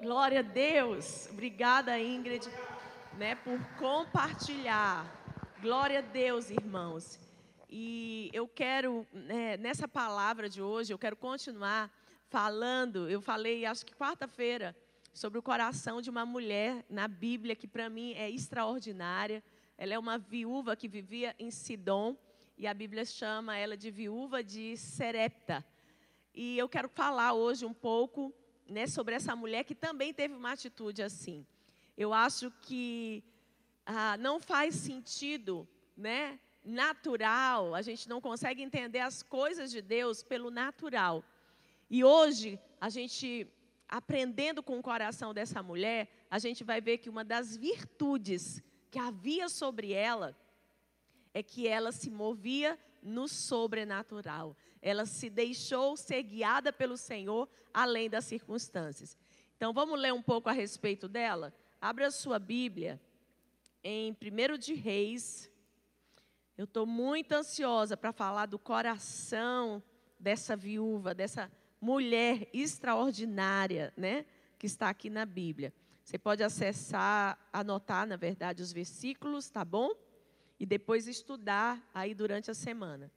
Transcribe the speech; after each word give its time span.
Glória 0.00 0.40
a 0.40 0.42
Deus. 0.42 1.28
Obrigada, 1.30 2.00
Ingrid, 2.00 2.48
né, 3.18 3.34
por 3.34 3.60
compartilhar. 3.78 5.04
Glória 5.60 5.98
a 5.98 6.00
Deus, 6.00 6.48
irmãos. 6.48 7.20
E 7.68 8.30
eu 8.32 8.48
quero, 8.48 9.06
né, 9.12 9.58
nessa 9.58 9.86
palavra 9.86 10.48
de 10.48 10.62
hoje, 10.62 10.90
eu 10.90 10.98
quero 10.98 11.16
continuar 11.16 11.94
falando. 12.30 13.10
Eu 13.10 13.20
falei, 13.20 13.66
acho 13.66 13.84
que 13.84 13.94
quarta-feira, 13.94 14.74
sobre 15.12 15.38
o 15.38 15.42
coração 15.42 16.00
de 16.00 16.08
uma 16.08 16.24
mulher 16.24 16.82
na 16.88 17.06
Bíblia 17.06 17.54
que 17.54 17.68
para 17.68 17.90
mim 17.90 18.14
é 18.14 18.30
extraordinária. 18.30 19.44
Ela 19.76 19.92
é 19.92 19.98
uma 19.98 20.16
viúva 20.16 20.74
que 20.74 20.88
vivia 20.88 21.36
em 21.38 21.50
Sidom 21.50 22.16
e 22.56 22.66
a 22.66 22.72
Bíblia 22.72 23.04
chama 23.04 23.58
ela 23.58 23.76
de 23.76 23.90
viúva 23.90 24.42
de 24.42 24.78
Serepta. 24.78 25.62
E 26.34 26.56
eu 26.56 26.70
quero 26.70 26.88
falar 26.88 27.34
hoje 27.34 27.66
um 27.66 27.74
pouco 27.74 28.32
né, 28.70 28.86
sobre 28.86 29.14
essa 29.14 29.34
mulher 29.34 29.64
que 29.64 29.74
também 29.74 30.14
teve 30.14 30.34
uma 30.34 30.52
atitude 30.52 31.02
assim. 31.02 31.44
Eu 31.96 32.14
acho 32.14 32.50
que 32.62 33.22
ah, 33.84 34.16
não 34.16 34.38
faz 34.38 34.76
sentido, 34.76 35.68
né, 35.96 36.38
natural, 36.64 37.74
a 37.74 37.82
gente 37.82 38.08
não 38.08 38.20
consegue 38.20 38.62
entender 38.62 39.00
as 39.00 39.22
coisas 39.22 39.70
de 39.70 39.82
Deus 39.82 40.22
pelo 40.22 40.50
natural. 40.50 41.24
E 41.90 42.04
hoje, 42.04 42.58
a 42.80 42.88
gente, 42.88 43.46
aprendendo 43.88 44.62
com 44.62 44.78
o 44.78 44.82
coração 44.82 45.34
dessa 45.34 45.62
mulher, 45.62 46.08
a 46.30 46.38
gente 46.38 46.62
vai 46.62 46.80
ver 46.80 46.98
que 46.98 47.10
uma 47.10 47.24
das 47.24 47.56
virtudes 47.56 48.62
que 48.90 48.98
havia 48.98 49.48
sobre 49.48 49.92
ela 49.92 50.36
é 51.34 51.42
que 51.42 51.66
ela 51.66 51.90
se 51.90 52.10
movia 52.10 52.78
no 53.02 53.28
sobrenatural. 53.28 54.56
Ela 54.82 55.06
se 55.06 55.28
deixou 55.28 55.96
ser 55.96 56.22
guiada 56.22 56.72
pelo 56.72 56.96
Senhor 56.96 57.48
além 57.72 58.08
das 58.08 58.24
circunstâncias. 58.24 59.16
Então 59.56 59.72
vamos 59.72 59.98
ler 59.98 60.12
um 60.12 60.22
pouco 60.22 60.48
a 60.48 60.52
respeito 60.52 61.08
dela? 61.08 61.52
Abra 61.80 62.06
a 62.06 62.10
sua 62.10 62.38
Bíblia 62.38 63.00
em 63.82 64.12
1 64.12 64.58
de 64.58 64.74
Reis. 64.74 65.50
Eu 66.56 66.64
estou 66.64 66.86
muito 66.86 67.32
ansiosa 67.32 67.96
para 67.96 68.12
falar 68.12 68.46
do 68.46 68.58
coração 68.58 69.82
dessa 70.18 70.54
viúva, 70.56 71.14
dessa 71.14 71.50
mulher 71.80 72.48
extraordinária, 72.52 73.92
né? 73.96 74.26
Que 74.58 74.66
está 74.66 74.90
aqui 74.90 75.08
na 75.08 75.24
Bíblia. 75.24 75.72
Você 76.04 76.18
pode 76.18 76.42
acessar, 76.42 77.38
anotar, 77.52 78.06
na 78.06 78.16
verdade, 78.16 78.62
os 78.62 78.72
versículos, 78.72 79.48
tá 79.48 79.64
bom? 79.64 79.90
E 80.60 80.66
depois 80.66 81.08
estudar 81.08 81.82
aí 81.94 82.14
durante 82.14 82.50
a 82.50 82.54
semana. 82.54 83.10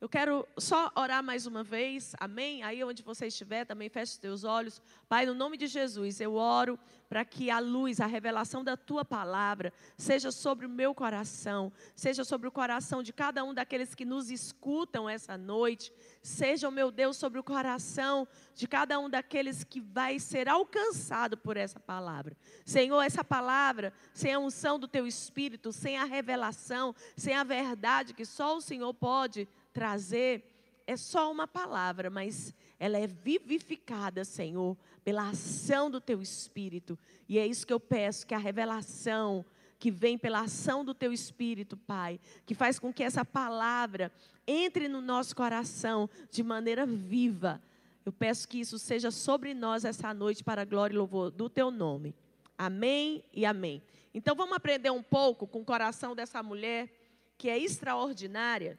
Eu 0.00 0.08
quero 0.08 0.46
só 0.56 0.92
orar 0.94 1.24
mais 1.24 1.44
uma 1.44 1.64
vez, 1.64 2.14
amém? 2.20 2.62
Aí 2.62 2.84
onde 2.84 3.02
você 3.02 3.26
estiver, 3.26 3.64
também 3.64 3.88
feche 3.88 4.12
os 4.12 4.18
teus 4.18 4.44
olhos. 4.44 4.80
Pai, 5.08 5.26
no 5.26 5.34
nome 5.34 5.56
de 5.56 5.66
Jesus, 5.66 6.20
eu 6.20 6.34
oro 6.34 6.78
para 7.08 7.24
que 7.24 7.50
a 7.50 7.58
luz, 7.58 8.00
a 8.00 8.06
revelação 8.06 8.62
da 8.62 8.76
tua 8.76 9.04
palavra, 9.04 9.72
seja 9.96 10.30
sobre 10.30 10.66
o 10.66 10.68
meu 10.68 10.94
coração, 10.94 11.72
seja 11.96 12.22
sobre 12.22 12.46
o 12.46 12.52
coração 12.52 13.02
de 13.02 13.12
cada 13.12 13.42
um 13.42 13.52
daqueles 13.52 13.92
que 13.92 14.04
nos 14.04 14.30
escutam 14.30 15.08
essa 15.08 15.36
noite, 15.36 15.92
seja, 16.22 16.70
meu 16.70 16.92
Deus, 16.92 17.16
sobre 17.16 17.40
o 17.40 17.42
coração 17.42 18.28
de 18.54 18.68
cada 18.68 19.00
um 19.00 19.10
daqueles 19.10 19.64
que 19.64 19.80
vai 19.80 20.20
ser 20.20 20.48
alcançado 20.48 21.36
por 21.36 21.56
essa 21.56 21.80
palavra. 21.80 22.36
Senhor, 22.64 23.02
essa 23.02 23.24
palavra, 23.24 23.92
sem 24.14 24.32
a 24.32 24.38
unção 24.38 24.78
do 24.78 24.86
teu 24.86 25.08
espírito, 25.08 25.72
sem 25.72 25.98
a 25.98 26.04
revelação, 26.04 26.94
sem 27.16 27.34
a 27.34 27.42
verdade 27.42 28.14
que 28.14 28.24
só 28.24 28.56
o 28.56 28.60
Senhor 28.60 28.94
pode 28.94 29.48
trazer 29.72 30.44
é 30.86 30.96
só 30.96 31.30
uma 31.30 31.46
palavra, 31.46 32.08
mas 32.08 32.54
ela 32.80 32.96
é 32.96 33.06
vivificada, 33.06 34.24
Senhor, 34.24 34.76
pela 35.04 35.28
ação 35.28 35.90
do 35.90 36.00
teu 36.00 36.22
espírito. 36.22 36.98
E 37.28 37.38
é 37.38 37.46
isso 37.46 37.66
que 37.66 37.72
eu 37.72 37.80
peço, 37.80 38.26
que 38.26 38.34
a 38.34 38.38
revelação 38.38 39.44
que 39.78 39.90
vem 39.90 40.18
pela 40.18 40.40
ação 40.40 40.84
do 40.84 40.94
teu 40.94 41.12
espírito, 41.12 41.76
Pai, 41.76 42.18
que 42.44 42.54
faz 42.54 42.78
com 42.78 42.92
que 42.92 43.04
essa 43.04 43.24
palavra 43.24 44.10
entre 44.46 44.88
no 44.88 45.00
nosso 45.00 45.36
coração 45.36 46.08
de 46.30 46.42
maneira 46.42 46.84
viva. 46.86 47.62
Eu 48.04 48.10
peço 48.10 48.48
que 48.48 48.58
isso 48.58 48.78
seja 48.78 49.10
sobre 49.10 49.52
nós 49.52 49.84
essa 49.84 50.12
noite 50.14 50.42
para 50.42 50.62
a 50.62 50.64
glória 50.64 50.94
e 50.94 50.98
louvor 50.98 51.30
do 51.30 51.48
teu 51.48 51.70
nome. 51.70 52.14
Amém 52.56 53.22
e 53.32 53.44
amém. 53.44 53.82
Então 54.14 54.34
vamos 54.34 54.56
aprender 54.56 54.90
um 54.90 55.02
pouco 55.02 55.46
com 55.46 55.60
o 55.60 55.64
coração 55.64 56.16
dessa 56.16 56.42
mulher 56.42 56.88
que 57.36 57.48
é 57.48 57.58
extraordinária 57.58 58.78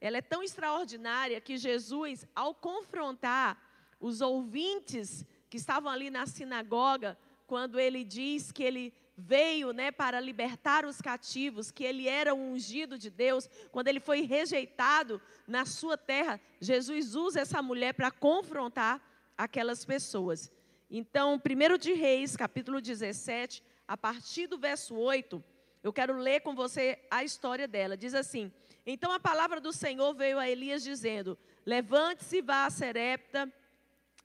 ela 0.00 0.18
é 0.18 0.22
tão 0.22 0.42
extraordinária 0.42 1.40
que 1.40 1.56
Jesus, 1.56 2.26
ao 2.34 2.54
confrontar 2.54 3.58
os 4.00 4.20
ouvintes 4.20 5.24
que 5.48 5.56
estavam 5.56 5.90
ali 5.90 6.10
na 6.10 6.26
sinagoga, 6.26 7.18
quando 7.46 7.78
ele 7.78 8.04
diz 8.04 8.50
que 8.50 8.62
ele 8.62 8.92
veio 9.16 9.72
né, 9.72 9.92
para 9.92 10.20
libertar 10.20 10.84
os 10.84 11.00
cativos, 11.00 11.70
que 11.70 11.84
ele 11.84 12.08
era 12.08 12.34
o 12.34 12.38
ungido 12.38 12.98
de 12.98 13.10
Deus, 13.10 13.48
quando 13.70 13.88
ele 13.88 14.00
foi 14.00 14.22
rejeitado 14.22 15.20
na 15.46 15.64
sua 15.64 15.96
terra, 15.96 16.40
Jesus 16.60 17.14
usa 17.14 17.40
essa 17.40 17.62
mulher 17.62 17.94
para 17.94 18.10
confrontar 18.10 19.00
aquelas 19.36 19.84
pessoas. 19.84 20.50
Então, 20.90 21.40
1 21.40 21.78
de 21.78 21.92
Reis, 21.92 22.36
capítulo 22.36 22.80
17, 22.80 23.62
a 23.86 23.96
partir 23.96 24.46
do 24.46 24.58
verso 24.58 24.94
8, 24.94 25.42
eu 25.82 25.92
quero 25.92 26.16
ler 26.16 26.40
com 26.40 26.54
você 26.54 26.98
a 27.10 27.22
história 27.22 27.68
dela. 27.68 27.96
Diz 27.96 28.14
assim: 28.14 28.50
então 28.86 29.12
a 29.12 29.20
palavra 29.20 29.60
do 29.60 29.72
Senhor 29.72 30.14
veio 30.14 30.38
a 30.38 30.48
Elias 30.48 30.82
dizendo: 30.82 31.38
Levante-se 31.64 32.38
e 32.38 32.42
vá 32.42 32.66
a 32.66 32.70
Serepta, 32.70 33.52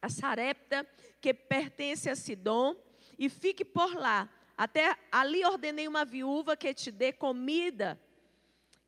a 0.02 0.10
Sarepta, 0.10 0.88
que 1.22 1.34
pertence 1.34 2.10
a 2.10 2.16
Sidom, 2.16 2.76
e 3.18 3.30
fique 3.30 3.64
por 3.64 3.96
lá. 3.96 4.30
Até 4.58 4.98
ali 5.12 5.46
ordenei 5.46 5.88
uma 5.88 6.04
viúva 6.04 6.58
que 6.58 6.74
te 6.74 6.92
dê 6.92 7.14
comida, 7.14 8.00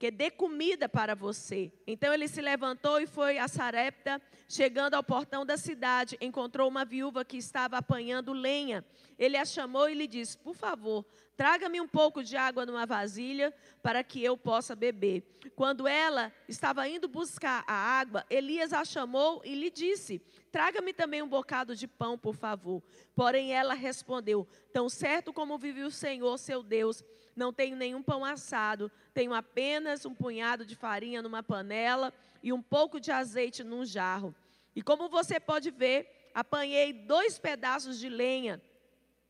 que 0.01 0.09
dê 0.09 0.31
comida 0.31 0.89
para 0.89 1.13
você. 1.13 1.71
Então 1.85 2.11
ele 2.11 2.27
se 2.27 2.41
levantou 2.41 2.99
e 2.99 3.05
foi 3.05 3.37
a 3.37 3.47
Sarepta, 3.47 4.19
chegando 4.49 4.95
ao 4.95 5.03
portão 5.03 5.45
da 5.45 5.57
cidade, 5.57 6.17
encontrou 6.19 6.67
uma 6.67 6.83
viúva 6.83 7.23
que 7.23 7.37
estava 7.37 7.77
apanhando 7.77 8.33
lenha. 8.33 8.83
Ele 9.15 9.37
a 9.37 9.45
chamou 9.45 9.87
e 9.87 9.93
lhe 9.93 10.07
disse: 10.07 10.35
Por 10.39 10.55
favor, 10.55 11.05
Traga-me 11.41 11.81
um 11.81 11.87
pouco 11.87 12.23
de 12.23 12.37
água 12.37 12.67
numa 12.67 12.85
vasilha 12.85 13.51
para 13.81 14.03
que 14.03 14.23
eu 14.23 14.37
possa 14.37 14.75
beber. 14.75 15.23
Quando 15.55 15.87
ela 15.87 16.31
estava 16.47 16.87
indo 16.87 17.07
buscar 17.07 17.63
a 17.65 17.73
água, 17.73 18.23
Elias 18.29 18.71
a 18.71 18.85
chamou 18.85 19.41
e 19.43 19.55
lhe 19.55 19.71
disse: 19.71 20.21
Traga-me 20.51 20.93
também 20.93 21.23
um 21.23 21.27
bocado 21.27 21.75
de 21.75 21.87
pão, 21.87 22.15
por 22.15 22.35
favor. 22.35 22.83
Porém, 23.15 23.53
ela 23.53 23.73
respondeu: 23.73 24.47
Tão 24.71 24.87
certo 24.87 25.33
como 25.33 25.57
vive 25.57 25.81
o 25.81 25.89
Senhor, 25.89 26.37
seu 26.37 26.61
Deus, 26.61 27.03
não 27.35 27.53
tenho 27.53 27.75
nenhum 27.75 28.01
pão 28.01 28.23
assado, 28.23 28.91
tenho 29.13 29.33
apenas 29.33 30.05
um 30.05 30.13
punhado 30.13 30.65
de 30.65 30.75
farinha 30.75 31.21
numa 31.21 31.41
panela 31.43 32.13
e 32.43 32.51
um 32.51 32.61
pouco 32.61 32.99
de 32.99 33.11
azeite 33.11 33.63
num 33.63 33.85
jarro. 33.85 34.35
E 34.75 34.81
como 34.81 35.09
você 35.09 35.39
pode 35.39 35.69
ver, 35.71 36.29
apanhei 36.33 36.93
dois 36.93 37.37
pedaços 37.37 37.99
de 37.99 38.09
lenha 38.09 38.61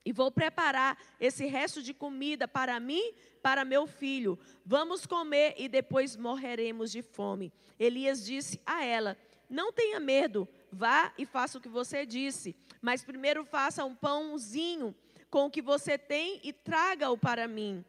e 0.03 0.11
vou 0.11 0.31
preparar 0.31 0.97
esse 1.19 1.45
resto 1.45 1.81
de 1.81 1.93
comida 1.93 2.47
para 2.47 2.79
mim, 2.79 3.13
para 3.41 3.63
meu 3.63 3.85
filho. 3.85 4.37
Vamos 4.65 5.05
comer 5.05 5.53
e 5.57 5.67
depois 5.67 6.15
morreremos 6.15 6.91
de 6.91 7.01
fome. 7.01 7.53
Elias 7.79 8.25
disse 8.25 8.59
a 8.65 8.83
ela: 8.83 9.17
Não 9.49 9.71
tenha 9.71 9.99
medo, 9.99 10.47
vá 10.71 11.13
e 11.17 11.25
faça 11.25 11.57
o 11.57 11.61
que 11.61 11.69
você 11.69 12.05
disse. 12.05 12.55
Mas 12.81 13.03
primeiro 13.03 13.45
faça 13.45 13.85
um 13.85 13.95
pãozinho 13.95 14.95
com 15.29 15.45
o 15.45 15.51
que 15.51 15.61
você 15.61 15.97
tem 15.97 16.39
e 16.43 16.51
traga-o 16.51 17.17
para 17.17 17.47
mim. 17.47 17.85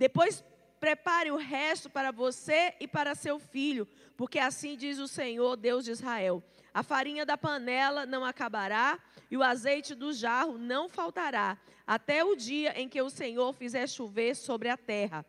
Depois 0.00 0.42
prepare 0.80 1.30
o 1.30 1.36
resto 1.36 1.90
para 1.90 2.10
você 2.10 2.74
e 2.80 2.88
para 2.88 3.14
seu 3.14 3.38
filho, 3.38 3.86
porque 4.16 4.38
assim 4.38 4.74
diz 4.74 4.98
o 4.98 5.06
Senhor, 5.06 5.58
Deus 5.58 5.84
de 5.84 5.90
Israel: 5.90 6.42
a 6.72 6.82
farinha 6.82 7.26
da 7.26 7.36
panela 7.36 8.06
não 8.06 8.24
acabará 8.24 8.98
e 9.30 9.36
o 9.36 9.42
azeite 9.42 9.94
do 9.94 10.10
jarro 10.10 10.56
não 10.56 10.88
faltará, 10.88 11.58
até 11.86 12.24
o 12.24 12.34
dia 12.34 12.80
em 12.80 12.88
que 12.88 13.02
o 13.02 13.10
Senhor 13.10 13.52
fizer 13.52 13.86
chover 13.86 14.34
sobre 14.34 14.70
a 14.70 14.76
terra. 14.78 15.22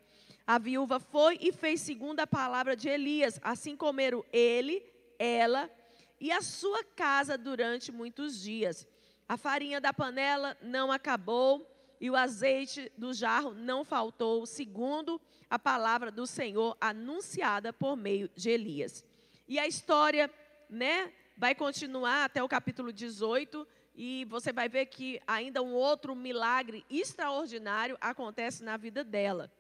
A 0.48 0.58
viúva 0.58 1.02
foi 1.02 1.38
e 1.42 1.52
fez 1.52 1.82
segundo 1.82 2.22
a 2.22 2.26
palavra 2.26 2.74
de 2.74 2.88
Elias, 2.88 3.42
assim 3.44 3.76
comeram 3.76 4.24
ele, 4.32 4.82
ela 5.20 5.70
e 6.18 6.32
a 6.32 6.42
sua 6.42 6.82
casa 6.96 7.38
durante 7.38 7.92
muitos 7.92 8.40
dias. 8.40 8.88
A 9.28 9.36
farinha 9.36 9.82
da 9.82 9.94
panela 9.94 10.58
não 10.62 10.94
acabou 10.94 11.71
e 12.02 12.10
o 12.10 12.16
azeite 12.16 12.92
do 12.98 13.14
jarro 13.14 13.54
não 13.54 13.86
faltou, 13.86 14.44
segundo 14.48 15.22
a 15.48 15.60
palavra 15.60 16.10
do 16.10 16.26
Senhor 16.26 16.76
anunciada 16.82 17.72
por 17.72 17.96
meio 17.96 18.28
de 18.36 18.50
Elias. 18.50 19.06
E 19.48 19.60
a 19.60 19.68
história, 19.68 20.28
né, 20.68 21.14
vai 21.38 21.54
continuar 21.54 22.26
até 22.26 22.42
o 22.42 22.50
capítulo 22.50 22.92
18 22.92 23.68
e 23.94 24.26
você 24.26 24.52
vai 24.52 24.68
ver 24.68 24.88
que 24.88 25.22
ainda 25.28 25.62
um 25.62 25.74
outro 25.74 26.16
milagre 26.16 26.84
extraordinário 26.90 27.96
acontece 28.02 28.64
na 28.64 28.78
vida 28.78 29.04
dela. 29.04 29.52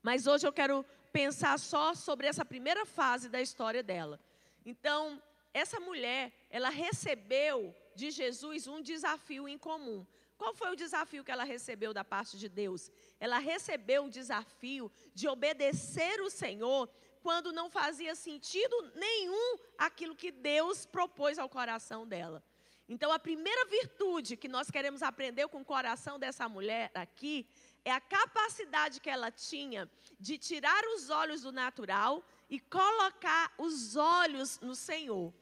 Mas 0.00 0.28
hoje 0.28 0.46
eu 0.46 0.52
quero 0.52 0.86
pensar 1.12 1.58
só 1.58 1.94
sobre 1.94 2.28
essa 2.28 2.44
primeira 2.44 2.86
fase 2.86 3.28
da 3.28 3.40
história 3.40 3.82
dela. 3.82 4.20
Então, 4.64 5.20
essa 5.52 5.80
mulher, 5.80 6.32
ela 6.48 6.70
recebeu 6.70 7.74
de 7.96 8.12
Jesus 8.12 8.68
um 8.68 8.80
desafio 8.80 9.48
em 9.48 9.58
comum. 9.58 10.06
Qual 10.40 10.54
foi 10.54 10.70
o 10.72 10.76
desafio 10.84 11.22
que 11.22 11.30
ela 11.30 11.44
recebeu 11.44 11.92
da 11.92 12.02
parte 12.02 12.38
de 12.38 12.48
Deus? 12.48 12.90
Ela 13.20 13.36
recebeu 13.36 14.06
o 14.06 14.10
desafio 14.10 14.90
de 15.14 15.28
obedecer 15.28 16.18
o 16.22 16.30
Senhor 16.30 16.88
quando 17.20 17.52
não 17.52 17.68
fazia 17.68 18.14
sentido 18.14 18.90
nenhum 18.94 19.58
aquilo 19.76 20.16
que 20.16 20.32
Deus 20.32 20.86
propôs 20.86 21.38
ao 21.38 21.46
coração 21.46 22.06
dela. 22.06 22.42
Então, 22.88 23.12
a 23.12 23.18
primeira 23.18 23.66
virtude 23.66 24.34
que 24.34 24.48
nós 24.48 24.70
queremos 24.70 25.02
aprender 25.02 25.46
com 25.48 25.60
o 25.60 25.64
coração 25.74 26.18
dessa 26.18 26.48
mulher 26.48 26.90
aqui 26.94 27.46
é 27.84 27.92
a 27.92 28.00
capacidade 28.00 28.98
que 28.98 29.10
ela 29.10 29.30
tinha 29.30 29.90
de 30.18 30.38
tirar 30.38 30.82
os 30.94 31.10
olhos 31.10 31.42
do 31.42 31.52
natural 31.52 32.24
e 32.48 32.58
colocar 32.58 33.52
os 33.58 33.94
olhos 33.94 34.58
no 34.60 34.74
Senhor. 34.74 35.34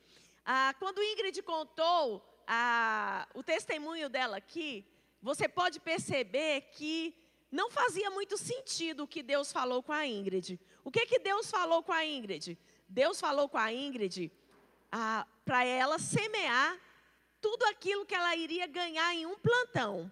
Ah, 0.45 0.75
quando 0.77 1.01
Ingrid 1.01 1.41
contou 1.43 2.28
ah, 2.51 3.29
o 3.35 3.43
testemunho 3.43 4.09
dela 4.09 4.39
aqui, 4.39 4.83
você 5.21 5.47
pode 5.47 5.79
perceber 5.79 6.63
que 6.73 7.15
não 7.53 7.71
fazia 7.71 8.11
muito 8.11 8.39
sentido 8.39 9.03
o 9.03 9.07
que 9.07 9.23
Deus 9.23 9.53
falou 9.53 9.83
com 9.83 9.93
a 9.93 10.07
Ingrid. 10.07 10.59
O 10.83 10.91
que, 10.91 11.05
que 11.05 11.19
Deus 11.19 11.51
falou 11.51 11.83
com 11.83 11.93
a 11.93 12.07
Ingrid? 12.07 12.59
Deus 12.89 13.21
falou 13.21 13.51
com 13.51 13.59
a 13.59 13.71
Ingrid 13.71 14.33
para 15.45 15.67
ela 15.67 15.99
semear 15.99 16.81
tudo 17.39 17.65
aquilo 17.65 18.07
que 18.07 18.15
ela 18.15 18.35
iria 18.35 18.67
ganhar 18.67 19.15
em 19.15 19.27
um 19.27 19.37
plantão. 19.37 20.11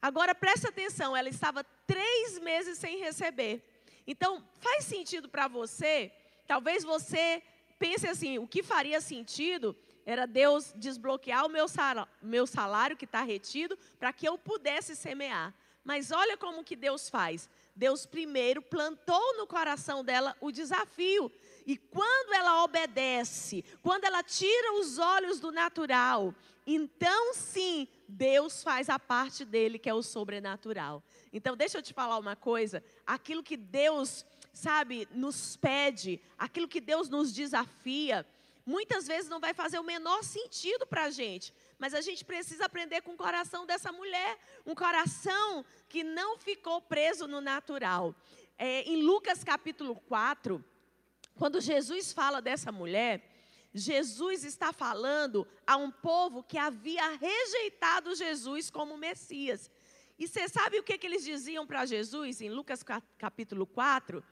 Agora 0.00 0.34
preste 0.34 0.66
atenção, 0.66 1.14
ela 1.14 1.28
estava 1.28 1.62
três 1.86 2.38
meses 2.38 2.78
sem 2.78 2.98
receber. 2.98 3.62
Então, 4.06 4.42
faz 4.58 4.86
sentido 4.86 5.28
para 5.28 5.48
você, 5.48 6.10
talvez 6.46 6.82
você 6.82 7.42
pense 7.78 8.08
assim, 8.08 8.38
o 8.38 8.48
que 8.48 8.62
faria 8.62 9.02
sentido 9.02 9.76
era 10.08 10.26
Deus 10.26 10.72
desbloquear 10.74 11.44
o 11.44 11.50
meu 11.50 12.46
salário, 12.46 12.96
que 12.96 13.04
está 13.04 13.22
retido 13.22 13.78
para 13.98 14.10
que 14.10 14.26
eu 14.26 14.38
pudesse 14.38 14.96
semear. 14.96 15.52
Mas 15.84 16.10
olha 16.10 16.34
como 16.34 16.64
que 16.64 16.74
Deus 16.74 17.10
faz. 17.10 17.46
Deus 17.76 18.06
primeiro 18.06 18.62
plantou 18.62 19.36
no 19.36 19.46
coração 19.46 20.02
dela 20.02 20.34
o 20.40 20.50
desafio. 20.50 21.30
E 21.66 21.76
quando 21.76 22.32
ela 22.32 22.64
obedece, 22.64 23.62
quando 23.82 24.04
ela 24.04 24.22
tira 24.22 24.80
os 24.80 24.98
olhos 24.98 25.40
do 25.40 25.52
natural, 25.52 26.34
então 26.66 27.34
sim, 27.34 27.86
Deus 28.08 28.62
faz 28.62 28.88
a 28.88 28.98
parte 28.98 29.44
dele, 29.44 29.78
que 29.78 29.90
é 29.90 29.94
o 29.94 30.02
sobrenatural. 30.02 31.04
Então, 31.30 31.54
deixa 31.54 31.76
eu 31.76 31.82
te 31.82 31.92
falar 31.92 32.16
uma 32.16 32.34
coisa: 32.34 32.82
aquilo 33.06 33.42
que 33.42 33.58
Deus, 33.58 34.24
sabe, 34.54 35.06
nos 35.12 35.54
pede, 35.54 36.18
aquilo 36.38 36.66
que 36.66 36.80
Deus 36.80 37.10
nos 37.10 37.30
desafia, 37.30 38.26
muitas 38.68 39.06
vezes 39.06 39.30
não 39.30 39.40
vai 39.40 39.54
fazer 39.54 39.78
o 39.78 39.82
menor 39.82 40.22
sentido 40.22 40.86
para 40.86 41.04
a 41.04 41.10
gente. 41.10 41.54
Mas 41.78 41.94
a 41.94 42.02
gente 42.02 42.22
precisa 42.22 42.66
aprender 42.66 43.00
com 43.00 43.14
o 43.14 43.16
coração 43.16 43.64
dessa 43.64 43.90
mulher, 43.90 44.38
um 44.66 44.74
coração 44.74 45.64
que 45.88 46.04
não 46.04 46.36
ficou 46.36 46.82
preso 46.82 47.26
no 47.26 47.40
natural. 47.40 48.14
É, 48.58 48.82
em 48.82 49.02
Lucas 49.02 49.42
capítulo 49.42 49.96
4, 49.96 50.62
quando 51.34 51.62
Jesus 51.62 52.12
fala 52.12 52.42
dessa 52.42 52.70
mulher, 52.70 53.24
Jesus 53.72 54.44
está 54.44 54.70
falando 54.70 55.48
a 55.66 55.78
um 55.78 55.90
povo 55.90 56.42
que 56.42 56.58
havia 56.58 57.08
rejeitado 57.16 58.14
Jesus 58.14 58.70
como 58.70 58.98
Messias. 58.98 59.70
E 60.18 60.28
você 60.28 60.46
sabe 60.46 60.78
o 60.78 60.82
que, 60.82 60.98
que 60.98 61.06
eles 61.06 61.24
diziam 61.24 61.66
para 61.66 61.86
Jesus 61.86 62.42
em 62.42 62.50
Lucas 62.50 62.84
capítulo 63.16 63.66
4? 63.66 64.22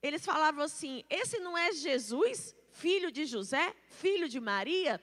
Eles 0.00 0.24
falavam 0.24 0.62
assim: 0.62 1.02
Esse 1.10 1.40
não 1.40 1.56
é 1.58 1.72
Jesus, 1.72 2.54
filho 2.78 3.10
de 3.10 3.26
José, 3.26 3.74
filho 3.88 4.28
de 4.28 4.40
Maria? 4.40 5.00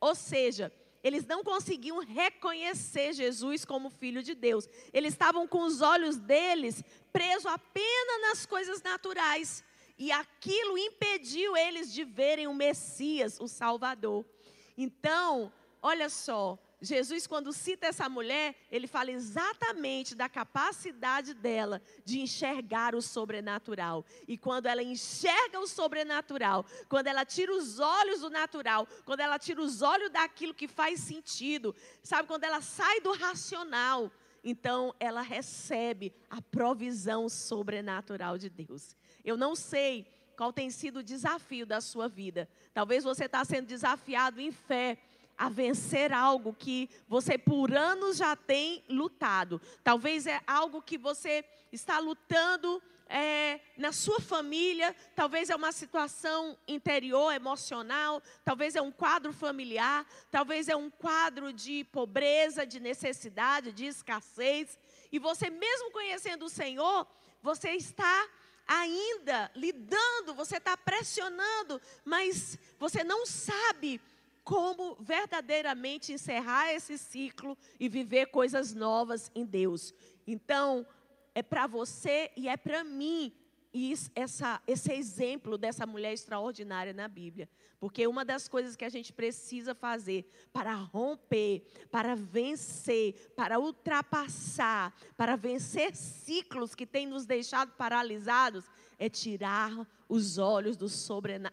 Ou 0.00 0.14
seja, 0.14 0.72
eles 1.02 1.26
não 1.26 1.44
conseguiam 1.44 1.98
reconhecer 2.00 3.12
Jesus 3.12 3.64
como 3.64 3.90
filho 3.90 4.22
de 4.22 4.34
Deus. 4.34 4.68
Eles 4.92 5.12
estavam 5.12 5.46
com 5.46 5.62
os 5.62 5.80
olhos 5.80 6.16
deles 6.16 6.82
presos 7.12 7.46
apenas 7.46 8.20
nas 8.22 8.46
coisas 8.46 8.82
naturais 8.82 9.64
e 9.98 10.12
aquilo 10.12 10.76
impediu 10.76 11.56
eles 11.56 11.92
de 11.92 12.04
verem 12.04 12.46
o 12.46 12.54
Messias, 12.54 13.40
o 13.40 13.48
Salvador. 13.48 14.24
Então, 14.76 15.52
olha 15.80 16.08
só, 16.10 16.58
Jesus, 16.80 17.26
quando 17.26 17.54
cita 17.54 17.86
essa 17.86 18.06
mulher, 18.08 18.54
ele 18.70 18.86
fala 18.86 19.10
exatamente 19.10 20.14
da 20.14 20.28
capacidade 20.28 21.32
dela 21.32 21.80
de 22.04 22.20
enxergar 22.20 22.94
o 22.94 23.00
sobrenatural. 23.00 24.04
E 24.28 24.36
quando 24.36 24.66
ela 24.66 24.82
enxerga 24.82 25.58
o 25.58 25.66
sobrenatural, 25.66 26.66
quando 26.88 27.06
ela 27.06 27.24
tira 27.24 27.54
os 27.54 27.80
olhos 27.80 28.20
do 28.20 28.28
natural, 28.28 28.86
quando 29.06 29.20
ela 29.20 29.38
tira 29.38 29.62
os 29.62 29.80
olhos 29.80 30.10
daquilo 30.10 30.52
que 30.52 30.68
faz 30.68 31.00
sentido, 31.00 31.74
sabe, 32.02 32.28
quando 32.28 32.44
ela 32.44 32.60
sai 32.60 33.00
do 33.00 33.12
racional, 33.12 34.12
então 34.44 34.94
ela 35.00 35.22
recebe 35.22 36.12
a 36.28 36.42
provisão 36.42 37.28
sobrenatural 37.28 38.36
de 38.36 38.50
Deus. 38.50 38.94
Eu 39.24 39.36
não 39.36 39.56
sei 39.56 40.06
qual 40.36 40.52
tem 40.52 40.68
sido 40.68 40.98
o 40.98 41.02
desafio 41.02 41.64
da 41.64 41.80
sua 41.80 42.06
vida. 42.06 42.46
Talvez 42.74 43.02
você 43.02 43.24
está 43.24 43.42
sendo 43.44 43.66
desafiado 43.66 44.40
em 44.40 44.52
fé 44.52 44.98
a 45.36 45.48
vencer 45.48 46.12
algo 46.12 46.54
que 46.54 46.88
você 47.06 47.36
por 47.36 47.72
anos 47.74 48.16
já 48.16 48.34
tem 48.34 48.82
lutado. 48.88 49.60
Talvez 49.84 50.26
é 50.26 50.40
algo 50.46 50.80
que 50.80 50.96
você 50.96 51.44
está 51.70 51.98
lutando 51.98 52.82
é, 53.08 53.60
na 53.76 53.92
sua 53.92 54.20
família, 54.20 54.94
talvez 55.14 55.50
é 55.50 55.56
uma 55.56 55.72
situação 55.72 56.58
interior, 56.66 57.32
emocional, 57.32 58.22
talvez 58.44 58.74
é 58.74 58.82
um 58.82 58.90
quadro 58.90 59.32
familiar, 59.32 60.06
talvez 60.30 60.68
é 60.68 60.74
um 60.74 60.90
quadro 60.90 61.52
de 61.52 61.84
pobreza, 61.84 62.66
de 62.66 62.80
necessidade, 62.80 63.72
de 63.72 63.86
escassez. 63.86 64.78
E 65.12 65.18
você, 65.18 65.50
mesmo 65.50 65.92
conhecendo 65.92 66.46
o 66.46 66.50
Senhor, 66.50 67.06
você 67.42 67.70
está 67.70 68.28
ainda 68.66 69.50
lidando, 69.54 70.34
você 70.34 70.56
está 70.56 70.76
pressionando, 70.76 71.80
mas 72.04 72.58
você 72.78 73.04
não 73.04 73.24
sabe 73.24 74.00
como 74.46 74.94
verdadeiramente 75.00 76.12
encerrar 76.12 76.72
esse 76.72 76.96
ciclo 76.96 77.58
e 77.80 77.88
viver 77.88 78.26
coisas 78.26 78.72
novas 78.72 79.28
em 79.34 79.44
Deus. 79.44 79.92
Então, 80.24 80.86
é 81.34 81.42
para 81.42 81.66
você 81.66 82.30
e 82.36 82.48
é 82.48 82.56
para 82.56 82.84
mim 82.84 83.34
essa, 84.14 84.62
esse 84.64 84.92
exemplo 84.92 85.58
dessa 85.58 85.84
mulher 85.84 86.12
extraordinária 86.12 86.92
na 86.92 87.08
Bíblia. 87.08 87.48
Porque 87.80 88.06
uma 88.06 88.24
das 88.24 88.46
coisas 88.46 88.76
que 88.76 88.84
a 88.84 88.88
gente 88.88 89.12
precisa 89.12 89.74
fazer 89.74 90.30
para 90.52 90.72
romper, 90.74 91.64
para 91.90 92.14
vencer, 92.14 93.32
para 93.34 93.58
ultrapassar, 93.58 94.94
para 95.16 95.36
vencer 95.36 95.94
ciclos 95.96 96.72
que 96.72 96.86
têm 96.86 97.04
nos 97.04 97.26
deixado 97.26 97.72
paralisados, 97.72 98.64
é 98.98 99.08
tirar 99.08 99.86
os 100.08 100.38
olhos 100.38 100.76
do, 100.76 100.86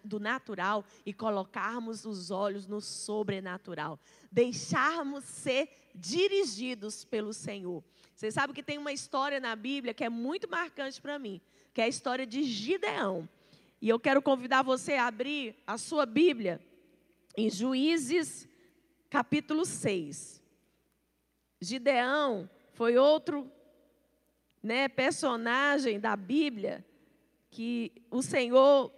do 0.04 0.20
natural 0.20 0.86
e 1.06 1.14
colocarmos 1.14 2.06
os 2.06 2.32
olhos 2.32 2.68
no 2.68 2.80
sobrenatural. 2.80 4.00
Deixarmos 4.32 5.24
ser 5.26 5.70
dirigidos 5.94 7.04
pelo 7.04 7.34
Senhor. 7.34 7.84
Você 8.16 8.32
sabe 8.32 8.54
que 8.54 8.64
tem 8.64 8.78
uma 8.78 8.94
história 8.94 9.40
na 9.40 9.56
Bíblia 9.56 9.94
que 9.94 10.04
é 10.04 10.10
muito 10.10 10.50
marcante 10.50 11.02
para 11.02 11.20
mim, 11.20 11.42
que 11.74 11.82
é 11.82 11.86
a 11.86 11.90
história 11.90 12.26
de 12.26 12.44
Gideão. 12.44 13.28
E 13.82 13.90
eu 13.90 14.00
quero 14.00 14.22
convidar 14.22 14.62
você 14.62 14.94
a 14.94 15.08
abrir 15.08 15.56
a 15.68 15.78
sua 15.78 16.06
Bíblia 16.06 16.62
em 17.36 17.50
Juízes, 17.50 18.48
capítulo 19.10 19.66
6. 19.66 20.42
Gideão 21.60 22.50
foi 22.72 22.98
outro 22.98 23.52
né, 24.62 24.88
personagem 24.88 26.00
da 26.00 26.16
Bíblia 26.16 26.86
que 27.54 27.92
o 28.10 28.24
Senhor 28.24 28.92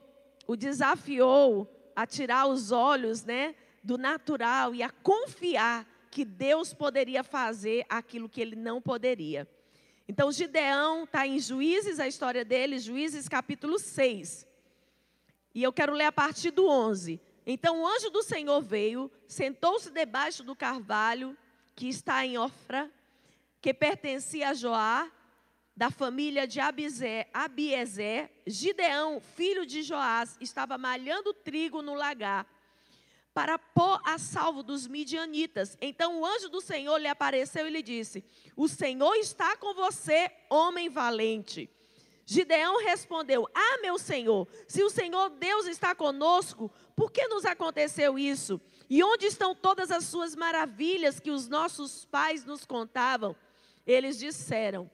o 0.47 0.55
desafiou 0.55 1.69
a 1.93 2.07
tirar 2.07 2.47
os 2.47 2.71
olhos 2.71 3.25
né, 3.25 3.53
do 3.83 3.97
natural 3.97 4.73
e 4.73 4.81
a 4.81 4.89
confiar 4.89 5.85
que 6.09 6.23
Deus 6.23 6.73
poderia 6.73 7.21
fazer 7.21 7.85
aquilo 7.89 8.29
que 8.29 8.39
ele 8.39 8.55
não 8.55 8.81
poderia. 8.81 9.45
Então, 10.07 10.31
Gideão 10.31 11.03
está 11.03 11.27
em 11.27 11.37
Juízes, 11.37 11.99
a 11.99 12.07
história 12.07 12.45
dele, 12.45 12.79
Juízes 12.79 13.27
capítulo 13.27 13.77
6. 13.77 14.47
E 15.53 15.61
eu 15.61 15.73
quero 15.73 15.91
ler 15.91 16.05
a 16.05 16.11
partir 16.13 16.51
do 16.51 16.65
11. 16.65 17.19
Então 17.45 17.81
o 17.81 17.87
anjo 17.87 18.09
do 18.09 18.23
Senhor 18.23 18.61
veio, 18.61 19.11
sentou-se 19.27 19.91
debaixo 19.91 20.43
do 20.43 20.55
carvalho 20.55 21.37
que 21.75 21.89
está 21.89 22.25
em 22.25 22.37
Ofra, 22.37 22.89
que 23.61 23.73
pertencia 23.73 24.49
a 24.49 24.53
Joá, 24.53 25.11
da 25.75 25.91
família 25.91 26.47
de 26.47 26.59
Abizé, 26.59 27.27
Abiezer. 27.33 28.31
Gideão, 28.47 29.19
filho 29.19 29.65
de 29.65 29.83
Joás, 29.83 30.37
estava 30.39 30.77
malhando 30.77 31.33
trigo 31.33 31.81
no 31.81 31.93
lagar 31.93 32.47
para 33.33 33.59
pôr 33.59 33.99
a 34.05 34.17
salvo 34.17 34.63
dos 34.63 34.87
midianitas. 34.87 35.77
Então 35.81 36.21
o 36.21 36.25
anjo 36.25 36.47
do 36.47 36.61
Senhor 36.61 36.97
lhe 36.97 37.07
apareceu 37.07 37.67
e 37.67 37.69
lhe 37.69 37.81
disse: 37.81 38.23
O 38.55 38.67
Senhor 38.69 39.13
está 39.15 39.57
com 39.57 39.73
você, 39.73 40.31
homem 40.49 40.89
valente. 40.89 41.69
Gideão 42.25 42.81
respondeu: 42.81 43.47
Ah, 43.53 43.77
meu 43.81 43.99
senhor, 43.99 44.47
se 44.67 44.81
o 44.81 44.89
Senhor 44.89 45.29
Deus 45.31 45.67
está 45.67 45.93
conosco, 45.93 46.71
por 46.95 47.11
que 47.11 47.27
nos 47.27 47.43
aconteceu 47.45 48.17
isso? 48.17 48.59
E 48.89 49.03
onde 49.03 49.25
estão 49.25 49.53
todas 49.53 49.91
as 49.91 50.05
suas 50.05 50.35
maravilhas 50.35 51.19
que 51.19 51.29
os 51.29 51.49
nossos 51.49 52.05
pais 52.05 52.45
nos 52.45 52.65
contavam? 52.65 53.35
Eles 53.85 54.17
disseram: 54.17 54.89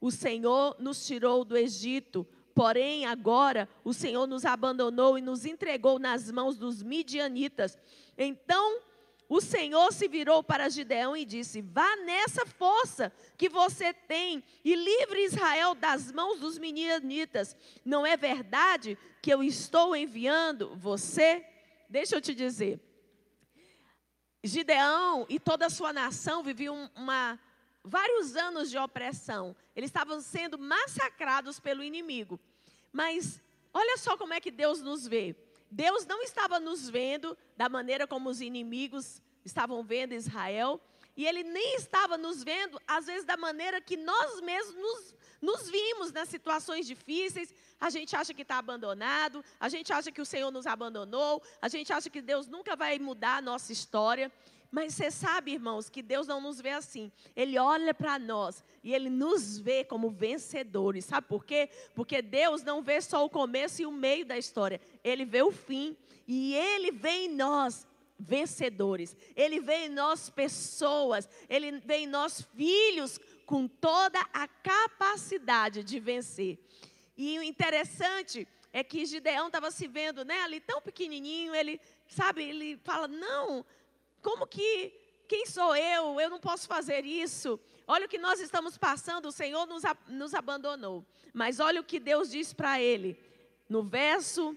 O 0.00 0.10
Senhor 0.10 0.76
nos 0.78 1.06
tirou 1.06 1.44
do 1.44 1.56
Egito, 1.56 2.26
porém 2.54 3.06
agora 3.06 3.68
o 3.84 3.92
Senhor 3.92 4.26
nos 4.26 4.44
abandonou 4.44 5.18
e 5.18 5.22
nos 5.22 5.44
entregou 5.44 5.98
nas 5.98 6.30
mãos 6.30 6.56
dos 6.56 6.82
midianitas. 6.82 7.78
Então 8.16 8.80
o 9.28 9.40
Senhor 9.40 9.92
se 9.92 10.06
virou 10.06 10.42
para 10.42 10.68
Gideão 10.68 11.16
e 11.16 11.24
disse: 11.24 11.60
Vá 11.60 11.96
nessa 11.96 12.46
força 12.46 13.12
que 13.36 13.48
você 13.48 13.92
tem 13.92 14.42
e 14.64 14.74
livre 14.74 15.24
Israel 15.24 15.74
das 15.74 16.12
mãos 16.12 16.38
dos 16.38 16.58
midianitas. 16.58 17.56
Não 17.84 18.06
é 18.06 18.16
verdade 18.16 18.96
que 19.20 19.32
eu 19.32 19.42
estou 19.42 19.96
enviando 19.96 20.76
você? 20.76 21.44
Deixa 21.88 22.14
eu 22.14 22.20
te 22.20 22.34
dizer. 22.34 22.80
Gideão 24.44 25.26
e 25.28 25.40
toda 25.40 25.66
a 25.66 25.70
sua 25.70 25.92
nação 25.92 26.42
viviam 26.42 26.88
uma, 26.94 27.38
vários 27.86 28.36
anos 28.36 28.68
de 28.70 28.76
opressão. 28.76 29.54
Eles 29.74 29.88
estavam 29.88 30.20
sendo 30.20 30.58
massacrados 30.58 31.60
pelo 31.60 31.82
inimigo. 31.82 32.38
Mas 32.92 33.40
olha 33.72 33.96
só 33.96 34.16
como 34.16 34.34
é 34.34 34.40
que 34.40 34.50
Deus 34.50 34.82
nos 34.82 35.06
vê. 35.06 35.36
Deus 35.70 36.04
não 36.04 36.22
estava 36.22 36.58
nos 36.58 36.88
vendo 36.88 37.36
da 37.56 37.68
maneira 37.68 38.06
como 38.06 38.28
os 38.28 38.40
inimigos 38.40 39.22
estavam 39.44 39.82
vendo 39.84 40.12
Israel, 40.12 40.80
e 41.16 41.26
Ele 41.26 41.42
nem 41.42 41.76
estava 41.76 42.18
nos 42.18 42.42
vendo, 42.44 42.80
às 42.86 43.06
vezes, 43.06 43.24
da 43.24 43.36
maneira 43.36 43.80
que 43.80 43.96
nós 43.96 44.40
mesmos 44.42 44.74
nos, 44.74 45.14
nos 45.40 45.70
vimos 45.70 46.12
nas 46.12 46.28
situações 46.28 46.86
difíceis. 46.86 47.54
A 47.80 47.88
gente 47.88 48.14
acha 48.14 48.34
que 48.34 48.42
está 48.42 48.58
abandonado, 48.58 49.42
a 49.58 49.68
gente 49.68 49.92
acha 49.92 50.12
que 50.12 50.20
o 50.20 50.26
Senhor 50.26 50.50
nos 50.50 50.66
abandonou, 50.66 51.42
a 51.62 51.68
gente 51.68 51.92
acha 51.92 52.10
que 52.10 52.20
Deus 52.20 52.46
nunca 52.46 52.76
vai 52.76 52.98
mudar 52.98 53.38
a 53.38 53.42
nossa 53.42 53.72
história. 53.72 54.30
Mas 54.70 54.94
você 54.94 55.10
sabe, 55.10 55.52
irmãos, 55.52 55.88
que 55.88 56.02
Deus 56.02 56.26
não 56.26 56.40
nos 56.40 56.60
vê 56.60 56.70
assim. 56.70 57.10
Ele 57.34 57.58
olha 57.58 57.94
para 57.94 58.18
nós 58.18 58.64
e 58.82 58.94
ele 58.94 59.08
nos 59.08 59.58
vê 59.58 59.84
como 59.84 60.10
vencedores. 60.10 61.04
Sabe 61.04 61.26
por 61.26 61.44
quê? 61.44 61.70
Porque 61.94 62.20
Deus 62.20 62.62
não 62.62 62.82
vê 62.82 63.00
só 63.00 63.24
o 63.24 63.30
começo 63.30 63.82
e 63.82 63.86
o 63.86 63.92
meio 63.92 64.26
da 64.26 64.36
história. 64.36 64.80
Ele 65.02 65.24
vê 65.24 65.42
o 65.42 65.52
fim. 65.52 65.96
E 66.26 66.54
ele 66.54 66.90
vê 66.90 67.26
em 67.26 67.28
nós 67.28 67.86
vencedores. 68.18 69.16
Ele 69.34 69.60
vê 69.60 69.86
em 69.86 69.88
nós 69.88 70.28
pessoas. 70.28 71.28
Ele 71.48 71.78
vê 71.80 71.98
em 71.98 72.06
nós 72.06 72.42
filhos 72.56 73.20
com 73.44 73.68
toda 73.68 74.20
a 74.32 74.48
capacidade 74.48 75.84
de 75.84 76.00
vencer. 76.00 76.58
E 77.16 77.38
o 77.38 77.42
interessante 77.42 78.46
é 78.72 78.84
que 78.84 79.06
Gideão 79.06 79.46
estava 79.46 79.70
se 79.70 79.86
vendo 79.86 80.24
né, 80.24 80.40
ali 80.42 80.60
tão 80.60 80.82
pequenininho. 80.82 81.54
Ele, 81.54 81.80
sabe, 82.08 82.42
ele 82.42 82.76
fala: 82.84 83.08
Não 83.08 83.64
como 84.22 84.46
que, 84.46 84.92
quem 85.28 85.46
sou 85.46 85.74
eu? 85.76 86.20
Eu 86.20 86.30
não 86.30 86.40
posso 86.40 86.66
fazer 86.66 87.04
isso. 87.04 87.58
Olha 87.86 88.06
o 88.06 88.08
que 88.08 88.18
nós 88.18 88.40
estamos 88.40 88.76
passando, 88.76 89.26
o 89.26 89.32
Senhor 89.32 89.66
nos, 89.66 89.82
nos 90.08 90.34
abandonou. 90.34 91.04
Mas 91.32 91.60
olha 91.60 91.80
o 91.80 91.84
que 91.84 92.00
Deus 92.00 92.30
diz 92.30 92.52
para 92.52 92.80
ele. 92.80 93.18
No 93.68 93.82
verso 93.82 94.56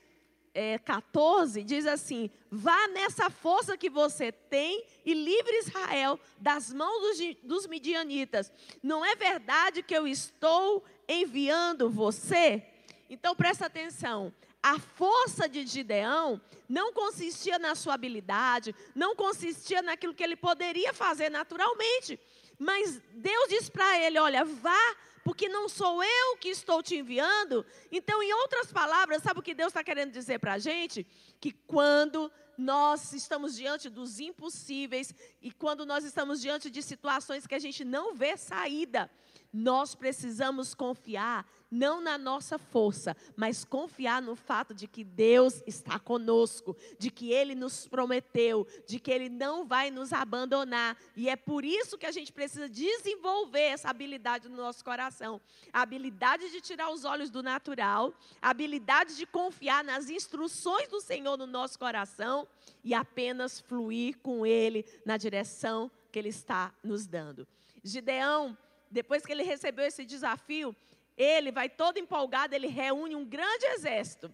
é, 0.53 0.77
14, 0.79 1.63
diz 1.63 1.85
assim: 1.85 2.29
Vá 2.49 2.87
nessa 2.87 3.29
força 3.29 3.77
que 3.77 3.89
você 3.89 4.31
tem 4.31 4.83
e 5.05 5.13
livre 5.13 5.57
Israel 5.59 6.19
das 6.39 6.73
mãos 6.73 7.01
dos, 7.01 7.35
dos 7.43 7.67
midianitas. 7.67 8.51
Não 8.81 9.05
é 9.05 9.15
verdade 9.15 9.83
que 9.83 9.95
eu 9.95 10.07
estou 10.07 10.83
enviando 11.07 11.89
você? 11.89 12.63
Então 13.09 13.35
presta 13.35 13.65
atenção. 13.65 14.33
A 14.61 14.77
força 14.77 15.47
de 15.47 15.65
Gideão 15.65 16.41
não 16.67 16.91
consistia 16.91 17.57
na 17.57 17.75
sua 17.75 17.93
habilidade, 17.93 18.75
não 18.93 19.15
consistia 19.15 19.81
naquilo 19.81 20.13
que 20.13 20.23
ele 20.23 20.35
poderia 20.35 20.93
fazer 20.93 21.29
naturalmente. 21.29 22.19
Mas 22.57 23.01
Deus 23.13 23.47
diz 23.47 23.69
para 23.69 23.99
ele: 23.99 24.19
Olha, 24.19 24.43
vá, 24.43 24.95
porque 25.23 25.47
não 25.47 25.69
sou 25.69 26.03
eu 26.03 26.37
que 26.37 26.49
estou 26.49 26.83
te 26.83 26.97
enviando. 26.97 27.65
Então, 27.91 28.21
em 28.21 28.33
outras 28.33 28.71
palavras, 28.71 29.23
sabe 29.23 29.39
o 29.39 29.43
que 29.43 29.53
Deus 29.53 29.69
está 29.69 29.83
querendo 29.83 30.11
dizer 30.11 30.39
para 30.39 30.53
a 30.53 30.59
gente? 30.59 31.07
Que 31.39 31.51
quando 31.51 32.31
nós 32.57 33.13
estamos 33.13 33.55
diante 33.55 33.89
dos 33.89 34.19
impossíveis 34.19 35.15
e 35.41 35.51
quando 35.51 35.85
nós 35.85 36.03
estamos 36.03 36.41
diante 36.41 36.69
de 36.69 36.81
situações 36.83 37.47
que 37.47 37.55
a 37.55 37.59
gente 37.59 37.85
não 37.85 38.13
vê 38.13 38.35
saída, 38.35 39.09
nós 39.53 39.95
precisamos 39.95 40.73
confiar 40.73 41.49
não 41.71 42.01
na 42.01 42.17
nossa 42.17 42.57
força, 42.57 43.15
mas 43.35 43.63
confiar 43.63 44.21
no 44.21 44.35
fato 44.35 44.73
de 44.73 44.87
que 44.87 45.03
Deus 45.03 45.61
está 45.67 45.99
conosco, 45.99 46.75
de 46.97 47.11
que 47.11 47.31
Ele 47.31 47.55
nos 47.55 47.87
prometeu, 47.87 48.67
de 48.87 48.99
que 48.99 49.11
Ele 49.11 49.29
não 49.29 49.65
vai 49.65 49.91
nos 49.91 50.11
abandonar. 50.11 50.97
E 51.15 51.29
é 51.29 51.35
por 51.35 51.63
isso 51.63 51.97
que 51.97 52.05
a 52.05 52.11
gente 52.11 52.31
precisa 52.31 52.67
desenvolver 52.67 53.61
essa 53.61 53.89
habilidade 53.89 54.49
no 54.49 54.57
nosso 54.57 54.83
coração 54.83 55.39
a 55.71 55.81
habilidade 55.81 56.49
de 56.49 56.61
tirar 56.61 56.91
os 56.91 57.05
olhos 57.05 57.29
do 57.29 57.43
natural, 57.43 58.13
a 58.41 58.49
habilidade 58.49 59.15
de 59.15 59.25
confiar 59.25 59.83
nas 59.83 60.09
instruções 60.09 60.87
do 60.87 60.99
Senhor 60.99 61.37
no 61.37 61.45
nosso 61.45 61.77
coração 61.77 62.47
e 62.83 62.93
apenas 62.93 63.59
fluir 63.59 64.17
com 64.19 64.45
Ele 64.45 64.85
na 65.05 65.17
direção 65.17 65.91
que 66.11 66.17
Ele 66.17 66.29
está 66.29 66.73
nos 66.83 67.05
dando. 67.05 67.47
Gideão 67.83 68.57
depois 68.89 69.25
que 69.25 69.31
ele 69.31 69.43
recebeu 69.43 69.85
esse 69.85 70.03
desafio, 70.03 70.75
ele 71.19 71.51
vai 71.51 71.67
todo 71.67 71.99
empolgado, 71.99 72.55
ele 72.55 72.67
reúne 72.67 73.13
um 73.13 73.25
grande 73.25 73.65
exército. 73.65 74.33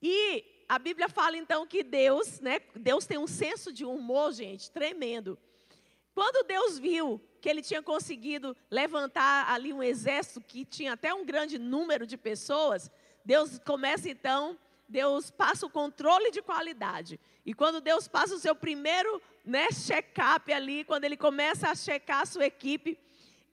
E 0.00 0.44
a 0.68 0.78
Bíblia 0.78 1.08
fala 1.08 1.36
então 1.36 1.66
que 1.66 1.82
Deus, 1.82 2.38
né, 2.38 2.60
Deus 2.76 3.04
tem 3.04 3.18
um 3.18 3.26
senso 3.26 3.72
de 3.72 3.84
humor, 3.84 4.32
gente, 4.32 4.70
tremendo. 4.70 5.36
Quando 6.14 6.46
Deus 6.46 6.78
viu 6.78 7.20
que 7.40 7.48
ele 7.48 7.62
tinha 7.62 7.82
conseguido 7.82 8.56
levantar 8.70 9.50
ali 9.52 9.72
um 9.72 9.82
exército 9.82 10.40
que 10.40 10.64
tinha 10.64 10.92
até 10.92 11.12
um 11.12 11.24
grande 11.24 11.58
número 11.58 12.06
de 12.06 12.16
pessoas, 12.16 12.90
Deus 13.24 13.58
começa 13.58 14.08
então, 14.08 14.56
Deus 14.88 15.30
passa 15.30 15.66
o 15.66 15.70
controle 15.70 16.30
de 16.30 16.40
qualidade. 16.40 17.18
E 17.44 17.52
quando 17.52 17.80
Deus 17.80 18.06
passa 18.06 18.34
o 18.34 18.38
seu 18.38 18.54
primeiro 18.54 19.20
né, 19.44 19.68
check-up 19.72 20.52
ali, 20.52 20.84
quando 20.84 21.04
ele 21.04 21.16
começa 21.16 21.68
a 21.68 21.74
checar 21.74 22.20
a 22.20 22.26
sua 22.26 22.46
equipe, 22.46 22.98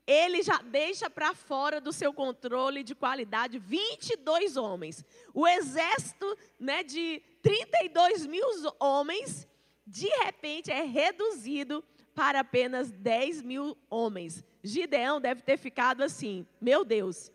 ele 0.08 0.44
já 0.44 0.60
deixa 0.60 1.10
para 1.10 1.34
fora 1.34 1.82
do 1.82 1.92
seu 1.92 2.14
controle 2.14 2.84
de 2.84 2.94
qualidade 2.94 3.58
22 3.58 4.56
homens. 4.56 5.04
O 5.34 5.48
exército 5.48 6.38
né, 6.60 6.84
de 6.84 7.22
32 7.42 8.26
mil 8.28 8.46
homens, 8.80 9.48
de 9.86 10.08
repente, 10.08 10.72
é 10.72 10.84
reduzido 10.84 11.84
para 12.14 12.42
apenas 12.42 12.92
10 12.92 13.42
mil 13.42 13.78
homens. 13.90 14.44
Gideão 14.64 15.20
deve 15.20 15.42
ter 15.42 15.58
ficado 15.58 16.02
assim, 16.02 16.46
meu 16.62 16.86
Deus. 16.86 17.32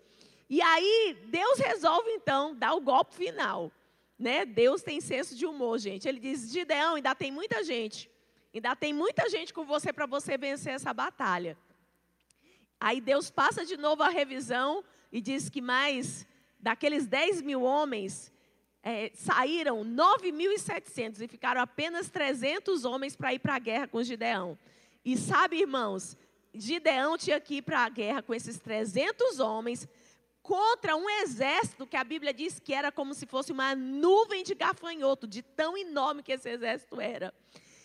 E 0.49 0.63
aí, 0.63 1.17
Deus 1.27 1.59
resolve 1.59 2.11
então 2.11 2.55
dar 2.55 2.75
o 2.75 2.81
golpe 2.81 3.15
final. 3.15 3.71
Né? 4.19 4.45
Deus 4.45 4.83
tem 4.83 5.01
senso 5.01 5.35
de 5.35 5.47
humor, 5.47 5.79
gente. 5.79 6.09
Ele 6.09 6.21
diz: 6.21 6.51
Gideão, 6.51 6.97
ainda 6.97 7.15
tem 7.15 7.31
muita 7.31 7.65
gente. 7.65 8.11
Ainda 8.53 8.75
tem 8.75 8.93
muita 8.93 9.29
gente 9.29 9.55
com 9.55 9.65
você 9.65 9.93
para 9.93 10.07
você 10.07 10.37
vencer 10.37 10.75
essa 10.75 10.93
batalha. 10.93 11.57
Aí 12.81 13.01
Deus 13.01 13.31
passa 13.31 13.65
de 13.65 13.77
novo 13.77 14.03
a 14.03 14.09
revisão 14.09 14.83
e 15.13 15.21
diz 15.21 15.51
que 15.51 15.61
mais 15.61 16.27
daqueles 16.59 17.07
10 17.07 17.43
mil 17.43 17.63
homens 17.63 18.33
é, 18.83 19.11
saíram 19.15 19.85
9.700 19.85 21.21
e 21.21 21.29
ficaram 21.29 21.61
apenas 21.61 22.09
300 22.09 22.87
homens 22.87 23.15
para 23.15 23.35
ir 23.35 23.39
para 23.39 23.57
a 23.57 23.59
guerra 23.59 23.87
com 23.87 24.03
Gideão. 24.03 24.59
E 25.05 25.17
sabe, 25.17 25.61
irmãos, 25.61 26.17
Gideão 26.55 27.19
tinha 27.19 27.39
que 27.39 27.57
ir 27.57 27.63
para 27.63 27.81
a 27.81 27.89
guerra 27.89 28.23
com 28.23 28.35
esses 28.35 28.59
300 28.59 29.39
homens 29.41 29.87
contra 30.43 30.97
um 30.97 31.09
exército 31.09 31.87
que 31.87 31.97
a 31.97 32.05
Bíblia 32.05 32.33
diz 32.33 32.59
que 32.59 32.73
era 32.73 32.91
como 32.91 33.13
se 33.13 33.27
fosse 33.27 33.53
uma 33.53 33.75
nuvem 33.75 34.43
de 34.43 34.55
gafanhoto, 34.55 35.27
de 35.27 35.43
tão 35.43 35.77
enorme 35.77 36.23
que 36.23 36.33
esse 36.33 36.49
exército 36.49 37.01
era. 37.01 37.33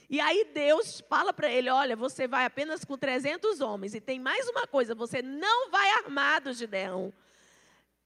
E 0.09 0.19
aí 0.19 0.49
Deus 0.53 1.01
fala 1.09 1.33
para 1.33 1.49
ele: 1.51 1.69
olha, 1.69 1.95
você 1.95 2.27
vai 2.27 2.45
apenas 2.45 2.83
com 2.85 2.97
300 2.97 3.61
homens. 3.61 3.93
E 3.95 4.01
tem 4.01 4.19
mais 4.19 4.47
uma 4.47 4.67
coisa: 4.67 4.93
você 4.93 5.21
não 5.21 5.69
vai 5.69 5.89
armado, 5.91 6.53
Gideão. 6.53 7.13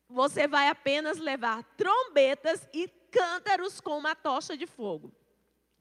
Você 0.10 0.48
vai 0.48 0.68
apenas 0.70 1.18
levar 1.20 1.63
trombetas 1.77 2.68
e 2.74 2.88
cântaros 3.12 3.79
com 3.79 3.98
uma 3.98 4.15
tocha 4.15 4.58
de 4.58 4.65
fogo. 4.65 5.12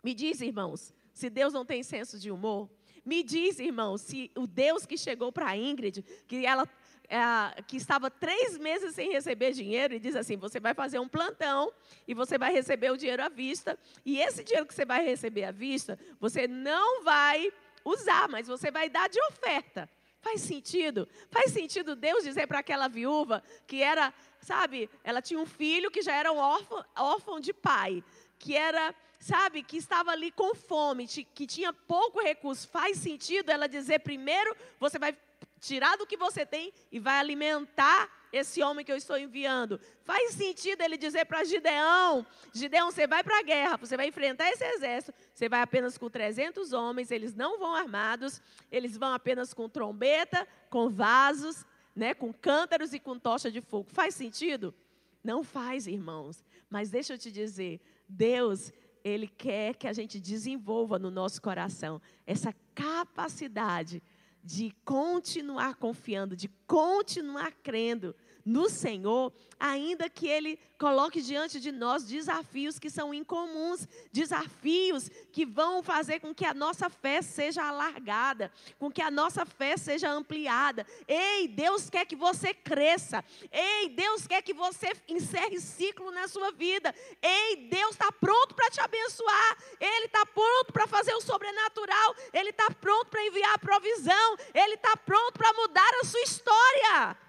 Me 0.04 0.14
diz, 0.14 0.40
irmãos, 0.40 0.92
se 1.12 1.30
Deus 1.30 1.52
não 1.52 1.64
tem 1.64 1.82
senso 1.82 2.18
de 2.18 2.30
humor. 2.30 2.68
Me 3.04 3.22
diz, 3.22 3.58
irmãos, 3.58 4.02
se 4.02 4.30
o 4.36 4.46
Deus 4.46 4.84
que 4.84 4.98
chegou 4.98 5.32
para 5.32 5.56
Ingrid, 5.56 6.02
que 6.26 6.44
ela 6.44 6.68
é, 7.08 7.62
que 7.62 7.76
estava 7.76 8.10
três 8.10 8.58
meses 8.58 8.94
sem 8.94 9.10
receber 9.10 9.52
dinheiro 9.52 9.94
e 9.94 9.98
diz 9.98 10.14
assim: 10.14 10.36
você 10.36 10.60
vai 10.60 10.74
fazer 10.74 10.98
um 10.98 11.08
plantão 11.08 11.72
e 12.06 12.12
você 12.12 12.36
vai 12.36 12.52
receber 12.52 12.90
o 12.90 12.96
dinheiro 12.96 13.22
à 13.22 13.28
vista. 13.28 13.78
E 14.04 14.20
esse 14.20 14.44
dinheiro 14.44 14.66
que 14.66 14.74
você 14.74 14.84
vai 14.84 15.04
receber 15.04 15.44
à 15.44 15.50
vista, 15.50 15.98
você 16.20 16.46
não 16.46 17.02
vai 17.02 17.50
usar, 17.84 18.28
mas 18.28 18.46
você 18.46 18.70
vai 18.70 18.90
dar 18.90 19.08
de 19.08 19.20
oferta. 19.22 19.88
Faz 20.20 20.42
sentido? 20.42 21.08
Faz 21.30 21.52
sentido 21.52 21.96
Deus 21.96 22.24
dizer 22.24 22.46
para 22.46 22.58
aquela 22.58 22.88
viúva 22.88 23.42
que 23.66 23.82
era, 23.82 24.12
sabe, 24.40 24.90
ela 25.02 25.22
tinha 25.22 25.40
um 25.40 25.46
filho 25.46 25.90
que 25.90 26.02
já 26.02 26.14
era 26.14 26.30
um 26.32 26.38
órfão, 26.38 26.84
órfão 26.96 27.40
de 27.40 27.52
pai, 27.52 28.04
que 28.38 28.54
era 28.54 28.94
sabe, 29.20 29.64
que 29.64 29.76
estava 29.76 30.12
ali 30.12 30.30
com 30.30 30.54
fome, 30.54 31.06
que 31.06 31.46
tinha 31.46 31.72
pouco 31.72 32.22
recurso, 32.22 32.68
faz 32.68 32.98
sentido 32.98 33.50
ela 33.50 33.66
dizer 33.66 33.98
primeiro, 33.98 34.54
você 34.78 34.96
vai 34.96 35.16
tirar 35.58 35.96
do 35.96 36.06
que 36.06 36.16
você 36.16 36.46
tem 36.46 36.72
e 36.90 36.98
vai 36.98 37.18
alimentar 37.18 38.10
esse 38.32 38.62
homem 38.62 38.84
que 38.84 38.92
eu 38.92 38.96
estou 38.96 39.18
enviando. 39.18 39.80
Faz 40.02 40.32
sentido 40.32 40.82
ele 40.82 40.96
dizer 40.96 41.24
para 41.24 41.44
Gideão: 41.44 42.26
Gideão, 42.52 42.90
você 42.90 43.06
vai 43.06 43.22
para 43.22 43.38
a 43.38 43.42
guerra, 43.42 43.76
você 43.76 43.96
vai 43.96 44.06
enfrentar 44.08 44.48
esse 44.50 44.64
exército, 44.64 45.14
você 45.32 45.48
vai 45.48 45.60
apenas 45.60 45.96
com 45.98 46.08
300 46.08 46.72
homens, 46.72 47.10
eles 47.10 47.34
não 47.34 47.58
vão 47.58 47.74
armados, 47.74 48.40
eles 48.70 48.96
vão 48.96 49.12
apenas 49.12 49.52
com 49.54 49.68
trombeta, 49.68 50.46
com 50.70 50.88
vasos, 50.88 51.64
né, 51.94 52.14
com 52.14 52.32
cântaros 52.32 52.92
e 52.92 53.00
com 53.00 53.18
tocha 53.18 53.50
de 53.50 53.60
fogo. 53.60 53.88
Faz 53.90 54.14
sentido? 54.14 54.74
Não 55.22 55.42
faz, 55.42 55.86
irmãos. 55.86 56.44
Mas 56.70 56.90
deixa 56.90 57.14
eu 57.14 57.18
te 57.18 57.32
dizer, 57.32 57.80
Deus, 58.08 58.72
ele 59.02 59.26
quer 59.26 59.74
que 59.74 59.86
a 59.86 59.92
gente 59.92 60.20
desenvolva 60.20 60.98
no 60.98 61.10
nosso 61.10 61.40
coração 61.40 62.00
essa 62.26 62.54
capacidade 62.74 64.02
de 64.48 64.74
continuar 64.82 65.76
confiando, 65.76 66.34
de 66.34 66.48
continuar 66.66 67.52
crendo 67.62 68.16
no 68.48 68.70
Senhor, 68.70 69.30
ainda 69.60 70.08
que 70.08 70.26
Ele 70.26 70.58
coloque 70.78 71.20
diante 71.20 71.60
de 71.60 71.70
nós 71.70 72.04
desafios 72.04 72.78
que 72.78 72.88
são 72.88 73.12
incomuns, 73.12 73.86
desafios 74.10 75.10
que 75.30 75.44
vão 75.44 75.82
fazer 75.82 76.18
com 76.20 76.34
que 76.34 76.46
a 76.46 76.54
nossa 76.54 76.88
fé 76.88 77.20
seja 77.20 77.62
alargada, 77.62 78.50
com 78.78 78.90
que 78.90 79.02
a 79.02 79.10
nossa 79.10 79.44
fé 79.44 79.76
seja 79.76 80.10
ampliada. 80.10 80.86
Ei, 81.06 81.46
Deus 81.46 81.90
quer 81.90 82.06
que 82.06 82.16
você 82.16 82.54
cresça. 82.54 83.22
Ei, 83.52 83.90
Deus 83.90 84.26
quer 84.26 84.40
que 84.40 84.54
você 84.54 84.92
encerre 85.06 85.60
ciclo 85.60 86.10
na 86.10 86.26
sua 86.26 86.50
vida. 86.50 86.94
Ei, 87.20 87.68
Deus 87.68 87.90
está 87.90 88.10
pronto 88.12 88.54
para 88.54 88.70
te 88.70 88.80
abençoar. 88.80 89.58
Ele 89.78 90.06
está 90.06 90.24
pronto 90.24 90.72
para 90.72 90.86
fazer 90.86 91.12
o 91.12 91.20
sobrenatural. 91.20 92.14
Ele 92.32 92.48
está 92.50 92.70
pronto 92.70 93.08
para 93.08 93.26
enviar 93.26 93.54
a 93.54 93.58
provisão. 93.58 94.36
Ele 94.54 94.74
está 94.74 94.96
pronto 94.96 95.34
para 95.34 95.52
mudar 95.52 95.90
a 96.00 96.06
sua 96.06 96.22
história. 96.22 97.27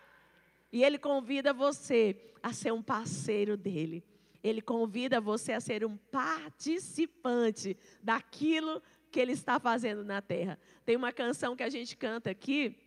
E 0.72 0.84
Ele 0.84 0.98
convida 0.98 1.54
você 1.54 2.16
a 2.42 2.54
ser 2.54 2.72
um 2.72 2.82
parceiro 2.82 3.58
dele. 3.58 4.04
Ele 4.44 4.62
convida 4.62 5.20
você 5.20 5.52
a 5.52 5.60
ser 5.60 5.84
um 5.86 5.98
participante 5.98 7.76
daquilo 8.02 8.82
que 9.12 9.20
Ele 9.20 9.34
está 9.34 9.60
fazendo 9.60 10.04
na 10.04 10.22
terra. 10.22 10.60
Tem 10.86 10.96
uma 10.96 11.12
canção 11.12 11.56
que 11.56 11.64
a 11.64 11.70
gente 11.70 11.98
canta 11.98 12.30
aqui, 12.30 12.78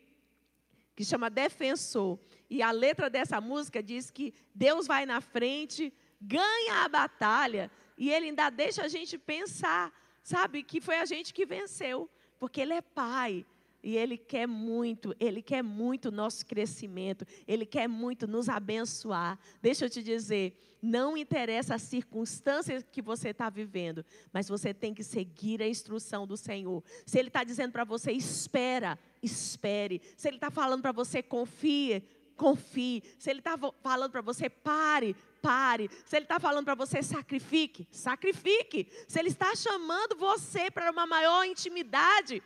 que 0.95 1.05
chama 1.05 1.29
Defensor. 1.29 2.19
E 2.49 2.63
a 2.63 2.71
letra 2.71 3.11
dessa 3.11 3.41
música 3.41 3.83
diz 3.83 4.11
que 4.11 4.33
Deus 4.55 4.87
vai 4.87 5.05
na 5.05 5.21
frente, 5.21 5.93
ganha 6.21 6.85
a 6.85 6.89
batalha, 6.89 7.71
e 7.99 8.11
Ele 8.11 8.27
ainda 8.27 8.49
deixa 8.51 8.83
a 8.83 8.89
gente 8.89 9.19
pensar, 9.19 9.93
sabe, 10.23 10.63
que 10.63 10.81
foi 10.81 10.97
a 10.97 11.05
gente 11.05 11.35
que 11.35 11.45
venceu, 11.45 12.09
porque 12.39 12.61
Ele 12.61 12.75
é 12.75 12.81
Pai, 12.81 13.45
e 13.83 13.97
Ele 13.97 14.17
quer 14.17 14.47
muito, 14.47 15.15
Ele 15.19 15.43
quer 15.43 15.63
muito 15.63 16.07
o 16.07 16.13
nosso 16.13 16.47
crescimento, 16.47 17.27
Ele 17.47 17.67
quer 17.67 17.89
muito 17.89 18.27
nos 18.27 18.49
abençoar. 18.49 19.39
Deixa 19.61 19.87
eu 19.87 19.91
te 19.91 20.03
dizer, 20.03 20.57
não 20.81 21.17
interessa 21.17 21.75
a 21.75 21.79
circunstância 21.79 22.83
que 22.83 23.03
você 23.03 23.31
está 23.31 23.51
vivendo, 23.51 24.05
mas 24.33 24.49
você 24.49 24.73
tem 24.73 24.95
que 24.95 25.03
seguir 25.03 25.63
a 25.63 25.69
instrução 25.69 26.27
do 26.27 26.37
Senhor. 26.37 26.83
Se 27.07 27.19
Ele 27.19 27.29
está 27.29 27.45
dizendo 27.45 27.73
para 27.73 27.85
você, 27.85 28.13
espera, 28.13 28.99
espere. 29.23 30.01
Se 30.17 30.29
Ele 30.29 30.37
está 30.37 30.51
falando 30.51 30.83
para 30.83 30.93
você, 30.93 31.23
confie, 31.23 32.03
confie. 32.37 33.03
Se 33.19 33.31
Ele 33.31 33.41
está 33.41 33.57
falando 33.83 34.11
para 34.11 34.21
você, 34.21 34.51
pare, 34.51 35.15
pare. 35.41 35.89
Se 36.05 36.17
Ele 36.17 36.25
está 36.25 36.41
falando 36.41 36.65
para 36.65 36.75
você, 36.75 37.03
sacrifique, 37.03 37.87
sacrifique. 37.91 38.89
Se 39.07 39.19
Ele 39.19 39.29
está 39.29 39.55
chamando 39.55 40.17
você 40.17 40.71
para 40.71 40.91
uma 40.91 41.07
maior 41.07 41.45
intimidade, 41.45 42.43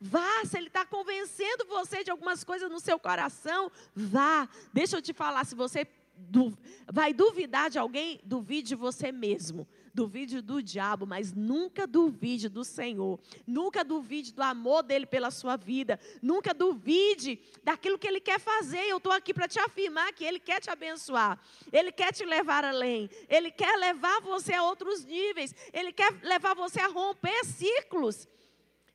Vá, 0.00 0.44
se 0.46 0.56
ele 0.56 0.68
está 0.68 0.86
convencendo 0.86 1.66
você 1.66 2.02
de 2.02 2.10
algumas 2.10 2.42
coisas 2.42 2.70
no 2.70 2.80
seu 2.80 2.98
coração, 2.98 3.70
vá. 3.94 4.48
Deixa 4.72 4.96
eu 4.96 5.02
te 5.02 5.12
falar, 5.12 5.44
se 5.44 5.54
você 5.54 5.86
du 6.28 6.56
vai 6.92 7.14
duvidar 7.14 7.70
de 7.70 7.78
alguém, 7.78 8.20
duvide 8.24 8.68
de 8.68 8.74
você 8.74 9.12
mesmo. 9.12 9.66
Duvide 9.92 10.40
do 10.40 10.62
diabo, 10.62 11.06
mas 11.06 11.32
nunca 11.32 11.86
duvide 11.86 12.48
do 12.48 12.64
Senhor. 12.64 13.18
Nunca 13.46 13.84
duvide 13.84 14.32
do 14.32 14.42
amor 14.42 14.82
dele 14.82 15.06
pela 15.06 15.30
sua 15.30 15.56
vida. 15.56 15.98
Nunca 16.22 16.54
duvide 16.54 17.40
daquilo 17.62 17.98
que 17.98 18.06
ele 18.06 18.20
quer 18.20 18.38
fazer. 18.40 18.82
Eu 18.84 18.98
estou 18.98 19.12
aqui 19.12 19.34
para 19.34 19.48
te 19.48 19.58
afirmar 19.58 20.12
que 20.12 20.24
ele 20.24 20.38
quer 20.38 20.60
te 20.60 20.70
abençoar. 20.70 21.38
Ele 21.72 21.92
quer 21.92 22.12
te 22.12 22.24
levar 22.24 22.64
além. 22.64 23.10
Ele 23.28 23.50
quer 23.50 23.76
levar 23.76 24.20
você 24.20 24.54
a 24.54 24.62
outros 24.62 25.04
níveis. 25.04 25.54
Ele 25.72 25.92
quer 25.92 26.12
levar 26.22 26.54
você 26.54 26.80
a 26.80 26.88
romper 26.88 27.44
ciclos. 27.44 28.28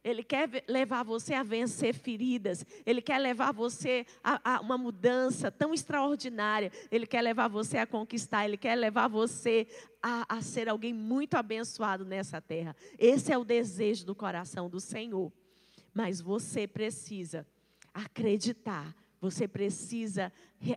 Ele 0.05 0.23
quer 0.23 0.63
levar 0.67 1.01
você 1.03 1.33
a 1.33 1.41
vencer 1.41 1.95
feridas. 1.95 2.63
Ele 2.85 3.01
quer 3.01 3.17
levar 3.17 3.51
você 3.51 4.05
a, 4.23 4.57
a, 4.57 4.61
uma 4.61 4.77
mudança 4.77 5.49
tão 5.49 5.73
extraordinária. 5.73 6.71
Ele 6.91 7.07
quer 7.07 7.23
levar 7.23 7.47
você 7.47 7.79
a 7.79 7.87
conquistar. 7.87 8.45
Ele 8.45 8.55
quer 8.55 8.75
levar 8.75 9.07
você 9.07 9.67
a, 10.03 10.37
a 10.37 10.41
ser 10.43 10.69
alguém 10.69 10.93
muito 10.93 11.33
abençoado 11.33 12.05
nessa 12.05 12.39
terra. 12.39 12.75
Esse 12.99 13.33
é 13.33 13.37
o 13.37 13.43
desejo 13.43 14.05
do 14.05 14.13
coração 14.13 14.69
do 14.69 14.79
Senhor. 14.79 15.33
Mas 15.91 16.21
você 16.21 16.67
precisa 16.67 17.43
acreditar. 17.91 18.95
Você 19.19 19.47
precisa 19.47 20.31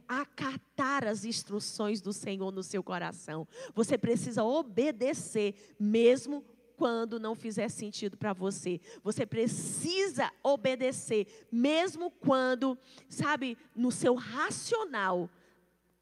acatar 0.08 1.06
as 1.06 1.26
instruções 1.26 2.00
do 2.00 2.14
Senhor 2.14 2.50
no 2.50 2.62
seu 2.62 2.82
coração. 2.82 3.46
Você 3.74 3.98
precisa 3.98 4.42
obedecer, 4.42 5.54
mesmo 5.78 6.42
quando 6.78 7.18
não 7.18 7.34
fizer 7.34 7.68
sentido 7.68 8.16
para 8.16 8.32
você. 8.32 8.80
Você 9.02 9.26
precisa 9.26 10.32
obedecer, 10.44 11.26
mesmo 11.50 12.08
quando, 12.08 12.78
sabe, 13.08 13.58
no 13.74 13.90
seu 13.90 14.14
racional. 14.14 15.28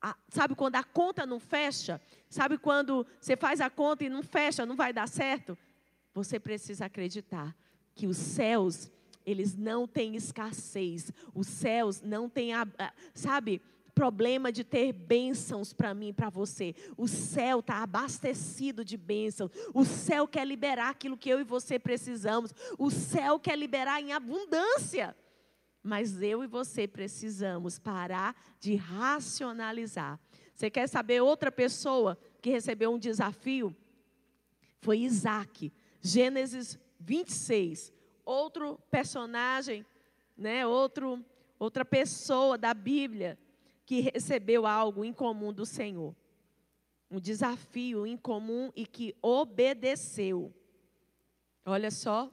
A, 0.03 0.15
sabe 0.29 0.55
quando 0.55 0.77
a 0.77 0.85
conta 0.85 1.25
não 1.25 1.41
fecha? 1.41 1.99
Sabe 2.29 2.59
quando 2.59 3.07
você 3.19 3.35
faz 3.37 3.63
a 3.63 3.71
conta 3.71 4.05
e 4.05 4.11
não 4.11 4.23
fecha, 4.23 4.67
não 4.67 4.77
vai 4.77 4.93
dar 4.93 5.09
certo? 5.09 5.57
Você 6.13 6.39
precisa 6.39 6.85
acreditar 6.85 7.57
que 7.95 8.07
os 8.07 8.19
céus, 8.19 8.91
eles 9.25 9.57
não 9.57 9.89
têm 9.89 10.15
escassez. 10.15 11.11
Os 11.35 11.47
céus 11.47 12.03
não 12.03 12.29
têm, 12.29 12.51
sabe, 13.15 13.63
problema 13.97 14.53
de 14.53 14.63
ter 14.63 14.93
bênçãos 14.93 15.73
para 15.73 15.95
mim, 15.95 16.13
para 16.13 16.29
você. 16.29 16.75
O 16.99 17.09
céu 17.09 17.61
está 17.61 17.83
abastecido 17.83 18.85
de 18.85 18.95
bênçãos. 18.95 19.51
O 19.73 19.87
céu 19.87 20.29
quer 20.29 20.47
liberar 20.47 20.91
aquilo 20.91 21.17
que 21.17 21.31
eu 21.31 21.41
e 21.41 21.45
você 21.45 21.79
precisamos. 21.79 22.53
O 22.79 22.91
céu 22.91 23.41
quer 23.41 23.57
liberar 23.57 24.03
em 24.03 24.13
abundância. 24.13 25.17
Mas 25.83 26.21
eu 26.21 26.45
e 26.45 26.47
você 26.47 26.87
precisamos 26.87 27.79
parar 27.79 28.37
de 28.61 28.75
racionalizar. 28.75 30.21
Você 30.55 30.69
quer 30.69 30.87
saber 30.89 31.23
outra 31.23 31.51
pessoa 31.51 32.19
que 32.43 32.51
recebeu 32.51 32.93
um 32.93 32.99
desafio? 32.99 33.75
Foi 34.83 34.99
Isaac. 34.99 35.73
Gênesis 36.03 36.79
26. 37.01 37.95
Outro 38.27 38.79
personagem, 38.91 39.87
né? 40.37 40.67
Outro, 40.67 41.25
outra 41.59 41.83
pessoa 41.83 42.59
da 42.59 42.75
Bíblia 42.75 43.39
que 43.87 44.01
recebeu 44.01 44.67
algo 44.67 45.05
incomum 45.05 45.53
do 45.53 45.65
Senhor. 45.65 46.15
Um 47.09 47.21
desafio 47.21 48.05
incomum 48.05 48.73
e 48.75 48.85
que 48.85 49.15
obedeceu. 49.23 50.53
Olha 51.65 51.91
só, 51.93 52.31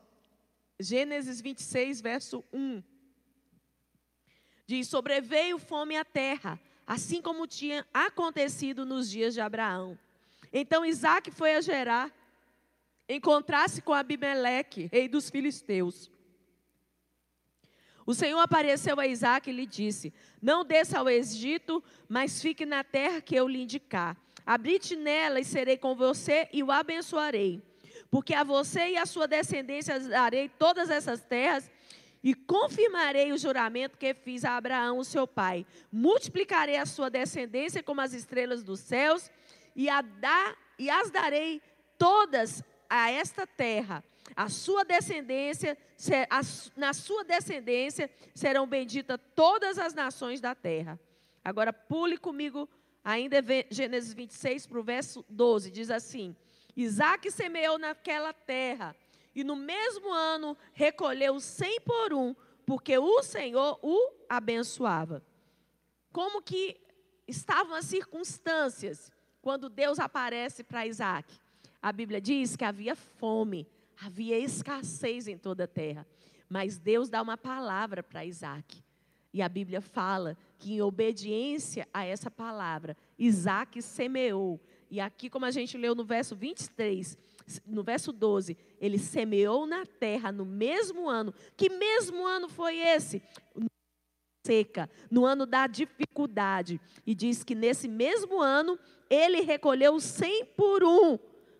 Gênesis 0.80 1.40
26, 1.40 2.02
verso 2.02 2.44
1. 2.52 2.82
Diz: 4.66 4.88
Sobreveio 4.88 5.60
fome 5.60 5.96
à 5.96 6.04
terra, 6.04 6.60
assim 6.88 7.22
como 7.22 7.46
tinha 7.46 7.86
acontecido 7.94 8.84
nos 8.84 9.10
dias 9.10 9.36
de 9.36 9.42
Abraão. 9.42 9.98
Então 10.52 10.84
Isaac 10.84 11.30
foi 11.30 11.56
a 11.56 11.62
Gerar, 11.62 12.12
encontrar-se 13.08 13.82
com 13.82 13.94
Abimeleque, 13.94 14.90
rei 14.92 15.08
dos 15.08 15.30
filisteus. 15.30 16.12
O 18.06 18.14
Senhor 18.14 18.40
apareceu 18.40 19.00
a 19.00 19.08
Isaac 19.08 19.50
e 19.50 19.54
lhe 19.54 19.66
disse: 19.66 20.14
Não 20.42 20.66
desça 20.66 21.00
ao 21.00 21.10
Egito, 21.10 21.84
mas 22.08 22.42
fique 22.42 22.66
na 22.66 22.84
terra 22.84 23.22
que 23.22 23.36
eu 23.36 23.48
lhe 23.48 23.62
indicar. 23.62 24.18
Habite 24.46 24.96
nela 24.96 25.40
e 25.40 25.46
serei 25.46 25.78
com 25.78 25.96
você 25.96 26.50
e 26.52 26.62
o 26.62 26.72
abençoarei. 26.72 27.62
Porque 28.12 28.34
a 28.34 28.44
você 28.44 28.90
e 28.90 28.98
a 28.98 29.06
sua 29.06 29.28
descendência 29.28 30.00
darei 30.00 30.50
todas 30.50 30.90
essas 30.90 31.22
terras 31.22 31.72
e 32.24 32.34
confirmarei 32.34 33.32
o 33.32 33.38
juramento 33.38 33.98
que 33.98 34.14
fiz 34.14 34.46
a 34.46 34.56
Abraão, 34.56 35.04
seu 35.04 35.28
pai. 35.28 35.66
Multiplicarei 35.92 36.78
a 36.78 36.86
sua 36.86 37.10
descendência 37.10 37.82
como 37.82 38.02
as 38.02 38.14
estrelas 38.14 38.64
dos 38.64 38.80
céus 38.80 39.32
e, 39.76 39.90
a 39.90 40.02
dar, 40.02 40.56
e 40.78 40.90
as 40.90 41.10
darei 41.10 41.62
todas 41.98 42.64
a 42.90 43.10
esta 43.12 43.48
terra 43.48 44.04
a 44.36 44.50
sua 44.50 44.84
descendência, 44.84 45.78
na 46.76 46.94
sua 46.94 47.24
descendência 47.24 48.10
serão 48.34 48.66
benditas 48.66 49.20
todas 49.36 49.78
as 49.78 49.94
nações 49.94 50.40
da 50.40 50.56
terra. 50.56 51.00
Agora 51.44 51.74
pule 51.74 52.18
comigo, 52.18 52.70
ainda 53.04 53.44
Gênesis 53.70 54.14
26 54.14 54.68
para 54.68 54.80
o 54.80 54.84
verso 54.84 55.26
12, 55.30 55.72
diz 55.72 55.90
assim: 55.90 56.36
Isaac 56.76 57.30
semeou 57.30 57.78
naquela 57.78 58.34
terra 58.34 58.96
e 59.36 59.44
no 59.44 59.56
mesmo 59.56 60.12
ano 60.12 60.58
recolheu 60.74 61.40
cem 61.40 61.80
por 61.82 62.14
um, 62.14 62.36
porque 62.66 62.98
o 62.98 63.22
Senhor 63.24 63.80
o 63.82 64.12
abençoava. 64.30 65.24
Como 66.12 66.42
que 66.42 66.80
estavam 67.28 67.76
as 67.76 67.86
circunstâncias 67.86 69.12
quando 69.42 69.70
Deus 69.70 70.00
aparece 70.00 70.64
para 70.64 70.88
Isaac? 70.88 71.34
A 71.82 71.92
Bíblia 71.92 72.22
diz 72.22 72.56
que 72.56 72.64
havia 72.64 72.96
fome, 72.96 73.68
havia 74.06 74.38
escassez 74.38 75.28
em 75.28 75.38
toda 75.38 75.64
a 75.64 75.68
terra. 75.68 76.06
Mas 76.50 76.78
Deus 76.78 77.10
dá 77.10 77.22
uma 77.22 77.38
palavra 77.38 78.04
para 78.04 78.26
Isaac. 78.26 78.84
E 79.34 79.42
a 79.42 79.50
Bíblia 79.50 79.82
fala 79.82 80.38
que, 80.60 80.74
em 80.74 80.82
obediência 80.82 81.88
a 81.92 82.06
essa 82.06 82.30
palavra, 82.30 82.96
Isaac 83.18 83.82
semeou. 83.82 84.62
E 84.92 85.00
aqui, 85.00 85.30
como 85.30 85.46
a 85.46 85.52
gente 85.52 85.76
leu 85.76 85.96
no 85.96 86.04
verso 86.04 86.36
23, 86.36 87.18
no 87.66 87.82
verso 87.82 88.12
12, 88.12 88.56
ele 88.80 89.00
semeou 89.00 89.66
na 89.66 89.86
terra 89.86 90.32
no 90.32 90.46
mesmo 90.46 91.10
ano. 91.10 91.34
Que 91.58 91.68
mesmo 91.70 92.28
ano 92.28 92.48
foi 92.48 92.78
esse? 92.78 93.24
Seca, 94.46 94.88
no 95.10 95.26
ano 95.26 95.48
da 95.48 95.66
dificuldade. 95.66 96.80
E 97.08 97.16
diz 97.16 97.44
que 97.44 97.56
nesse 97.56 97.88
mesmo 97.88 98.40
ano 98.40 98.78
ele 99.10 99.42
recolheu 99.42 100.00
cem 100.00 100.46
por 100.46 100.84
um. 100.84 101.18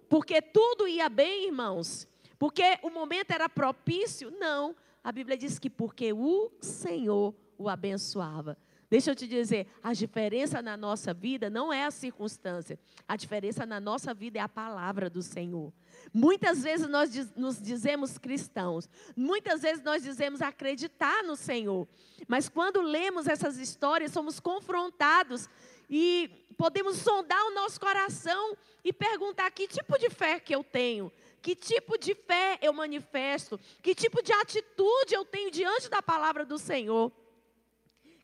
Porque 0.08 0.40
tudo 0.42 0.88
ia 0.88 1.10
bem, 1.10 1.48
irmãos. 1.48 2.08
Porque 2.44 2.78
o 2.82 2.90
momento 2.90 3.32
era 3.32 3.48
propício? 3.48 4.30
Não. 4.30 4.76
A 5.02 5.14
Bíblia 5.14 5.38
diz 5.38 5.58
que 5.58 5.70
porque 5.70 6.12
o 6.12 6.52
Senhor 6.60 7.34
o 7.58 7.70
abençoava. 7.70 8.58
Deixa 8.90 9.12
eu 9.12 9.16
te 9.16 9.26
dizer, 9.26 9.66
a 9.82 9.94
diferença 9.94 10.62
na 10.62 10.76
nossa 10.76 11.14
vida 11.14 11.50
não 11.50 11.72
é 11.72 11.86
a 11.86 11.90
circunstância, 11.90 12.78
a 13.08 13.16
diferença 13.16 13.66
na 13.66 13.80
nossa 13.80 14.14
vida 14.14 14.40
é 14.40 14.42
a 14.42 14.50
palavra 14.50 15.10
do 15.10 15.22
Senhor. 15.22 15.72
Muitas 16.14 16.64
vezes 16.64 16.86
nós 16.90 17.34
nos 17.34 17.62
dizemos 17.62 18.18
cristãos, 18.18 18.90
muitas 19.16 19.62
vezes 19.62 19.82
nós 19.82 20.04
dizemos 20.04 20.42
acreditar 20.42 21.24
no 21.24 21.38
Senhor, 21.38 21.88
mas 22.28 22.50
quando 22.50 22.82
lemos 22.82 23.26
essas 23.26 23.58
histórias, 23.58 24.12
somos 24.12 24.42
confrontados 24.42 25.50
e 25.90 26.30
podemos 26.58 26.98
sondar 26.98 27.42
o 27.46 27.56
nosso 27.56 27.80
coração 27.80 28.58
e 28.84 28.92
perguntar 28.92 29.50
que 29.52 29.66
tipo 29.66 29.98
de 29.98 30.10
fé 30.10 30.42
que 30.42 30.54
eu 30.54 30.62
tenho, 30.62 31.10
que 31.44 31.58
tipo 31.58 31.98
de 31.98 32.16
fé 32.16 32.58
eu 32.62 32.72
manifesto, 32.72 33.60
que 33.82 33.94
tipo 33.94 34.24
de 34.24 34.32
atitude 34.32 35.14
eu 35.14 35.26
tenho 35.26 35.52
diante 35.52 35.90
da 35.90 36.02
palavra 36.02 36.46
do 36.46 36.58
Senhor. 36.58 37.12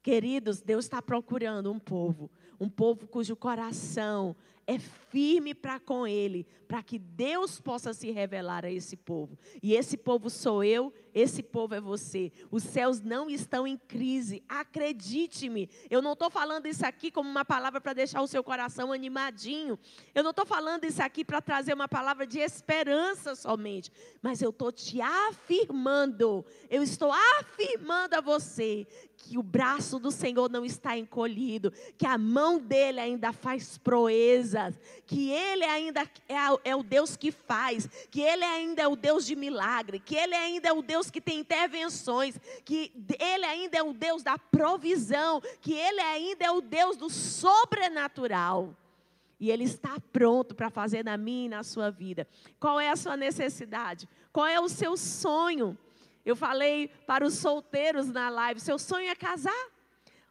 Queridos, 0.01 0.62
Deus 0.62 0.86
está 0.86 1.01
procurando 1.01 1.69
um 1.69 1.77
povo, 1.77 2.32
um 2.58 2.69
povo 2.69 3.05
cujo 3.08 3.36
coração 3.36 4.34
é 4.65 4.79
firme 5.10 5.54
para 5.54 5.80
com 5.80 6.08
Ele, 6.08 6.45
para 6.67 6.84
que 6.84 7.00
Deus 7.00 7.60
possa 7.60 7.93
se 7.93 8.12
revelar 8.12 8.65
a 8.65 8.72
esse 8.72 8.95
povo. 8.95 9.38
E 9.62 9.74
esse 9.74 9.98
povo 9.98 10.30
sou 10.30 10.63
eu, 10.63 10.93
esse 11.13 11.41
povo 11.41 11.76
é 11.76 11.82
você. 11.82 12.32
Os 12.52 12.63
céus 12.63 13.02
não 13.02 13.30
estão 13.30 13.67
em 13.67 13.78
crise, 13.78 14.43
acredite-me. 14.48 15.69
Eu 15.89 16.02
não 16.02 16.13
estou 16.13 16.30
falando 16.30 16.67
isso 16.67 16.86
aqui 16.86 17.12
como 17.12 17.30
uma 17.30 17.43
palavra 17.43 17.82
para 17.82 17.93
deixar 17.93 18.22
o 18.22 18.28
seu 18.28 18.43
coração 18.43 18.91
animadinho. 18.91 19.78
Eu 20.13 20.24
não 20.24 20.32
estou 20.32 20.45
falando 20.45 20.86
isso 20.86 21.02
aqui 21.02 21.26
para 21.26 21.41
trazer 21.41 21.74
uma 21.74 21.88
palavra 21.88 22.26
de 22.26 22.39
esperança 22.39 23.36
somente. 23.36 23.91
Mas 24.22 24.41
eu 24.41 24.52
estou 24.52 24.72
te 24.72 25.02
afirmando, 25.02 26.45
eu 26.69 26.84
estou 26.84 27.12
afirmando 27.12 28.15
a 28.15 28.22
você 28.22 28.88
que 29.17 29.38
o 29.38 29.43
braço 29.43 30.00
do 30.00 30.12
Senhor 30.12 30.50
não 30.50 30.63
está 30.63 30.98
encolhido, 30.98 31.72
que 31.98 32.06
a 32.06 32.17
mão 32.17 32.60
dele 32.60 33.00
ainda 33.00 33.34
faz 33.34 33.78
proezas, 33.78 34.80
que 35.10 35.32
ele 35.32 35.65
ainda 35.65 36.02
é, 36.30 36.36
é, 36.69 36.76
o 36.76 36.84
Deus 36.84 37.17
que 37.17 37.32
faz, 37.32 37.89
que 38.12 38.22
ele 38.22 38.43
ainda 38.43 38.84
é 38.84 38.88
o 38.88 38.95
Deus 38.95 39.26
de 39.26 39.36
milagre, 39.36 40.00
que 40.00 40.15
ele 40.15 40.36
ainda 40.36 40.69
é 40.69 40.72
o 40.72 40.84
Deus 40.84 41.10
que 41.10 41.19
tem 41.19 41.39
intervenções, 41.39 42.39
que 42.63 42.93
ele 43.19 43.43
ainda 43.43 43.76
é 43.76 43.82
o 43.82 43.91
Deus 43.91 44.22
da 44.22 44.38
provisão, 44.38 45.41
que 45.62 45.74
ele 45.74 46.00
ainda 46.00 46.45
é 46.45 46.52
o 46.52 46.62
Deus 46.62 46.95
do 46.95 47.10
sobrenatural. 47.10 48.78
E 49.39 49.50
Ele 49.50 49.63
está 49.63 49.98
pronto 50.12 50.54
para 50.54 50.69
fazer 50.69 51.04
na 51.04 51.17
minha 51.17 51.45
e 51.45 51.50
na 51.50 51.63
sua 51.63 51.89
vida. 51.89 52.28
Qual 52.60 52.78
é 52.80 52.89
a 52.89 52.95
sua 52.95 53.15
necessidade? 53.15 54.08
Qual 54.34 54.45
é 54.45 54.60
o 54.60 54.67
seu 54.67 54.98
sonho? 54.98 55.78
Eu 56.26 56.36
falei 56.36 56.89
para 57.08 57.26
os 57.26 57.36
solteiros 57.36 58.10
na 58.10 58.30
live: 58.30 58.60
seu 58.60 58.78
sonho 58.78 59.10
é 59.10 59.15
casar. 59.15 59.69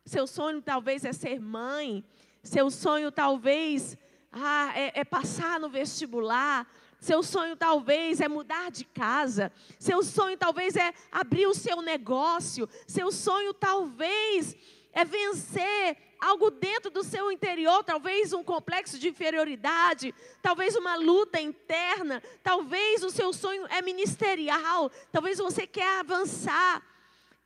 Seu 0.04 0.26
sonho 0.26 0.60
talvez 0.60 1.06
é 1.06 1.12
ser 1.12 1.40
mãe. 1.40 2.04
Seu 2.42 2.70
sonho 2.70 3.10
talvez 3.10 3.96
ah, 4.32 4.72
é, 4.74 5.00
é 5.00 5.04
passar 5.04 5.58
no 5.58 5.68
vestibular. 5.68 6.66
Seu 7.00 7.22
sonho 7.22 7.56
talvez 7.56 8.20
é 8.20 8.28
mudar 8.28 8.70
de 8.70 8.84
casa. 8.84 9.52
Seu 9.78 10.02
sonho 10.02 10.36
talvez 10.36 10.76
é 10.76 10.92
abrir 11.12 11.46
o 11.46 11.54
seu 11.54 11.80
negócio. 11.80 12.68
Seu 12.86 13.12
sonho 13.12 13.54
talvez 13.54 14.56
é 14.92 15.04
vencer 15.04 15.96
algo 16.20 16.50
dentro 16.50 16.90
do 16.90 17.04
seu 17.04 17.30
interior, 17.30 17.84
talvez 17.84 18.32
um 18.32 18.42
complexo 18.42 18.98
de 18.98 19.08
inferioridade, 19.08 20.12
talvez 20.42 20.74
uma 20.74 20.96
luta 20.96 21.40
interna, 21.40 22.20
talvez 22.42 23.04
o 23.04 23.10
seu 23.10 23.32
sonho 23.32 23.64
é 23.66 23.80
ministerial, 23.80 24.90
talvez 25.12 25.38
você 25.38 25.66
quer 25.66 26.00
avançar. 26.00 26.82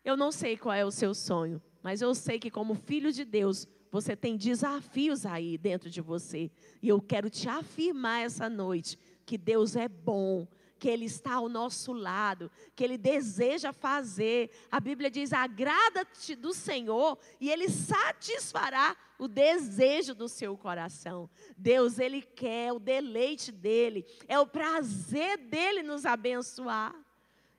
Eu 0.03 0.17
não 0.17 0.33
sei 0.33 0.57
qual 0.57 0.75
é 0.75 0.85
o 0.85 0.91
seu 0.91 1.15
sonho, 1.15 1.63
mas 1.83 2.01
eu 2.01 2.15
sei 2.15 2.39
que 2.39 2.51
como 2.51 2.75
filho 2.75 3.13
de 3.13 3.25
Deus, 3.25 3.69
você 3.93 4.17
tem 4.17 4.39
desafios 4.39 5.27
aí 5.27 5.59
dentro 5.59 5.91
de 5.91 6.01
você. 6.01 6.51
E 6.81 6.89
eu 6.89 6.99
quero 6.99 7.29
te 7.29 7.47
afirmar 7.47 8.23
essa 8.23 8.49
noite 8.49 8.99
que 9.27 9.37
Deus 9.37 9.77
é 9.77 9.87
bom, 9.87 10.49
que 10.79 10.89
Ele 10.89 11.05
está 11.05 11.35
ao 11.35 11.47
nosso 11.47 11.93
lado, 11.93 12.51
que 12.75 12.83
Ele 12.83 12.97
deseja 12.97 13.71
fazer. 13.71 14.51
A 14.71 14.81
Bíblia 14.81 15.11
diz: 15.11 15.31
agrada-te 15.35 16.35
do 16.35 16.55
Senhor 16.55 17.19
e 17.39 17.51
Ele 17.51 17.69
satisfará 17.69 18.97
o 19.19 19.29
desejo 19.29 20.15
do 20.15 20.27
seu 20.27 20.57
coração. 20.57 21.29
Deus, 21.55 21.99
Ele 21.99 22.23
quer 22.23 22.73
o 22.73 22.79
deleite 22.79 23.53
dEle, 23.53 24.07
é 24.27 24.41
o 24.41 24.47
prazer 24.47 25.37
dEle 25.37 25.83
nos 25.83 26.07
abençoar. 26.07 26.95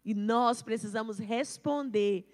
E 0.04 0.16
nós 0.16 0.64
precisamos 0.64 1.20
responder 1.20 2.26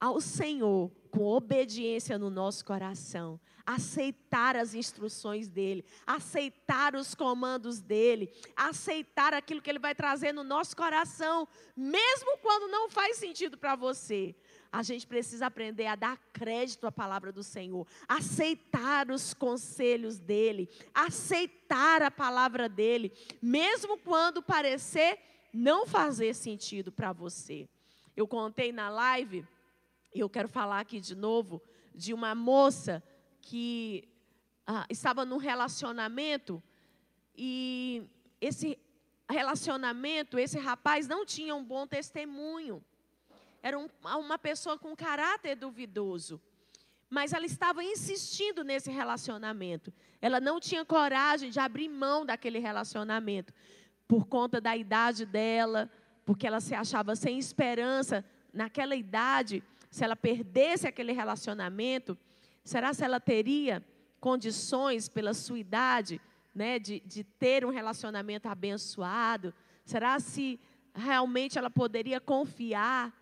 ao 0.00 0.20
Senhor 0.20 0.90
com 1.10 1.24
obediência 1.24 2.18
no 2.18 2.30
nosso 2.30 2.64
coração 2.64 3.40
aceitar 3.66 4.54
as 4.54 4.74
instruções 4.74 5.48
dele, 5.48 5.84
aceitar 6.06 6.94
os 6.94 7.14
comandos 7.14 7.80
dele, 7.80 8.32
aceitar 8.54 9.34
aquilo 9.34 9.60
que 9.60 9.68
ele 9.68 9.80
vai 9.80 9.94
trazer 9.94 10.32
no 10.32 10.44
nosso 10.44 10.76
coração, 10.76 11.48
mesmo 11.76 12.38
quando 12.38 12.70
não 12.70 12.88
faz 12.88 13.16
sentido 13.16 13.58
para 13.58 13.74
você. 13.74 14.36
A 14.70 14.82
gente 14.82 15.06
precisa 15.06 15.46
aprender 15.46 15.86
a 15.86 15.96
dar 15.96 16.16
crédito 16.32 16.86
à 16.86 16.92
palavra 16.92 17.32
do 17.32 17.42
Senhor, 17.42 17.86
aceitar 18.06 19.10
os 19.10 19.34
conselhos 19.34 20.18
dele, 20.18 20.68
aceitar 20.94 22.02
a 22.02 22.10
palavra 22.10 22.68
dele, 22.68 23.12
mesmo 23.42 23.98
quando 23.98 24.42
parecer 24.42 25.18
não 25.52 25.86
fazer 25.86 26.34
sentido 26.34 26.92
para 26.92 27.12
você. 27.12 27.68
Eu 28.16 28.28
contei 28.28 28.70
na 28.70 28.88
live, 28.88 29.44
eu 30.14 30.28
quero 30.28 30.48
falar 30.48 30.80
aqui 30.80 31.00
de 31.00 31.14
novo, 31.14 31.62
de 31.94 32.12
uma 32.14 32.34
moça 32.34 33.02
que 33.40 34.08
ah, 34.66 34.86
estava 34.90 35.24
num 35.24 35.36
relacionamento 35.36 36.62
e 37.36 38.08
esse 38.40 38.78
relacionamento, 39.28 40.38
esse 40.38 40.58
rapaz 40.58 41.06
não 41.06 41.24
tinha 41.24 41.54
um 41.54 41.64
bom 41.64 41.86
testemunho. 41.86 42.82
Era 43.62 43.78
um, 43.78 43.88
uma 44.02 44.38
pessoa 44.38 44.78
com 44.78 44.94
caráter 44.94 45.56
duvidoso. 45.56 46.40
Mas 47.08 47.32
ela 47.32 47.46
estava 47.46 47.84
insistindo 47.84 48.64
nesse 48.64 48.90
relacionamento. 48.90 49.92
Ela 50.20 50.40
não 50.40 50.58
tinha 50.58 50.84
coragem 50.84 51.50
de 51.50 51.60
abrir 51.60 51.88
mão 51.88 52.24
daquele 52.24 52.58
relacionamento. 52.58 53.52
Por 54.08 54.26
conta 54.26 54.60
da 54.60 54.76
idade 54.76 55.24
dela, 55.24 55.90
porque 56.24 56.46
ela 56.46 56.60
se 56.60 56.74
achava 56.74 57.14
sem 57.14 57.38
esperança. 57.38 58.24
Naquela 58.52 58.96
idade, 58.96 59.62
se 59.90 60.04
ela 60.04 60.16
perdesse 60.16 60.86
aquele 60.86 61.12
relacionamento, 61.12 62.18
Será 62.66 62.92
se 62.92 63.04
ela 63.04 63.20
teria 63.20 63.80
condições 64.18 65.08
pela 65.08 65.32
sua 65.32 65.56
idade, 65.56 66.20
né, 66.52 66.80
de, 66.80 66.98
de 67.06 67.22
ter 67.22 67.64
um 67.64 67.70
relacionamento 67.70 68.48
abençoado? 68.48 69.54
Será 69.84 70.18
se 70.18 70.58
realmente 70.92 71.56
ela 71.56 71.70
poderia 71.70 72.20
confiar? 72.20 73.14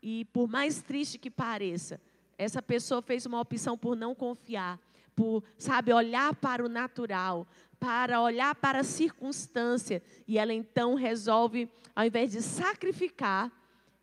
E 0.00 0.24
por 0.26 0.48
mais 0.48 0.80
triste 0.80 1.18
que 1.18 1.32
pareça, 1.32 2.00
essa 2.38 2.62
pessoa 2.62 3.02
fez 3.02 3.26
uma 3.26 3.40
opção 3.40 3.76
por 3.76 3.96
não 3.96 4.14
confiar, 4.14 4.78
por, 5.16 5.42
sabe, 5.58 5.92
olhar 5.92 6.32
para 6.36 6.64
o 6.64 6.68
natural, 6.68 7.44
para 7.80 8.20
olhar 8.20 8.54
para 8.54 8.80
a 8.80 8.84
circunstância, 8.84 10.00
e 10.28 10.38
ela 10.38 10.54
então 10.54 10.94
resolve, 10.94 11.68
ao 11.92 12.06
invés 12.06 12.30
de 12.30 12.40
sacrificar, 12.40 13.50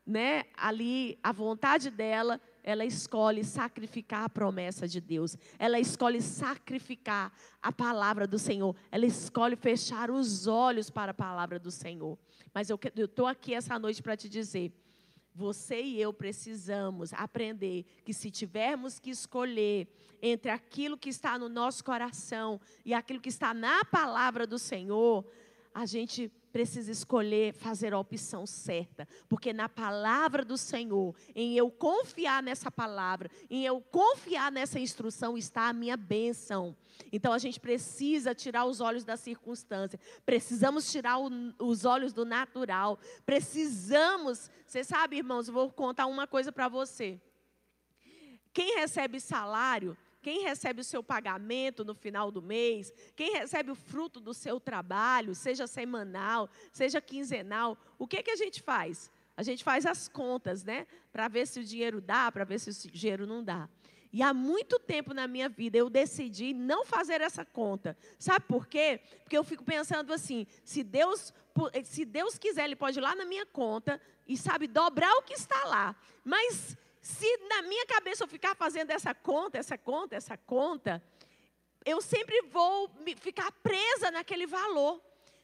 né, 0.10 0.46
ali 0.58 1.20
a 1.22 1.32
vontade 1.32 1.92
dela, 1.92 2.42
ela 2.64 2.84
escolhe 2.84 3.44
sacrificar 3.44 4.24
a 4.24 4.30
promessa 4.30 4.88
de 4.88 5.00
Deus. 5.00 5.38
Ela 5.60 5.80
escolhe 5.80 6.20
sacrificar 6.20 7.32
a 7.62 7.72
palavra 7.72 8.26
do 8.26 8.40
Senhor. 8.40 8.76
Ela 8.92 9.06
escolhe 9.06 9.56
fechar 9.56 10.10
os 10.10 10.48
olhos 10.48 10.90
para 10.90 11.12
a 11.12 11.14
palavra 11.14 11.60
do 11.60 11.70
Senhor. 11.70 12.18
Mas 12.52 12.72
eu 12.72 12.80
estou 12.98 13.28
aqui 13.28 13.54
essa 13.54 13.78
noite 13.78 14.02
para 14.02 14.18
te 14.18 14.28
dizer: 14.28 14.74
você 15.36 15.80
e 15.80 16.02
eu 16.02 16.12
precisamos 16.12 17.14
aprender 17.14 17.86
que 18.04 18.14
se 18.14 18.32
tivermos 18.32 19.00
que 19.00 19.12
escolher 19.12 19.88
entre 20.22 20.50
aquilo 20.50 20.98
que 20.98 21.10
está 21.10 21.38
no 21.38 21.48
nosso 21.48 21.84
coração 21.84 22.60
e 22.84 22.96
aquilo 22.96 23.22
que 23.22 23.30
está 23.30 23.54
na 23.54 23.86
palavra 23.86 24.48
do 24.48 24.58
Senhor, 24.58 25.24
a 25.72 25.86
gente 25.86 26.32
precisa 26.52 26.92
escolher 26.92 27.54
fazer 27.54 27.94
a 27.94 28.00
opção 28.00 28.46
certa, 28.46 29.08
porque 29.28 29.54
na 29.54 29.70
palavra 29.70 30.44
do 30.44 30.58
Senhor, 30.58 31.16
em 31.36 31.56
eu 31.56 31.70
confiar 31.70 32.42
nessa 32.42 32.72
palavra, 32.72 33.30
em 33.50 33.66
eu 33.66 33.82
confiar 33.82 34.52
nessa 34.52 34.80
instrução 34.80 35.38
está 35.38 35.70
a 35.70 35.74
minha 35.74 35.96
bênção. 35.96 36.76
Então 37.12 37.32
a 37.32 37.38
gente 37.38 37.60
precisa 37.60 38.36
tirar 38.36 38.66
os 38.66 38.82
olhos 38.82 39.04
da 39.04 39.16
circunstância, 39.16 40.00
precisamos 40.26 40.92
tirar 40.92 41.18
o, 41.20 41.30
os 41.60 41.86
olhos 41.86 42.14
do 42.14 42.26
natural, 42.26 43.00
precisamos, 43.26 44.50
você 44.66 44.84
sabe, 44.84 45.18
irmãos, 45.18 45.48
eu 45.48 45.54
vou 45.54 45.72
contar 45.72 46.06
uma 46.08 46.28
coisa 46.28 46.52
para 46.52 46.68
você. 46.68 47.20
Quem 48.52 48.76
recebe 48.76 49.20
salário 49.20 49.96
quem 50.22 50.44
recebe 50.44 50.82
o 50.82 50.84
seu 50.84 51.04
pagamento 51.04 51.86
no 51.86 51.94
final 51.94 52.32
do 52.32 52.42
mês, 52.42 52.92
quem 53.16 53.34
recebe 53.34 53.72
o 53.72 53.76
fruto 53.76 54.20
do 54.20 54.34
seu 54.34 54.60
trabalho, 54.60 55.34
seja 55.34 55.68
semanal, 55.68 56.50
seja 56.72 57.02
quinzenal, 57.02 57.78
o 57.98 58.08
que, 58.08 58.22
que 58.24 58.32
a 58.32 58.36
gente 58.36 58.62
faz? 58.62 59.12
A 59.36 59.44
gente 59.44 59.64
faz 59.64 59.86
as 59.86 60.10
contas, 60.10 60.64
né? 60.64 60.86
Para 61.14 61.30
ver 61.30 61.48
se 61.48 61.62
o 61.62 61.64
dinheiro 61.64 62.02
dá, 62.02 62.30
para 62.32 62.44
ver 62.44 62.60
se 62.60 62.70
o 62.88 62.92
dinheiro 62.92 63.26
não 63.26 63.44
dá. 63.44 63.70
E 64.12 64.24
há 64.24 64.34
muito 64.34 64.80
tempo 64.80 65.14
na 65.14 65.28
minha 65.28 65.48
vida 65.48 65.78
eu 65.78 65.90
decidi 65.90 66.54
não 66.54 66.86
fazer 66.86 67.22
essa 67.22 67.46
conta. 67.46 67.96
Sabe 68.18 68.46
por 68.48 68.68
quê? 68.68 69.00
Porque 69.24 69.38
eu 69.38 69.44
fico 69.44 69.64
pensando 69.64 70.12
assim: 70.12 70.48
se 70.64 70.84
Deus, 70.84 71.32
se 71.86 72.06
Deus 72.06 72.38
quiser, 72.38 72.66
Ele 72.66 72.76
pode 72.76 73.00
ir 73.00 73.02
lá 73.02 73.16
na 73.16 73.24
minha 73.24 73.46
conta 73.46 74.02
e, 74.28 74.36
sabe, 74.36 74.68
dobrar 74.68 75.12
o 75.14 75.22
que 75.22 75.34
está 75.34 75.64
lá. 75.66 75.96
Mas 76.24 76.76
se 77.02 77.38
na 77.48 77.62
minha 77.64 77.86
cabeça 77.86 78.24
eu 78.24 78.28
ficar 78.28 78.56
fazendo 78.56 78.92
essa 78.92 79.14
conta, 79.14 79.58
essa 79.58 79.78
conta, 79.78 80.16
essa 80.16 80.38
conta, 80.38 81.02
eu 81.86 82.02
sempre 82.02 82.42
vou 82.44 82.92
ficar 83.18 83.52
presa 83.64 84.12
naquele 84.12 84.46
valor. 84.46 85.02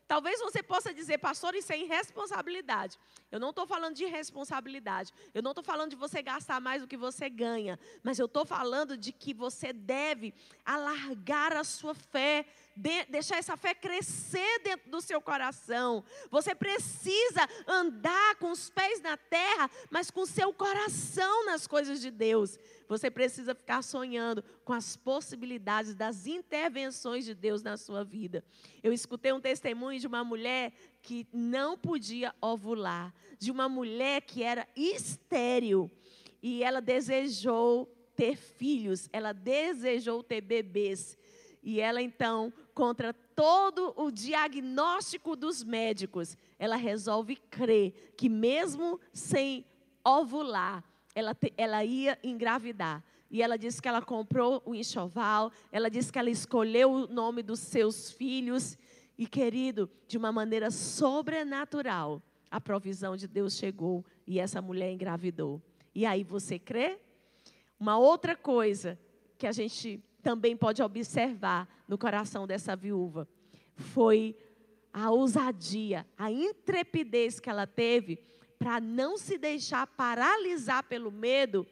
Talvez 0.08 0.40
você 0.40 0.62
possa 0.62 0.94
dizer, 0.94 1.18
pastor, 1.18 1.56
isso 1.56 1.74
é 1.74 1.80
irresponsabilidade. 1.80 2.98
Eu 3.32 3.40
não 3.40 3.50
estou 3.50 3.66
falando 3.66 3.96
de 3.96 4.06
responsabilidade. 4.06 5.12
Eu 5.34 5.42
não 5.42 5.52
estou 5.52 5.64
falando 5.64 5.90
de 5.90 5.96
você 5.96 6.22
gastar 6.22 6.62
mais 6.62 6.82
do 6.82 6.88
que 6.88 6.96
você 6.96 7.28
ganha. 7.28 7.80
Mas 8.04 8.20
eu 8.20 8.28
estou 8.28 8.46
falando 8.46 8.96
de 8.96 9.12
que 9.12 9.34
você 9.34 9.74
deve 9.74 10.34
alargar 10.64 11.54
a 11.54 11.64
sua 11.64 11.96
fé 11.96 12.46
de, 12.76 13.06
deixar 13.06 13.38
essa 13.38 13.56
fé 13.56 13.74
crescer 13.74 14.60
dentro 14.60 14.90
do 14.92 15.02
seu 15.02 15.22
coração. 15.22 16.04
Você 16.30 16.54
precisa 16.54 17.48
andar 17.66 18.36
com 18.36 18.52
os 18.52 18.70
pés 18.70 19.02
na 19.02 19.16
terra, 19.16 19.70
mas 19.90 20.12
com 20.12 20.22
o 20.22 20.28
seu 20.28 20.54
coração 20.54 21.46
nas 21.46 21.66
coisas 21.66 22.02
de 22.02 22.12
Deus. 22.12 22.60
Você 22.88 23.10
precisa 23.10 23.56
ficar 23.56 23.82
sonhando 23.82 24.44
com 24.64 24.74
as 24.74 24.96
possibilidades 24.96 25.96
das 25.96 26.28
intervenções 26.28 27.26
de 27.26 27.34
Deus 27.34 27.62
na 27.62 27.78
sua 27.78 28.04
vida. 28.04 28.44
Eu 28.84 28.94
escutei 28.94 29.34
um 29.34 29.42
testemunho 29.42 30.00
de 30.00 30.08
uma 30.08 30.24
mulher 30.24 30.72
que 31.02 31.28
não 31.34 31.78
podia 31.78 32.34
ovular, 32.42 33.14
de 33.40 33.52
uma 33.52 33.68
mulher 33.68 34.22
que 34.22 34.44
era 34.44 34.68
estéril 34.76 35.90
e 36.48 36.64
ela 36.64 36.80
desejou 36.80 37.92
ter 38.16 38.36
filhos, 38.38 39.10
ela 39.12 39.34
desejou 39.34 40.22
ter 40.22 40.42
bebês. 40.42 41.18
E 41.64 41.80
ela 41.80 42.02
então 42.02 42.54
contra 42.72 43.12
todo 43.14 43.94
o 43.98 44.12
diagnóstico 44.12 45.36
dos 45.36 45.64
médicos, 45.64 46.38
ela 46.60 46.76
resolve 46.76 47.36
crer 47.50 48.14
que 48.16 48.30
mesmo 48.30 49.00
sem 49.12 49.66
ovular, 50.04 50.84
ela, 51.16 51.36
ela 51.58 51.84
ia 51.86 52.20
engravidar. 52.22 53.02
E 53.32 53.42
ela 53.42 53.58
disse 53.58 53.82
que 53.82 53.88
ela 53.88 54.02
comprou 54.02 54.62
o 54.66 54.76
enxoval, 54.76 55.52
ela 55.72 55.90
disse 55.90 56.12
que 56.12 56.20
ela 56.20 56.30
escolheu 56.30 56.92
o 56.92 57.08
nome 57.08 57.42
dos 57.42 57.62
seus 57.62 58.12
filhos. 58.12 58.78
E, 59.18 59.26
querido, 59.26 59.90
de 60.08 60.18
uma 60.18 60.32
maneira 60.32 60.70
sobrenatural, 60.70 62.22
a 62.52 62.60
provisão 62.60 63.16
de 63.16 63.28
Deus 63.28 63.56
chegou 63.56 64.06
e 64.28 64.40
essa 64.40 64.62
mulher 64.62 64.92
engravidou. 64.92 65.62
E 65.94 66.06
aí 66.06 66.24
você 66.24 66.60
crê? 66.60 67.00
Uma 67.80 67.98
outra 67.98 68.36
coisa 68.36 69.00
que 69.38 69.48
a 69.48 69.52
gente 69.52 70.04
também 70.22 70.56
pode 70.56 70.82
observar 70.84 71.68
no 71.88 71.98
coração 71.98 72.46
dessa 72.46 72.76
viúva 72.76 73.28
foi 73.76 74.36
a 74.92 75.12
ousadia, 75.12 76.06
a 76.18 76.32
intrepidez 76.32 77.40
que 77.40 77.50
ela 77.50 77.68
teve 77.68 78.20
para 78.66 78.82
não 78.82 79.16
se 79.16 79.38
deixar 79.38 79.86
paralisar 79.86 80.84
pelo 80.86 81.12
medo 81.12 81.68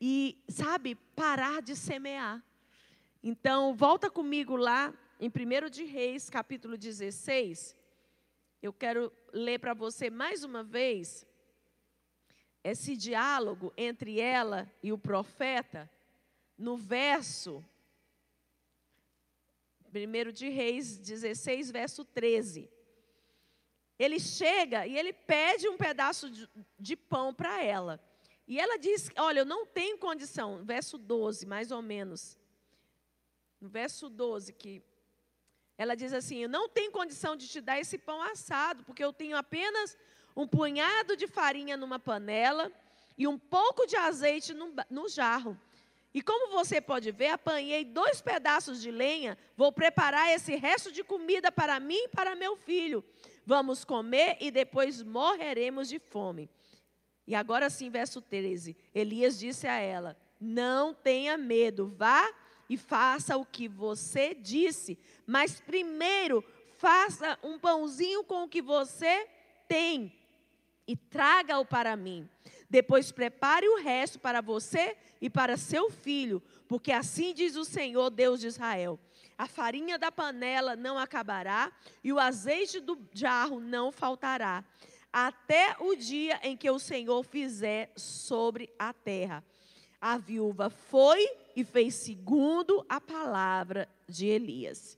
e, 0.00 0.42
sabe, 0.48 0.94
parar 0.94 1.60
de 1.60 1.76
semear. 1.76 2.42
Então, 3.22 3.74
volta 3.74 4.10
comigo 4.10 4.56
lá 4.56 4.90
em 5.20 5.28
1 5.28 5.68
de 5.68 5.84
Reis, 5.84 6.30
capítulo 6.30 6.78
16. 6.78 7.76
Eu 8.62 8.72
quero 8.72 9.12
ler 9.34 9.58
para 9.58 9.74
você 9.74 10.08
mais 10.08 10.42
uma 10.42 10.64
vez 10.64 11.26
esse 12.64 12.96
diálogo 12.96 13.70
entre 13.76 14.18
ela 14.18 14.66
e 14.82 14.94
o 14.94 14.98
profeta, 14.98 15.90
no 16.56 16.74
verso 16.74 17.62
1 19.94 20.32
de 20.32 20.48
Reis 20.48 20.96
16, 20.96 21.70
verso 21.70 22.02
13. 22.02 22.79
Ele 24.00 24.18
chega 24.18 24.86
e 24.86 24.96
ele 24.96 25.12
pede 25.12 25.68
um 25.68 25.76
pedaço 25.76 26.30
de, 26.30 26.48
de 26.78 26.96
pão 26.96 27.34
para 27.34 27.62
ela. 27.62 28.02
E 28.48 28.58
ela 28.58 28.78
diz: 28.78 29.10
Olha, 29.18 29.40
eu 29.40 29.44
não 29.44 29.66
tenho 29.66 29.98
condição. 29.98 30.64
Verso 30.64 30.96
12, 30.96 31.44
mais 31.44 31.70
ou 31.70 31.82
menos. 31.82 32.38
No 33.60 33.68
verso 33.68 34.08
12, 34.08 34.54
que 34.54 34.82
ela 35.76 35.94
diz 35.94 36.14
assim: 36.14 36.38
Eu 36.38 36.48
não 36.48 36.66
tenho 36.66 36.90
condição 36.90 37.36
de 37.36 37.46
te 37.46 37.60
dar 37.60 37.78
esse 37.78 37.98
pão 37.98 38.22
assado, 38.22 38.82
porque 38.84 39.04
eu 39.04 39.12
tenho 39.12 39.36
apenas 39.36 39.98
um 40.34 40.48
punhado 40.48 41.14
de 41.14 41.26
farinha 41.26 41.76
numa 41.76 41.98
panela 41.98 42.72
e 43.18 43.28
um 43.28 43.38
pouco 43.38 43.86
de 43.86 43.96
azeite 43.96 44.54
no, 44.54 44.74
no 44.88 45.10
jarro. 45.10 45.60
E 46.12 46.20
como 46.20 46.50
você 46.50 46.80
pode 46.80 47.12
ver, 47.12 47.28
apanhei 47.28 47.84
dois 47.84 48.20
pedaços 48.20 48.82
de 48.82 48.90
lenha, 48.90 49.38
vou 49.56 49.70
preparar 49.70 50.30
esse 50.30 50.56
resto 50.56 50.90
de 50.90 51.04
comida 51.04 51.52
para 51.52 51.78
mim 51.78 52.04
e 52.04 52.08
para 52.08 52.34
meu 52.34 52.56
filho. 52.56 53.04
Vamos 53.46 53.84
comer 53.84 54.36
e 54.40 54.50
depois 54.50 55.02
morreremos 55.02 55.88
de 55.88 55.98
fome. 55.98 56.50
E 57.26 57.34
agora 57.34 57.70
sim, 57.70 57.90
verso 57.90 58.20
13: 58.20 58.76
Elias 58.92 59.38
disse 59.38 59.68
a 59.68 59.76
ela: 59.76 60.16
Não 60.40 60.92
tenha 60.92 61.36
medo, 61.36 61.94
vá 61.96 62.28
e 62.68 62.76
faça 62.76 63.36
o 63.36 63.44
que 63.44 63.68
você 63.68 64.34
disse, 64.34 64.98
mas 65.26 65.60
primeiro 65.60 66.44
faça 66.76 67.38
um 67.42 67.58
pãozinho 67.58 68.24
com 68.24 68.44
o 68.44 68.48
que 68.48 68.62
você 68.62 69.28
tem 69.68 70.12
e 70.86 70.96
traga-o 70.96 71.64
para 71.64 71.94
mim. 71.94 72.28
Depois 72.70 73.10
prepare 73.10 73.68
o 73.68 73.82
resto 73.82 74.20
para 74.20 74.40
você 74.40 74.96
e 75.20 75.28
para 75.28 75.56
seu 75.56 75.90
filho, 75.90 76.40
porque 76.68 76.92
assim 76.92 77.34
diz 77.34 77.56
o 77.56 77.64
Senhor, 77.64 78.10
Deus 78.10 78.38
de 78.38 78.46
Israel: 78.46 78.98
a 79.36 79.48
farinha 79.48 79.98
da 79.98 80.12
panela 80.12 80.76
não 80.76 80.96
acabará 80.96 81.72
e 82.04 82.12
o 82.12 82.18
azeite 82.20 82.78
do 82.78 82.96
jarro 83.12 83.58
não 83.58 83.90
faltará, 83.90 84.64
até 85.12 85.74
o 85.80 85.96
dia 85.96 86.38
em 86.44 86.56
que 86.56 86.70
o 86.70 86.78
Senhor 86.78 87.24
fizer 87.24 87.90
sobre 87.96 88.72
a 88.78 88.92
terra. 88.92 89.44
A 90.00 90.16
viúva 90.16 90.70
foi 90.70 91.28
e 91.56 91.64
fez 91.64 91.94
segundo 91.96 92.86
a 92.88 93.00
palavra 93.00 93.88
de 94.08 94.26
Elias. 94.26 94.96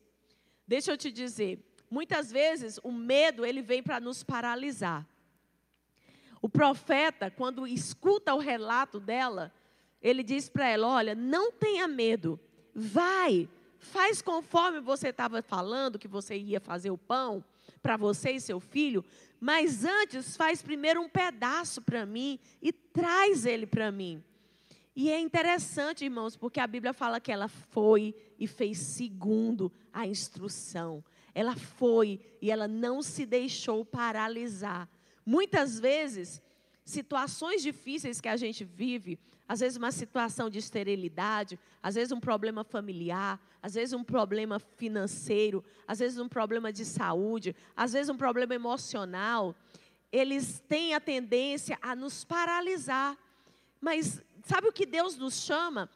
Deixa 0.68 0.92
eu 0.92 0.96
te 0.96 1.10
dizer, 1.10 1.58
muitas 1.90 2.30
vezes 2.30 2.78
o 2.82 2.92
medo 2.92 3.46
ele 3.46 3.62
vem 3.62 3.82
para 3.82 3.98
nos 3.98 4.22
paralisar. 4.22 5.08
O 6.42 6.48
profeta, 6.48 7.30
quando 7.30 7.68
escuta 7.68 8.34
o 8.34 8.38
relato 8.38 8.98
dela, 8.98 9.54
ele 10.02 10.24
diz 10.24 10.48
para 10.48 10.68
ela: 10.68 10.88
Olha, 10.88 11.14
não 11.14 11.52
tenha 11.52 11.86
medo, 11.86 12.38
vai, 12.74 13.48
faz 13.78 14.20
conforme 14.20 14.80
você 14.80 15.08
estava 15.08 15.40
falando 15.40 16.00
que 16.00 16.08
você 16.08 16.36
ia 16.36 16.58
fazer 16.58 16.90
o 16.90 16.98
pão 16.98 17.44
para 17.80 17.96
você 17.96 18.32
e 18.32 18.40
seu 18.40 18.58
filho, 18.58 19.04
mas 19.40 19.84
antes 19.84 20.36
faz 20.36 20.62
primeiro 20.62 21.00
um 21.00 21.08
pedaço 21.08 21.80
para 21.80 22.04
mim 22.04 22.40
e 22.60 22.72
traz 22.72 23.46
ele 23.46 23.66
para 23.66 23.92
mim. 23.92 24.22
E 24.94 25.10
é 25.10 25.18
interessante, 25.18 26.04
irmãos, 26.04 26.36
porque 26.36 26.60
a 26.60 26.66
Bíblia 26.66 26.92
fala 26.92 27.20
que 27.20 27.32
ela 27.32 27.48
foi 27.48 28.14
e 28.38 28.46
fez 28.46 28.78
segundo 28.78 29.72
a 29.92 30.06
instrução. 30.06 31.02
Ela 31.34 31.56
foi 31.56 32.20
e 32.42 32.50
ela 32.50 32.68
não 32.68 33.00
se 33.00 33.24
deixou 33.24 33.84
paralisar. 33.84 34.88
Muitas 35.24 35.78
vezes 35.78 36.42
situações 36.84 37.62
difíceis 37.62 38.20
que 38.20 38.28
a 38.28 38.36
gente 38.36 38.64
vive, 38.64 39.18
às 39.48 39.60
vezes 39.60 39.76
uma 39.76 39.92
situação 39.92 40.48
de 40.48 40.58
esterilidade, 40.58 41.58
às 41.82 41.94
vezes 41.94 42.12
um 42.12 42.20
problema 42.20 42.64
familiar, 42.64 43.40
às 43.62 43.74
vezes 43.74 43.92
um 43.92 44.02
problema 44.02 44.58
financeiro, 44.58 45.64
às 45.86 45.98
vezes 45.98 46.18
um 46.18 46.28
problema 46.28 46.72
de 46.72 46.84
saúde, 46.84 47.54
às 47.76 47.92
vezes 47.92 48.08
um 48.08 48.16
problema 48.16 48.54
emocional, 48.54 49.54
eles 50.10 50.62
têm 50.68 50.94
a 50.94 51.00
tendência 51.00 51.78
a 51.80 51.94
nos 51.94 52.24
paralisar. 52.24 53.16
Mas 53.80 54.22
sabe 54.44 54.68
o 54.68 54.72
que 54.72 54.86
Deus 54.86 55.16
nos 55.16 55.42
chama? 55.42 55.88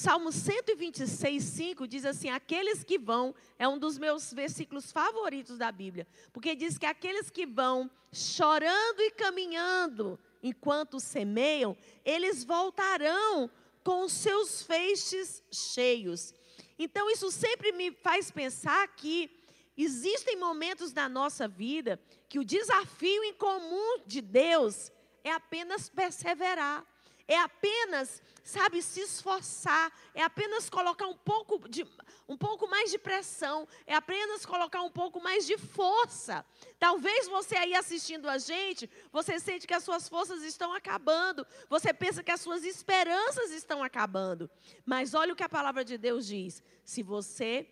Salmo 0.00 0.32
126, 0.32 1.44
5 1.44 1.86
diz 1.86 2.06
assim: 2.06 2.30
Aqueles 2.30 2.82
que 2.82 2.98
vão, 2.98 3.34
é 3.58 3.68
um 3.68 3.78
dos 3.78 3.98
meus 3.98 4.32
versículos 4.32 4.90
favoritos 4.90 5.58
da 5.58 5.70
Bíblia, 5.70 6.08
porque 6.32 6.56
diz 6.56 6.78
que 6.78 6.86
aqueles 6.86 7.28
que 7.28 7.44
vão 7.44 7.90
chorando 8.10 9.00
e 9.00 9.10
caminhando 9.10 10.18
enquanto 10.42 10.98
semeiam, 10.98 11.76
eles 12.02 12.44
voltarão 12.44 13.50
com 13.84 14.08
seus 14.08 14.62
feixes 14.62 15.44
cheios. 15.52 16.32
Então, 16.78 17.10
isso 17.10 17.30
sempre 17.30 17.70
me 17.70 17.92
faz 17.92 18.30
pensar 18.30 18.88
que 18.96 19.30
existem 19.76 20.34
momentos 20.34 20.94
na 20.94 21.10
nossa 21.10 21.46
vida 21.46 22.00
que 22.26 22.38
o 22.38 22.44
desafio 22.44 23.22
em 23.22 23.34
comum 23.34 24.00
de 24.06 24.22
Deus 24.22 24.90
é 25.22 25.30
apenas 25.30 25.90
perseverar 25.90 26.86
é 27.30 27.38
apenas, 27.38 28.20
sabe, 28.42 28.82
se 28.82 28.98
esforçar, 29.02 29.92
é 30.12 30.20
apenas 30.20 30.68
colocar 30.68 31.06
um 31.06 31.16
pouco, 31.16 31.68
de, 31.68 31.86
um 32.28 32.36
pouco 32.36 32.66
mais 32.66 32.90
de 32.90 32.98
pressão, 32.98 33.68
é 33.86 33.94
apenas 33.94 34.44
colocar 34.44 34.82
um 34.82 34.90
pouco 34.90 35.22
mais 35.22 35.46
de 35.46 35.56
força. 35.56 36.44
Talvez 36.76 37.28
você 37.28 37.56
aí 37.56 37.72
assistindo 37.72 38.28
a 38.28 38.36
gente, 38.36 38.90
você 39.12 39.38
sente 39.38 39.64
que 39.64 39.72
as 39.72 39.84
suas 39.84 40.08
forças 40.08 40.42
estão 40.42 40.72
acabando, 40.72 41.46
você 41.68 41.94
pensa 41.94 42.20
que 42.20 42.32
as 42.32 42.40
suas 42.40 42.64
esperanças 42.64 43.52
estão 43.52 43.80
acabando. 43.80 44.50
Mas 44.84 45.14
olha 45.14 45.32
o 45.32 45.36
que 45.36 45.44
a 45.44 45.48
palavra 45.48 45.84
de 45.84 45.96
Deus 45.96 46.26
diz: 46.26 46.60
se 46.84 47.00
você 47.00 47.64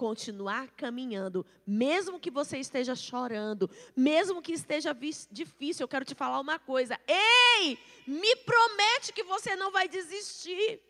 continuar 0.00 0.70
caminhando, 0.78 1.44
mesmo 1.66 2.18
que 2.18 2.30
você 2.30 2.56
esteja 2.56 2.96
chorando, 2.96 3.68
mesmo 3.94 4.40
que 4.40 4.50
esteja 4.50 4.96
difícil, 5.30 5.84
eu 5.84 5.88
quero 5.88 6.06
te 6.06 6.14
falar 6.14 6.40
uma 6.40 6.58
coisa. 6.58 6.98
Ei, 7.06 7.78
me 8.06 8.34
promete 8.36 9.12
que 9.12 9.22
você 9.22 9.54
não 9.54 9.70
vai 9.70 9.86
desistir. 9.88 10.80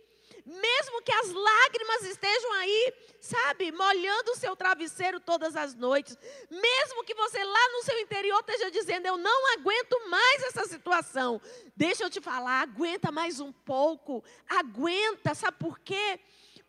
Mesmo 0.46 1.02
que 1.02 1.12
as 1.12 1.28
lágrimas 1.28 2.02
estejam 2.04 2.52
aí, 2.52 2.94
sabe, 3.20 3.72
molhando 3.72 4.30
o 4.30 4.36
seu 4.36 4.54
travesseiro 4.54 5.18
todas 5.18 5.56
as 5.56 5.74
noites, 5.74 6.16
mesmo 6.48 7.02
que 7.04 7.14
você 7.14 7.42
lá 7.42 7.68
no 7.72 7.82
seu 7.82 7.98
interior 7.98 8.38
esteja 8.38 8.70
dizendo, 8.70 9.06
eu 9.06 9.18
não 9.18 9.54
aguento 9.54 10.08
mais 10.08 10.44
essa 10.44 10.66
situação, 10.66 11.42
deixa 11.76 12.04
eu 12.04 12.10
te 12.10 12.20
falar, 12.20 12.62
aguenta 12.62 13.10
mais 13.10 13.40
um 13.40 13.52
pouco, 13.52 14.24
aguenta, 14.48 15.34
sabe 15.34 15.58
por 15.58 15.80
quê? 15.80 16.20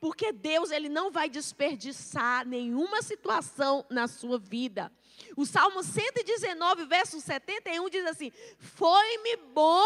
Porque 0.02 0.34
Deus 0.34 0.72
ele 0.72 0.90
não 0.90 1.12
vai 1.12 1.30
desperdiçar 1.30 2.46
nenhuma 2.46 3.04
situação 3.04 3.86
na 3.88 4.08
sua 4.08 4.40
vida. 4.40 4.92
O 5.38 5.46
Salmo 5.46 5.84
119, 5.84 6.86
verso 6.86 7.22
71 7.22 7.88
diz 7.88 8.06
assim: 8.08 8.32
Foi-me 8.58 9.38
bom 9.54 9.86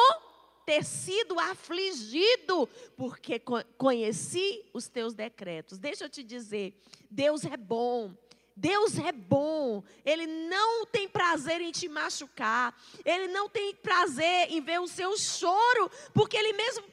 ter 0.65 0.85
sido 0.85 1.37
afligido, 1.37 2.67
porque 2.95 3.41
conheci 3.77 4.63
os 4.73 4.87
teus 4.87 5.13
decretos. 5.13 5.77
Deixa 5.77 6.05
eu 6.05 6.09
te 6.09 6.23
dizer, 6.23 6.81
Deus 7.11 7.43
é 7.43 7.57
bom. 7.57 8.13
Deus 8.55 8.97
é 8.97 9.11
bom, 9.11 9.83
Ele 10.05 10.25
não 10.25 10.85
tem 10.85 11.09
prazer 11.09 11.59
em 11.59 11.71
te 11.71 11.89
machucar, 11.89 12.73
Ele 13.03 13.27
não 13.27 13.49
tem 13.49 13.75
prazer 13.75 14.47
em 14.49 14.61
ver 14.61 14.79
o 14.79 14.87
seu 14.87 15.17
choro, 15.17 15.91
porque 16.13 16.37
Ele 16.37 16.53
mesmo 16.53 16.85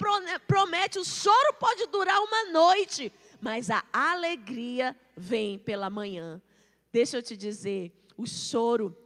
promete: 0.46 0.98
o 0.98 1.04
choro 1.04 1.54
pode 1.60 1.86
durar 1.86 2.18
uma 2.20 2.50
noite, 2.50 3.12
mas 3.40 3.70
a 3.70 3.84
alegria 3.92 4.96
vem 5.16 5.58
pela 5.58 5.88
manhã. 5.88 6.42
Deixa 6.92 7.18
eu 7.18 7.22
te 7.22 7.36
dizer, 7.36 7.92
o 8.16 8.26
choro, 8.26 8.96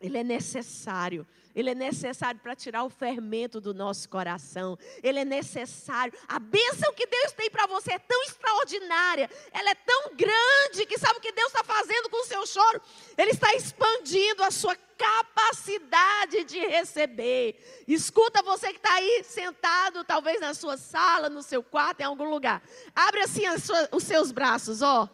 ele 0.00 0.18
é 0.18 0.24
necessário 0.24 1.26
ele 1.56 1.70
é 1.70 1.74
necessário 1.74 2.38
para 2.38 2.54
tirar 2.54 2.84
o 2.84 2.90
fermento 2.90 3.62
do 3.62 3.72
nosso 3.72 4.06
coração. 4.10 4.78
Ele 5.02 5.20
é 5.20 5.24
necessário. 5.24 6.12
A 6.28 6.38
bênção 6.38 6.92
que 6.92 7.06
Deus 7.06 7.32
tem 7.32 7.50
para 7.50 7.66
você 7.66 7.94
é 7.94 7.98
tão 7.98 8.22
extraordinária. 8.24 9.30
Ela 9.50 9.70
é 9.70 9.74
tão 9.74 10.14
grande 10.14 10.84
que 10.86 10.98
sabe 10.98 11.18
o 11.18 11.20
que 11.22 11.32
Deus 11.32 11.48
está 11.48 11.64
fazendo 11.64 12.10
com 12.10 12.18
o 12.18 12.26
seu 12.26 12.46
choro? 12.46 12.82
Ele 13.16 13.30
está 13.30 13.54
expandindo 13.54 14.44
a 14.44 14.50
sua 14.50 14.76
capacidade 14.98 16.44
de 16.44 16.58
receber. 16.58 17.84
Escuta 17.88 18.42
você 18.42 18.68
que 18.68 18.76
está 18.76 18.92
aí 18.92 19.24
sentado, 19.24 20.04
talvez 20.04 20.38
na 20.38 20.52
sua 20.52 20.76
sala, 20.76 21.30
no 21.30 21.42
seu 21.42 21.62
quarto, 21.62 22.02
em 22.02 22.04
algum 22.04 22.28
lugar. 22.28 22.62
Abre 22.94 23.22
assim 23.22 23.44
sua, 23.58 23.88
os 23.92 24.04
seus 24.04 24.30
braços, 24.30 24.82
ó. 24.82 25.08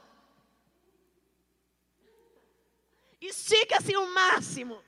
Estica 3.21 3.79
assim 3.79 3.97
o 3.97 4.13
máximo. 4.13 4.83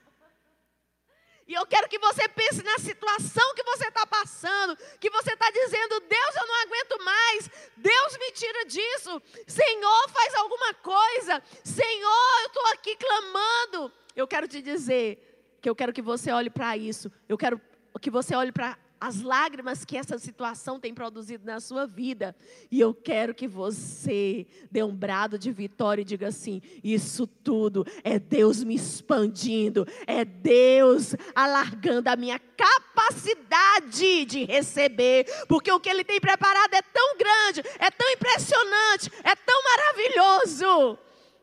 E 1.47 1.53
eu 1.53 1.65
quero 1.65 1.87
que 1.87 1.99
você 1.99 2.27
pense 2.27 2.63
na 2.63 2.77
situação 2.79 3.53
que 3.53 3.63
você 3.63 3.87
está 3.87 4.05
passando, 4.07 4.75
que 4.99 5.09
você 5.11 5.33
está 5.33 5.49
dizendo, 5.51 5.99
Deus, 5.99 6.35
eu 6.35 6.47
não 6.47 6.61
aguento 6.63 7.03
mais, 7.03 7.51
Deus 7.77 8.17
me 8.17 8.31
tira 8.31 8.65
disso, 8.65 9.21
Senhor, 9.45 10.09
faz 10.09 10.33
alguma 10.35 10.73
coisa, 10.73 11.43
Senhor, 11.63 12.39
eu 12.41 12.47
estou 12.47 12.65
aqui 12.67 12.95
clamando. 12.95 13.93
Eu 14.15 14.27
quero 14.27 14.47
te 14.47 14.59
dizer 14.59 15.57
que 15.61 15.69
eu 15.69 15.75
quero 15.75 15.93
que 15.93 16.01
você 16.01 16.31
olhe 16.31 16.49
para 16.49 16.75
isso, 16.75 17.11
eu 17.29 17.37
quero 17.37 17.61
que 18.01 18.09
você 18.09 18.35
olhe 18.35 18.51
para 18.51 18.77
as 18.99 19.21
lágrimas 19.21 19.83
que 19.83 19.97
essa 19.97 20.17
situação 20.17 20.79
tem 20.79 20.93
produzido 20.93 21.45
na 21.45 21.59
sua 21.59 21.85
vida. 21.85 22.35
E 22.71 22.79
eu 22.79 22.93
quero 22.93 23.33
que 23.33 23.47
você 23.47 24.47
dê 24.71 24.83
um 24.83 24.95
brado 24.95 25.37
de 25.37 25.51
vitória 25.51 26.01
e 26.01 26.05
diga 26.05 26.27
assim: 26.27 26.61
isso 26.83 27.27
tudo 27.27 27.85
é 28.03 28.17
Deus 28.17 28.63
me 28.63 28.75
expandindo, 28.75 29.85
é 30.07 30.23
Deus 30.23 31.15
alargando 31.33 32.09
a 32.09 32.15
minha 32.15 32.39
capacidade 32.39 34.25
de 34.25 34.45
receber, 34.45 35.25
porque 35.47 35.71
o 35.71 35.79
que 35.79 35.89
Ele 35.89 36.03
tem 36.03 36.19
preparado 36.19 36.73
é 36.73 36.81
tão 36.81 37.17
grande, 37.17 37.61
é 37.79 37.91
tão 37.91 38.09
impressionante, 38.11 39.11
é 39.23 39.35
tão 39.35 39.61
maravilhoso, 39.63 40.97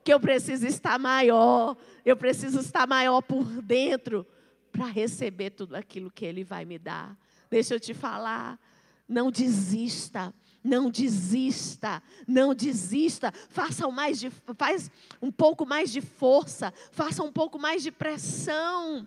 que 0.04 0.12
eu 0.12 0.18
preciso 0.18 0.66
estar 0.66 0.98
maior, 0.98 1.76
eu 2.04 2.16
preciso 2.16 2.60
estar 2.60 2.86
maior 2.86 3.20
por 3.20 3.44
dentro 3.62 4.26
para 4.72 4.86
receber 4.86 5.50
tudo 5.50 5.76
aquilo 5.76 6.10
que 6.10 6.24
Ele 6.24 6.42
vai 6.42 6.64
me 6.64 6.78
dar. 6.78 7.16
Deixa 7.52 7.74
eu 7.74 7.80
te 7.80 7.92
falar. 7.92 8.58
Não 9.06 9.30
desista. 9.30 10.34
Não 10.64 10.88
desista, 10.88 12.00
não 12.26 12.54
desista. 12.54 13.32
Faça 13.50 13.86
mais 13.88 14.18
de, 14.18 14.30
faz 14.56 14.90
um 15.20 15.30
pouco 15.30 15.66
mais 15.66 15.90
de 15.90 16.00
força, 16.00 16.72
faça 16.92 17.20
um 17.24 17.32
pouco 17.32 17.58
mais 17.58 17.82
de 17.82 17.90
pressão. 17.90 19.06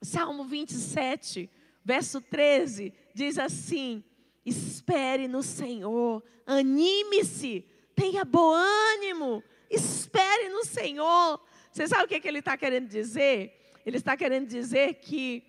Salmo 0.00 0.44
27, 0.44 1.50
verso 1.84 2.20
13, 2.20 2.94
diz 3.12 3.36
assim: 3.36 4.04
Espere 4.46 5.26
no 5.26 5.42
Senhor, 5.42 6.22
anime-se, 6.46 7.66
tenha 7.96 8.24
bom 8.24 8.52
ânimo, 8.54 9.42
espere 9.68 10.50
no 10.50 10.64
Senhor. 10.64 11.40
Você 11.72 11.88
sabe 11.88 12.04
o 12.04 12.08
que, 12.08 12.20
que 12.20 12.28
ele 12.28 12.38
está 12.38 12.56
querendo 12.56 12.86
dizer? 12.86 13.58
Ele 13.84 13.96
está 13.96 14.16
querendo 14.16 14.46
dizer 14.46 14.94
que 14.94 15.47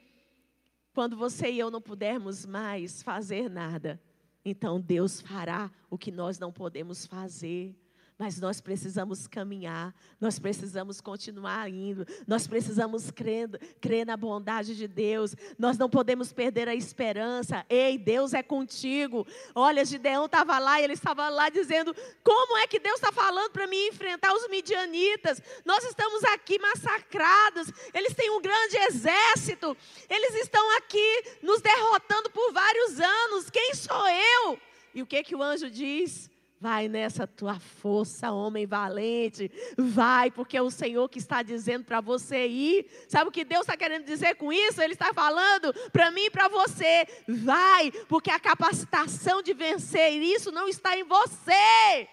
quando 0.93 1.15
você 1.15 1.51
e 1.51 1.59
eu 1.59 1.69
não 1.71 1.81
pudermos 1.81 2.45
mais 2.45 3.01
fazer 3.01 3.49
nada, 3.49 4.01
então 4.43 4.79
Deus 4.79 5.21
fará 5.21 5.71
o 5.89 5.97
que 5.97 6.11
nós 6.11 6.39
não 6.39 6.51
podemos 6.51 7.05
fazer. 7.05 7.75
Mas 8.19 8.37
nós 8.37 8.59
precisamos 8.59 9.27
caminhar, 9.27 9.95
nós 10.19 10.37
precisamos 10.37 10.99
continuar 10.99 11.69
indo, 11.69 12.05
nós 12.27 12.45
precisamos 12.45 13.09
crer, 13.09 13.49
crer 13.79 14.05
na 14.05 14.17
bondade 14.17 14.75
de 14.75 14.89
Deus, 14.89 15.33
nós 15.57 15.77
não 15.77 15.89
podemos 15.89 16.33
perder 16.33 16.67
a 16.67 16.75
esperança. 16.75 17.65
Ei, 17.69 17.97
Deus 17.97 18.33
é 18.33 18.43
contigo. 18.43 19.25
Olha, 19.55 19.85
Gideão 19.85 20.25
estava 20.25 20.59
lá 20.59 20.81
e 20.81 20.83
ele 20.83 20.91
estava 20.91 21.29
lá 21.29 21.47
dizendo: 21.47 21.95
Como 22.21 22.57
é 22.57 22.67
que 22.67 22.77
Deus 22.77 22.95
está 22.95 23.09
falando 23.09 23.51
para 23.51 23.67
mim 23.67 23.87
enfrentar 23.87 24.33
os 24.33 24.49
midianitas? 24.49 25.41
Nós 25.63 25.85
estamos 25.85 26.21
aqui 26.25 26.59
massacrados, 26.59 27.71
eles 27.93 28.13
têm 28.13 28.31
um 28.31 28.41
grande 28.41 28.75
exército, 28.89 29.77
eles 30.09 30.35
estão 30.43 30.77
aqui 30.77 31.23
nos 31.41 31.61
derrotando 31.61 32.29
por 32.31 32.51
vários 32.51 32.99
anos. 32.99 33.49
Quem 33.49 33.73
sou 33.75 34.09
eu? 34.09 34.59
E 34.93 35.01
o 35.01 35.05
que, 35.05 35.23
que 35.23 35.37
o 35.37 35.41
anjo 35.41 35.71
diz? 35.71 36.29
Vai 36.61 36.89
nessa 36.89 37.25
tua 37.25 37.57
força, 37.57 38.33
homem 38.33 38.67
valente. 38.67 39.49
Vai, 39.77 40.29
porque 40.29 40.57
é 40.57 40.61
o 40.61 40.69
Senhor 40.69 41.07
que 41.07 41.17
está 41.17 41.41
dizendo 41.41 41.85
para 41.85 42.01
você 42.01 42.47
ir. 42.47 42.85
Sabe 43.07 43.29
o 43.29 43.31
que 43.31 43.45
Deus 43.45 43.61
está 43.61 43.77
querendo 43.77 44.03
dizer 44.03 44.35
com 44.35 44.51
isso? 44.51 44.81
Ele 44.81 44.91
está 44.91 45.13
falando 45.13 45.73
para 45.93 46.11
mim 46.11 46.25
e 46.25 46.29
para 46.29 46.49
você. 46.49 47.07
Vai, 47.29 47.93
porque 48.09 48.29
a 48.29 48.39
capacitação 48.39 49.41
de 49.41 49.53
vencer 49.53 50.11
isso 50.21 50.51
não 50.51 50.67
está 50.67 50.97
em 50.97 51.03
você. 51.03 52.09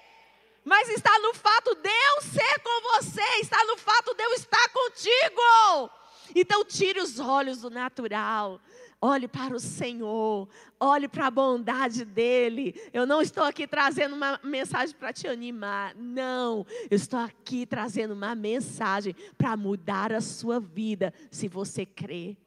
Mas 0.65 0.91
está 0.91 1.19
no 1.19 1.35
fato 1.35 1.75
de 1.75 1.91
eu 1.91 2.23
ser 2.23 2.61
com 2.61 2.83
você, 2.95 3.41
está 3.41 3.65
no 3.65 3.77
fato 3.77 4.15
de 4.15 4.23
eu 4.23 4.33
estar 4.35 4.69
contigo. 4.69 5.91
Então 6.37 6.65
tire 6.65 7.01
os 7.01 7.19
olhos 7.19 7.63
do 7.63 7.71
natural. 7.71 8.61
Olhe 9.01 9.29
para 9.29 9.55
o 9.55 9.61
Senhor, 9.61 10.49
olhe 10.81 11.07
para 11.07 11.27
a 11.27 11.31
bondade 11.31 12.05
dEle. 12.05 12.75
Eu 12.93 13.07
não 13.07 13.21
estou 13.21 13.45
aqui 13.45 13.67
trazendo 13.67 14.17
uma 14.17 14.41
mensagem 14.43 14.97
para 14.97 15.13
te 15.13 15.29
animar, 15.29 15.95
não. 15.95 16.65
Eu 16.91 16.97
estou 16.97 17.21
aqui 17.21 17.67
trazendo 17.67 18.15
uma 18.15 18.35
mensagem 18.35 19.15
para 19.37 19.57
mudar 19.57 20.13
a 20.13 20.21
sua 20.23 20.59
vida, 20.59 21.13
se 21.31 21.47
você 21.47 21.85
crer. 21.85 22.39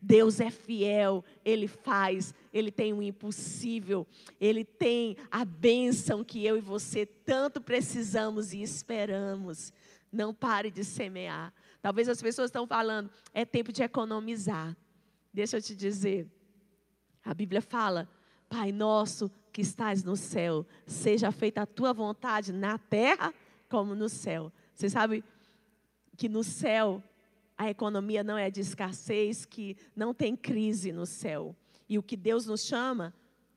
Deus 0.00 0.38
é 0.40 0.50
fiel, 0.50 1.24
Ele 1.42 1.66
faz, 1.66 2.34
Ele 2.52 2.70
tem 2.70 2.92
o 2.92 3.02
impossível, 3.02 4.06
Ele 4.38 4.62
tem 4.62 5.16
a 5.30 5.42
bênção 5.46 6.22
que 6.22 6.44
eu 6.44 6.58
e 6.58 6.60
você 6.60 7.06
tanto 7.06 7.62
precisamos 7.62 8.52
e 8.52 8.60
esperamos. 8.60 9.72
Não 10.12 10.34
pare 10.34 10.70
de 10.70 10.84
semear. 10.84 11.52
Talvez 11.80 12.10
as 12.10 12.20
pessoas 12.20 12.48
estão 12.48 12.66
falando, 12.66 13.10
é 13.32 13.46
tempo 13.46 13.72
de 13.72 13.82
economizar. 13.82 14.76
Deixa 15.34 15.56
eu 15.56 15.60
te 15.60 15.74
dizer, 15.74 16.30
a 17.24 17.34
Bíblia 17.34 17.60
fala, 17.60 18.08
Pai 18.48 18.70
nosso 18.70 19.28
que 19.52 19.62
estás 19.62 20.04
no 20.04 20.14
céu, 20.16 20.64
seja 20.86 21.32
feita 21.32 21.62
a 21.62 21.66
tua 21.66 21.92
vontade 21.92 22.52
na 22.52 22.78
terra 22.78 23.34
como 23.68 23.96
no 23.96 24.08
céu. 24.08 24.52
Você 24.72 24.88
sabe 24.88 25.24
que 26.16 26.28
no 26.28 26.44
céu 26.44 27.02
a 27.58 27.68
economia 27.68 28.22
não 28.22 28.38
é 28.38 28.48
de 28.48 28.60
escassez, 28.60 29.44
que 29.44 29.76
não 29.96 30.14
tem 30.14 30.36
crise 30.36 30.92
no 30.92 31.04
céu. 31.04 31.56
E 31.88 31.98
o 31.98 32.02
que 32.02 32.16
Deus 32.16 32.46
nos 32.46 32.64
chama, 32.64 33.12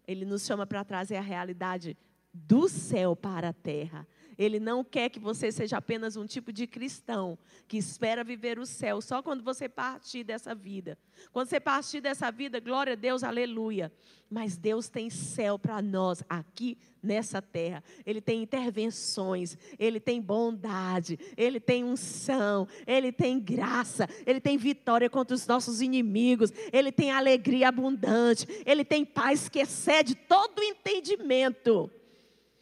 Ele 0.08 0.26
nos 0.26 0.46
chama 0.46 0.66
para 0.66 0.84
trazer 0.84 1.18
a 1.18 1.22
realidade 1.22 1.96
do 2.34 2.68
céu 2.68 3.16
para 3.16 3.50
a 3.50 3.54
terra. 3.54 4.08
Ele 4.38 4.60
não 4.60 4.84
quer 4.84 5.10
que 5.10 5.20
você 5.20 5.52
seja 5.52 5.78
apenas 5.78 6.16
um 6.16 6.26
tipo 6.26 6.54
de 6.54 6.68
cristão 6.68 7.38
que 7.68 7.78
espera 7.78 8.24
viver 8.24 8.60
o 8.60 8.66
céu 8.66 9.02
só 9.02 9.22
quando 9.22 9.44
você 9.44 9.68
partir 9.68 10.24
dessa 10.24 10.54
vida. 10.54 10.98
Quando 11.32 11.50
você 11.50 11.60
partir 11.60 12.02
dessa 12.02 12.32
vida, 12.32 12.60
glória 12.60 12.94
a 12.94 12.96
Deus, 12.96 13.24
aleluia. 13.24 13.92
Mas 14.30 14.56
Deus 14.56 14.90
tem 14.90 15.10
céu 15.10 15.58
para 15.58 15.82
nós 15.82 16.24
aqui 16.30 16.78
nessa 17.02 17.42
terra. 17.42 17.84
Ele 18.06 18.22
tem 18.22 18.44
intervenções, 18.44 19.58
ele 19.80 20.00
tem 20.00 20.22
bondade, 20.22 21.18
ele 21.36 21.60
tem 21.60 21.84
unção, 21.84 22.68
ele 22.86 23.12
tem 23.12 23.40
graça, 23.40 24.08
ele 24.26 24.40
tem 24.40 24.58
vitória 24.58 25.10
contra 25.10 25.34
os 25.34 25.48
nossos 25.48 25.82
inimigos, 25.82 26.52
ele 26.72 26.92
tem 26.92 27.12
alegria 27.12 27.70
abundante, 27.70 28.46
ele 28.66 28.86
tem 28.86 29.04
paz 29.04 29.50
que 29.50 29.60
excede 29.60 30.14
todo 30.14 30.60
o 30.60 30.64
entendimento. 30.64 31.90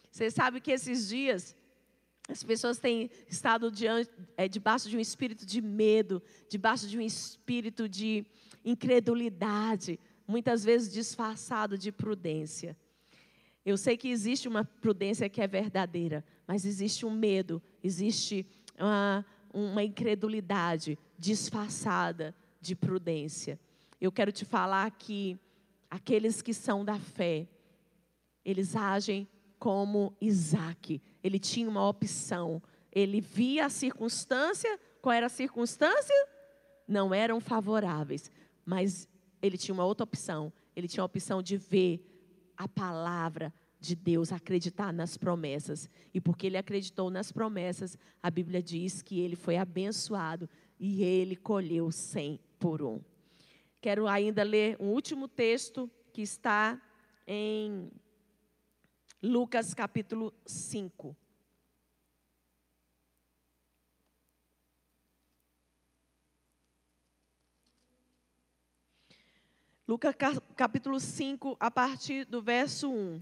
Você 0.10 0.32
sabe 0.32 0.62
que 0.62 0.72
esses 0.72 1.10
dias 1.10 1.54
as 2.28 2.44
pessoas 2.44 2.80
têm 2.80 3.10
estado 3.30 3.70
diante, 3.70 4.10
é, 4.36 4.48
debaixo 4.48 4.90
de 4.90 4.98
um 4.98 5.00
espírito 5.00 5.46
de 5.46 5.62
medo, 5.62 6.22
debaixo 6.50 6.88
de 6.88 6.98
um 6.98 7.02
espírito 7.02 7.88
de 7.88 8.26
incredulidade, 8.64 10.00
muitas 10.28 10.64
vezes 10.64 10.92
disfarçado 10.92 11.78
de 11.78 11.92
prudência. 11.92 12.76
Eu 13.64 13.78
sei 13.78 13.96
que 13.96 14.10
existe 14.10 14.48
uma 14.48 14.64
prudência 14.64 15.30
que 15.30 15.42
é 15.42 15.48
verdadeira, 15.48 16.26
mas 16.48 16.66
existe 16.66 17.06
um 17.06 17.12
medo, 17.12 17.62
existe 17.84 18.46
uma, 18.80 19.26
uma 19.54 19.84
incredulidade 19.84 20.98
disfarçada 21.18 22.36
de 22.60 22.76
prudência. 22.76 23.60
Eu 24.02 24.12
quero 24.12 24.32
te 24.32 24.46
falar 24.46 24.90
que 24.92 25.40
aqueles 25.90 26.42
que 26.42 26.54
são 26.54 26.84
da 26.84 27.00
fé, 27.00 27.48
eles 28.44 28.76
agem 28.76 29.28
como 29.66 30.16
Isaac. 30.22 31.02
Ele 31.24 31.40
tinha 31.40 31.68
uma 31.68 31.90
opção. 31.90 32.62
Ele 32.92 33.20
via 33.20 33.66
a 33.66 33.70
circunstância. 33.70 34.80
Qual 35.02 35.12
era 35.12 35.26
a 35.26 35.30
circunstância? 35.30 36.14
Não 36.88 37.12
eram 37.12 37.40
favoráveis. 37.40 38.30
Mas 38.64 39.08
ele 39.42 39.58
tinha 39.58 39.74
uma 39.74 39.84
outra 39.84 40.04
opção. 40.04 40.54
Ele 40.76 40.88
tinha 40.88 41.02
a 41.02 41.06
opção 41.06 41.42
de 41.42 41.58
ver 41.58 42.00
a 42.56 42.68
palavra 42.68 43.52
de 43.80 43.96
Deus, 43.96 44.32
acreditar 44.32 44.94
nas 44.94 45.18
promessas. 45.18 45.90
E 46.14 46.22
porque 46.22 46.46
ele 46.46 46.58
acreditou 46.58 47.10
nas 47.10 47.32
promessas, 47.32 47.98
a 48.22 48.30
Bíblia 48.30 48.62
diz 48.62 49.02
que 49.02 49.20
ele 49.20 49.36
foi 49.36 49.58
abençoado 49.58 50.48
e 50.80 51.04
ele 51.04 51.36
colheu 51.36 51.92
cem 51.92 52.40
por 52.60 52.84
um. 52.84 53.02
Quero 53.82 54.08
ainda 54.08 54.44
ler 54.44 54.78
um 54.80 54.90
último 54.90 55.28
texto 55.28 55.90
que 56.14 56.22
está 56.22 56.80
em 57.26 57.90
Lucas 59.26 59.74
capítulo 59.74 60.32
5. 60.46 61.18
Lucas 69.88 70.16
capítulo 70.56 71.00
5, 71.00 71.58
a 71.60 71.72
partir 71.72 72.26
do 72.26 72.40
verso 72.40 72.92
1. 72.92 73.20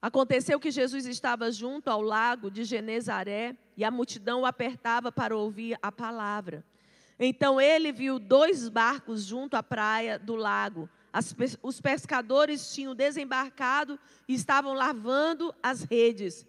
Aconteceu 0.00 0.58
que 0.58 0.72
Jesus 0.72 1.06
estava 1.06 1.52
junto 1.52 1.86
ao 1.88 2.02
lago 2.02 2.50
de 2.50 2.64
Genezaré 2.64 3.56
e 3.76 3.84
a 3.84 3.92
multidão 3.92 4.40
o 4.40 4.46
apertava 4.46 5.12
para 5.12 5.36
ouvir 5.36 5.78
a 5.80 5.92
palavra. 5.92 6.71
Então 7.18 7.60
ele 7.60 7.92
viu 7.92 8.18
dois 8.18 8.68
barcos 8.68 9.24
junto 9.24 9.54
à 9.54 9.62
praia 9.62 10.18
do 10.18 10.34
lago. 10.34 10.88
As, 11.12 11.34
os 11.62 11.80
pescadores 11.80 12.72
tinham 12.74 12.94
desembarcado 12.94 13.98
e 14.26 14.34
estavam 14.34 14.72
lavando 14.72 15.54
as 15.62 15.82
redes. 15.82 16.46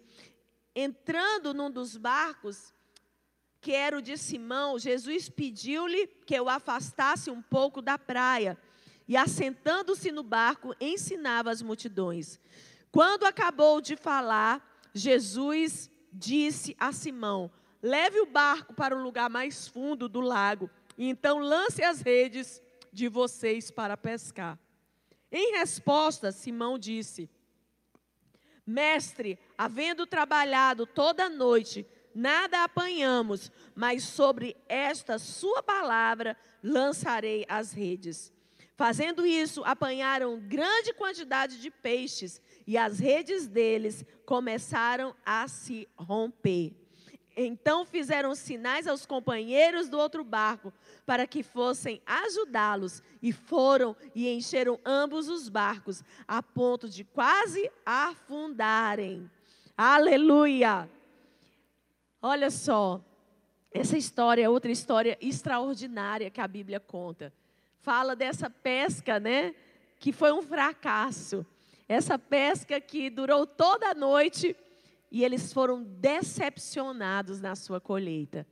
Entrando 0.74 1.52
num 1.52 1.70
dos 1.70 1.96
barcos, 1.96 2.74
que 3.60 3.72
era 3.72 3.96
o 3.96 4.02
de 4.02 4.16
Simão, 4.16 4.78
Jesus 4.78 5.28
pediu-lhe 5.28 6.06
que 6.26 6.38
o 6.40 6.48
afastasse 6.48 7.30
um 7.30 7.40
pouco 7.40 7.80
da 7.80 7.98
praia. 7.98 8.58
E 9.06 9.16
assentando-se 9.16 10.10
no 10.10 10.22
barco, 10.22 10.74
ensinava 10.80 11.50
as 11.50 11.62
multidões. 11.62 12.40
Quando 12.90 13.24
acabou 13.24 13.80
de 13.80 13.96
falar, 13.96 14.62
Jesus 14.94 15.90
disse 16.12 16.76
a 16.78 16.92
Simão: 16.92 17.50
Leve 17.86 18.18
o 18.18 18.24
barco 18.24 18.72
para 18.72 18.96
o 18.96 19.02
lugar 19.02 19.28
mais 19.28 19.68
fundo 19.68 20.08
do 20.08 20.22
lago, 20.22 20.70
e 20.96 21.06
então 21.06 21.38
lance 21.38 21.84
as 21.84 22.00
redes 22.00 22.62
de 22.90 23.08
vocês 23.08 23.70
para 23.70 23.94
pescar. 23.94 24.58
Em 25.30 25.58
resposta, 25.58 26.32
Simão 26.32 26.78
disse: 26.78 27.28
Mestre, 28.66 29.38
havendo 29.58 30.06
trabalhado 30.06 30.86
toda 30.86 31.26
a 31.26 31.28
noite, 31.28 31.86
nada 32.14 32.64
apanhamos, 32.64 33.52
mas 33.74 34.02
sobre 34.04 34.56
esta 34.66 35.18
sua 35.18 35.62
palavra 35.62 36.38
lançarei 36.62 37.44
as 37.46 37.74
redes. 37.74 38.32
Fazendo 38.76 39.26
isso, 39.26 39.62
apanharam 39.62 40.40
grande 40.40 40.94
quantidade 40.94 41.60
de 41.60 41.70
peixes, 41.70 42.40
e 42.66 42.78
as 42.78 42.98
redes 42.98 43.46
deles 43.46 44.06
começaram 44.24 45.14
a 45.22 45.46
se 45.48 45.86
romper. 45.98 46.83
Então 47.36 47.84
fizeram 47.84 48.34
sinais 48.34 48.86
aos 48.86 49.04
companheiros 49.04 49.88
do 49.88 49.98
outro 49.98 50.22
barco 50.22 50.72
para 51.04 51.26
que 51.26 51.42
fossem 51.42 52.00
ajudá-los, 52.06 53.02
e 53.20 53.32
foram 53.32 53.96
e 54.14 54.28
encheram 54.28 54.78
ambos 54.84 55.28
os 55.28 55.48
barcos, 55.48 56.02
a 56.28 56.42
ponto 56.42 56.88
de 56.88 57.04
quase 57.04 57.70
afundarem. 57.84 59.30
Aleluia! 59.76 60.88
Olha 62.22 62.50
só, 62.50 63.00
essa 63.72 63.98
história 63.98 64.44
é 64.44 64.48
outra 64.48 64.70
história 64.70 65.18
extraordinária 65.20 66.30
que 66.30 66.40
a 66.40 66.46
Bíblia 66.46 66.78
conta. 66.78 67.32
Fala 67.80 68.14
dessa 68.14 68.48
pesca, 68.48 69.18
né? 69.18 69.54
Que 69.98 70.12
foi 70.12 70.32
um 70.32 70.40
fracasso. 70.40 71.44
Essa 71.88 72.18
pesca 72.18 72.80
que 72.80 73.10
durou 73.10 73.46
toda 73.46 73.90
a 73.90 73.94
noite 73.94 74.56
e 75.14 75.22
eles 75.22 75.52
foram 75.52 75.84
decepcionados 75.84 77.40
na 77.40 77.54
sua 77.54 77.80
colheita. 77.80 78.44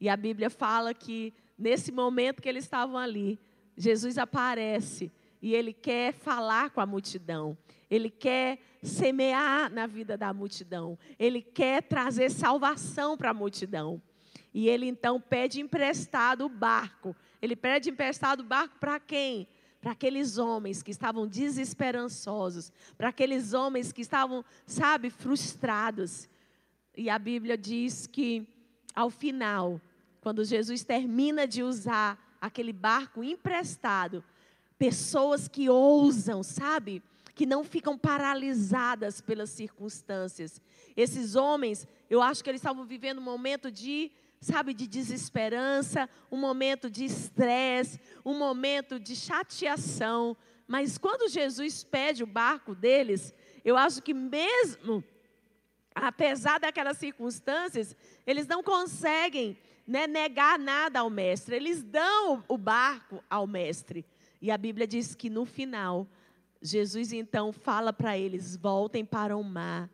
E 0.00 0.08
a 0.08 0.16
Bíblia 0.16 0.50
fala 0.50 0.92
que 0.92 1.32
nesse 1.56 1.92
momento 1.92 2.42
que 2.42 2.48
eles 2.48 2.64
estavam 2.64 2.98
ali, 2.98 3.38
Jesus 3.76 4.18
aparece 4.18 5.12
e 5.40 5.54
ele 5.54 5.72
quer 5.72 6.12
falar 6.12 6.70
com 6.70 6.80
a 6.80 6.86
multidão. 6.86 7.56
Ele 7.88 8.10
quer 8.10 8.58
semear 8.82 9.72
na 9.72 9.86
vida 9.86 10.18
da 10.18 10.34
multidão. 10.34 10.98
Ele 11.20 11.40
quer 11.40 11.84
trazer 11.84 12.32
salvação 12.32 13.16
para 13.16 13.30
a 13.30 13.34
multidão. 13.34 14.02
E 14.52 14.68
ele 14.68 14.86
então 14.86 15.20
pede 15.20 15.60
emprestado 15.60 16.46
o 16.46 16.48
barco. 16.48 17.14
Ele 17.40 17.54
pede 17.54 17.90
emprestado 17.90 18.40
o 18.40 18.44
barco 18.44 18.76
para 18.80 18.98
quem? 18.98 19.46
Para 19.80 19.92
aqueles 19.92 20.38
homens 20.38 20.82
que 20.82 20.90
estavam 20.90 21.26
desesperançosos, 21.26 22.72
para 22.96 23.08
aqueles 23.08 23.52
homens 23.52 23.92
que 23.92 24.02
estavam, 24.02 24.44
sabe, 24.66 25.10
frustrados. 25.10 26.28
E 26.96 27.08
a 27.08 27.18
Bíblia 27.18 27.56
diz 27.56 28.06
que, 28.06 28.46
ao 28.94 29.08
final, 29.08 29.80
quando 30.20 30.44
Jesus 30.44 30.82
termina 30.82 31.46
de 31.46 31.62
usar 31.62 32.36
aquele 32.40 32.72
barco 32.72 33.22
emprestado, 33.22 34.24
pessoas 34.78 35.48
que 35.48 35.68
ousam, 35.68 36.42
sabe, 36.42 37.02
que 37.34 37.46
não 37.46 37.62
ficam 37.62 37.96
paralisadas 37.96 39.20
pelas 39.20 39.50
circunstâncias. 39.50 40.60
Esses 40.96 41.36
homens, 41.36 41.86
Eu 42.10 42.22
acho 42.22 42.42
que 42.42 42.50
eles 42.50 42.60
estavam 42.60 42.84
vivendo 42.84 43.18
um 43.18 43.22
momento 43.22 43.70
de, 43.70 44.10
sabe, 44.40 44.72
de 44.74 44.86
desesperança, 44.86 46.08
um 46.30 46.36
momento 46.36 46.90
de 46.90 47.04
estresse, 47.04 48.00
um 48.24 48.38
momento 48.38 48.98
de 48.98 49.16
chateação. 49.16 50.36
Mas 50.66 50.98
quando 50.98 51.30
Jesus 51.30 51.84
pede 51.84 52.22
o 52.22 52.26
barco 52.26 52.74
deles, 52.74 53.34
eu 53.64 53.76
acho 53.76 54.02
que 54.02 54.14
mesmo 54.14 55.02
apesar 56.06 56.58
daquelas 56.60 56.98
circunstâncias, 56.98 57.96
eles 58.26 58.46
não 58.46 58.62
conseguem 58.62 59.56
né, 59.86 60.06
negar 60.06 60.58
nada 60.58 61.00
ao 61.00 61.10
mestre. 61.10 61.56
Eles 61.56 61.82
dão 61.82 62.44
o 62.46 62.56
barco 62.56 63.22
ao 63.28 63.46
mestre. 63.46 64.04
E 64.40 64.50
a 64.50 64.58
Bíblia 64.58 64.86
diz 64.86 65.14
que 65.14 65.28
no 65.28 65.44
final, 65.44 66.06
Jesus 66.62 67.12
então 67.12 67.52
fala 67.52 67.92
para 67.92 68.16
eles: 68.16 68.56
voltem 68.56 69.04
para 69.04 69.36
o 69.36 69.42
mar, 69.42 69.90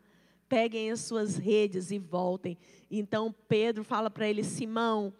peguem 0.47 0.91
as 0.91 1.01
suas 1.01 1.37
redes 1.37 1.91
e 1.91 1.99
voltem. 1.99 2.57
Então 2.89 3.33
Pedro 3.47 3.83
fala 3.83 4.09
para 4.09 4.27
ele: 4.27 4.43
Simão, 4.43 5.13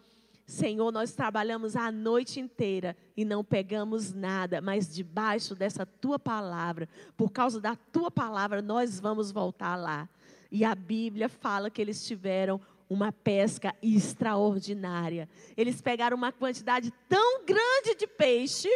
Senhor, 0.45 0.91
nós 0.91 1.13
trabalhamos 1.13 1.75
a 1.75 1.91
noite 1.91 2.39
inteira 2.39 2.95
e 3.17 3.25
não 3.25 3.43
pegamos 3.43 4.13
nada, 4.13 4.61
mas 4.61 4.93
debaixo 4.93 5.55
dessa 5.55 5.85
tua 5.85 6.19
palavra, 6.19 6.87
por 7.17 7.31
causa 7.31 7.59
da 7.59 7.75
tua 7.75 8.11
palavra, 8.11 8.61
nós 8.61 8.99
vamos 8.99 9.31
voltar 9.31 9.75
lá. 9.75 10.07
E 10.51 10.63
a 10.63 10.75
Bíblia 10.75 11.27
fala 11.27 11.69
que 11.69 11.81
eles 11.81 12.05
tiveram 12.05 12.61
uma 12.87 13.11
pesca 13.11 13.75
extraordinária. 13.81 15.27
Eles 15.57 15.81
pegaram 15.81 16.15
uma 16.15 16.31
quantidade 16.31 16.93
tão 17.09 17.43
grande 17.43 17.95
de 17.97 18.05
peixe 18.05 18.69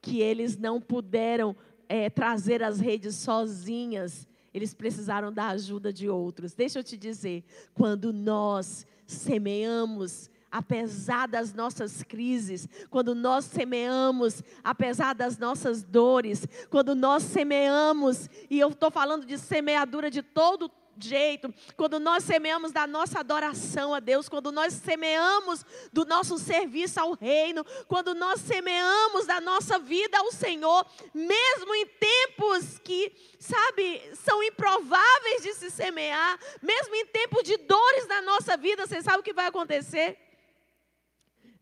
que 0.00 0.20
eles 0.20 0.56
não 0.56 0.80
puderam 0.80 1.56
é, 1.88 2.08
trazer 2.08 2.62
as 2.62 2.78
redes 2.78 3.16
sozinhas. 3.16 4.28
Eles 4.54 4.72
precisaram 4.72 5.32
da 5.32 5.48
ajuda 5.48 5.92
de 5.92 6.08
outros. 6.08 6.54
Deixa 6.54 6.78
eu 6.78 6.84
te 6.84 6.96
dizer, 6.96 7.44
quando 7.74 8.12
nós 8.12 8.86
semeamos 9.06 10.30
apesar 10.54 11.26
das 11.26 11.52
nossas 11.52 12.04
crises, 12.04 12.68
quando 12.88 13.12
nós 13.12 13.44
semeamos, 13.44 14.40
apesar 14.62 15.12
das 15.12 15.36
nossas 15.36 15.82
dores, 15.82 16.46
quando 16.70 16.94
nós 16.94 17.24
semeamos, 17.24 18.30
e 18.48 18.60
eu 18.60 18.68
estou 18.68 18.88
falando 18.88 19.26
de 19.26 19.36
semeadura 19.36 20.08
de 20.08 20.22
todo 20.22 20.70
jeito, 20.98 21.52
quando 21.76 21.98
nós 21.98 22.24
semeamos 22.24 22.72
da 22.72 22.86
nossa 22.86 23.20
adoração 23.20 23.94
a 23.94 24.00
Deus, 24.00 24.28
quando 24.28 24.52
nós 24.52 24.72
semeamos 24.74 25.64
do 25.92 26.04
nosso 26.04 26.38
serviço 26.38 27.00
ao 27.00 27.14
reino, 27.14 27.64
quando 27.86 28.14
nós 28.14 28.40
semeamos 28.40 29.26
da 29.26 29.40
nossa 29.40 29.78
vida 29.78 30.18
ao 30.18 30.32
Senhor, 30.32 30.86
mesmo 31.12 31.74
em 31.74 31.86
tempos 31.86 32.78
que, 32.78 33.12
sabe, 33.38 34.00
são 34.14 34.42
improváveis 34.42 35.42
de 35.42 35.54
se 35.54 35.70
semear, 35.70 36.38
mesmo 36.62 36.94
em 36.94 37.06
tempos 37.06 37.42
de 37.42 37.56
dores 37.56 38.06
na 38.06 38.22
nossa 38.22 38.56
vida, 38.56 38.86
você 38.86 39.02
sabe 39.02 39.18
o 39.18 39.22
que 39.22 39.32
vai 39.32 39.46
acontecer? 39.46 40.18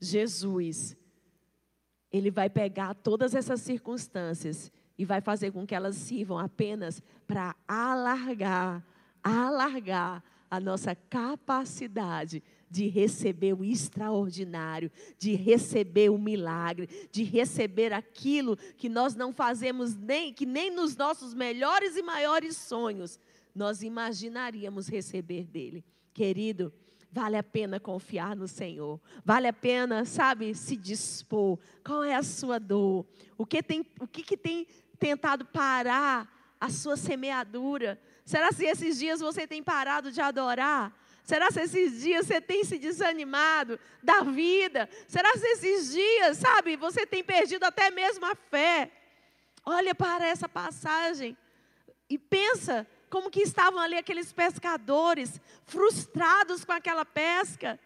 Jesus, 0.00 0.96
Ele 2.10 2.30
vai 2.30 2.50
pegar 2.50 2.94
todas 2.94 3.34
essas 3.34 3.60
circunstâncias 3.60 4.70
e 4.98 5.04
vai 5.04 5.20
fazer 5.20 5.52
com 5.52 5.66
que 5.66 5.74
elas 5.74 5.96
sirvam 5.96 6.38
apenas 6.38 7.02
para 7.26 7.56
alargar, 7.66 8.84
alargar 9.22 10.22
a 10.50 10.60
nossa 10.60 10.94
capacidade 10.94 12.42
de 12.70 12.86
receber 12.88 13.54
o 13.54 13.64
extraordinário, 13.64 14.90
de 15.18 15.34
receber 15.34 16.10
o 16.10 16.18
milagre, 16.18 16.88
de 17.10 17.22
receber 17.22 17.92
aquilo 17.92 18.56
que 18.76 18.88
nós 18.88 19.14
não 19.14 19.32
fazemos 19.32 19.94
nem 19.94 20.32
que 20.32 20.46
nem 20.46 20.70
nos 20.70 20.96
nossos 20.96 21.34
melhores 21.34 21.96
e 21.96 22.02
maiores 22.02 22.56
sonhos 22.56 23.18
nós 23.54 23.82
imaginaríamos 23.82 24.88
receber 24.88 25.46
dele. 25.46 25.84
Querido, 26.14 26.72
Vale 27.14 27.36
a 27.36 27.42
pena 27.42 27.78
confiar 27.78 28.34
no 28.34 28.48
Senhor. 28.48 28.98
Vale 29.22 29.46
a 29.46 29.52
pena, 29.52 30.02
sabe, 30.06 30.54
se 30.54 30.74
dispor. 30.74 31.58
Qual 31.84 32.02
é 32.02 32.14
a 32.14 32.22
sua 32.22 32.58
dor? 32.58 33.04
O 33.36 33.44
que 33.44 33.62
tem, 33.62 33.84
o 34.00 34.06
que, 34.06 34.22
que 34.22 34.34
tem 34.34 34.66
tentado 34.98 35.44
parar 35.44 36.56
a 36.58 36.70
sua 36.70 36.96
semeadura? 36.96 38.00
Será 38.24 38.52
se 38.52 38.64
esses 38.64 38.98
dias 38.98 39.20
você 39.20 39.46
tem 39.46 39.62
parado 39.62 40.10
de 40.10 40.20
adorar? 40.20 40.92
Será 41.24 41.50
se 41.50 41.60
esses 41.60 42.00
dias 42.00 42.26
você 42.26 42.40
tem 42.40 42.64
se 42.64 42.78
desanimado 42.78 43.78
da 44.02 44.20
vida? 44.20 44.88
Será 45.06 45.32
se 45.36 45.46
esses 45.46 45.92
dias, 45.92 46.38
sabe, 46.38 46.76
você 46.76 47.06
tem 47.06 47.22
perdido 47.22 47.64
até 47.64 47.90
mesmo 47.90 48.26
a 48.26 48.34
fé? 48.34 48.90
Olha 49.64 49.94
para 49.94 50.26
essa 50.26 50.48
passagem 50.48 51.36
e 52.08 52.18
pensa 52.18 52.86
como 53.08 53.30
que 53.30 53.40
estavam 53.40 53.78
ali 53.78 53.96
aqueles 53.96 54.32
pescadores, 54.32 55.40
frustrados 55.66 56.64
com 56.64 56.72
aquela 56.72 57.04
pesca. 57.04 57.78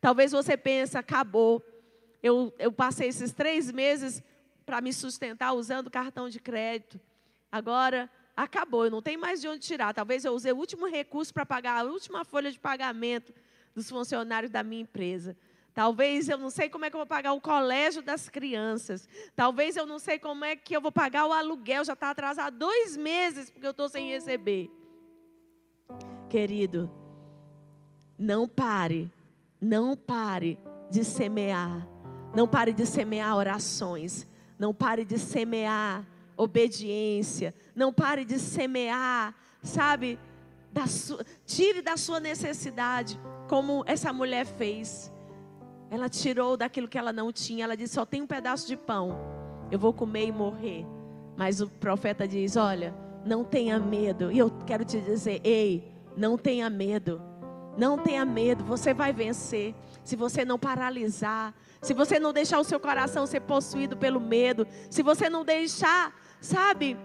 Talvez 0.00 0.32
você 0.32 0.56
pense, 0.56 0.96
acabou. 0.96 1.64
Eu, 2.22 2.54
eu 2.58 2.70
passei 2.70 3.08
esses 3.08 3.32
três 3.32 3.72
meses 3.72 4.22
para 4.64 4.80
me 4.80 4.92
sustentar 4.92 5.52
usando 5.54 5.90
cartão 5.90 6.28
de 6.28 6.38
crédito. 6.38 7.00
Agora 7.50 8.10
acabou, 8.36 8.84
eu 8.84 8.90
não 8.90 9.00
tenho 9.00 9.20
mais 9.20 9.40
de 9.40 9.48
onde 9.48 9.60
tirar. 9.60 9.94
Talvez 9.94 10.24
eu 10.24 10.34
use 10.34 10.52
o 10.52 10.56
último 10.56 10.86
recurso 10.86 11.32
para 11.32 11.46
pagar 11.46 11.80
a 11.80 11.84
última 11.84 12.24
folha 12.24 12.52
de 12.52 12.58
pagamento 12.58 13.32
dos 13.74 13.88
funcionários 13.88 14.50
da 14.50 14.62
minha 14.62 14.82
empresa. 14.82 15.36
Talvez 15.72 16.28
eu 16.28 16.38
não 16.38 16.48
sei 16.48 16.70
como 16.70 16.84
é 16.84 16.90
que 16.90 16.96
eu 16.96 17.00
vou 17.00 17.06
pagar 17.06 17.32
o 17.32 17.40
colégio 17.40 18.02
das 18.02 18.28
crianças. 18.28 19.08
Talvez 19.34 19.76
eu 19.76 19.86
não 19.86 19.98
sei 19.98 20.18
como 20.18 20.44
é 20.44 20.56
que 20.56 20.74
eu 20.74 20.80
vou 20.80 20.92
pagar 20.92 21.26
o 21.26 21.32
aluguel. 21.32 21.84
Já 21.84 21.92
está 21.92 22.10
atrasado 22.10 22.56
dois 22.56 22.96
meses 22.96 23.50
porque 23.50 23.66
eu 23.66 23.72
estou 23.72 23.88
sem 23.88 24.08
receber. 24.08 24.70
Querido, 26.30 26.90
não 28.18 28.48
pare, 28.48 29.12
não 29.60 29.94
pare 29.94 30.58
de 30.90 31.04
semear. 31.04 31.86
Não 32.34 32.48
pare 32.48 32.72
de 32.72 32.86
semear 32.86 33.36
orações. 33.36 34.26
Não 34.58 34.72
pare 34.72 35.04
de 35.04 35.18
semear 35.18 36.06
obediência. 36.36 37.54
Não 37.74 37.92
pare 37.92 38.24
de 38.24 38.38
semear, 38.38 39.34
sabe? 39.62 40.18
Da 40.72 40.84
tire 41.46 41.80
da 41.80 41.96
sua 41.96 42.20
necessidade, 42.20 43.18
como 43.48 43.82
essa 43.86 44.12
mulher 44.12 44.44
fez. 44.44 45.12
Ela 45.90 46.08
tirou 46.08 46.56
daquilo 46.56 46.88
que 46.88 46.98
ela 46.98 47.12
não 47.12 47.32
tinha. 47.32 47.64
Ela 47.64 47.76
disse: 47.76 47.94
Só 47.94 48.04
tem 48.04 48.22
um 48.22 48.26
pedaço 48.26 48.66
de 48.66 48.76
pão. 48.76 49.18
Eu 49.70 49.78
vou 49.78 49.92
comer 49.92 50.26
e 50.26 50.32
morrer. 50.32 50.84
Mas 51.36 51.60
o 51.60 51.68
profeta 51.68 52.26
diz: 52.26 52.56
Olha, 52.56 52.94
não 53.24 53.44
tenha 53.44 53.78
medo. 53.78 54.30
E 54.30 54.38
eu 54.38 54.50
quero 54.66 54.84
te 54.84 55.00
dizer: 55.00 55.40
Ei, 55.44 55.92
não 56.16 56.36
tenha 56.36 56.68
medo. 56.68 57.20
Não 57.76 57.98
tenha 57.98 58.24
medo. 58.24 58.64
Você 58.64 58.94
vai 58.94 59.12
vencer. 59.12 59.74
Se 60.02 60.16
você 60.16 60.44
não 60.44 60.58
paralisar. 60.58 61.54
Se 61.82 61.92
você 61.92 62.18
não 62.18 62.32
deixar 62.32 62.58
o 62.58 62.64
seu 62.64 62.80
coração 62.80 63.26
ser 63.26 63.40
possuído 63.40 63.96
pelo 63.96 64.20
medo. 64.20 64.66
Se 64.90 65.02
você 65.02 65.28
não 65.28 65.44
deixar, 65.44 66.14
sabe, 66.40 66.96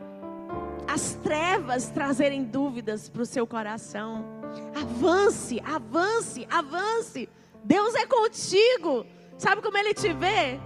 as 0.88 1.14
trevas 1.16 1.90
trazerem 1.90 2.44
dúvidas 2.44 3.08
para 3.08 3.22
o 3.22 3.26
seu 3.26 3.48
coração. 3.48 4.26
Avance, 4.76 5.62
avance, 5.66 6.48
avance. 6.50 7.30
Deus 7.64 7.96
é 7.96 8.06
contigo. 8.06 9.06
Sabe 9.38 9.62
como 9.62 9.78
ele 9.78 9.94
te 9.94 10.12
vê? 10.14 10.60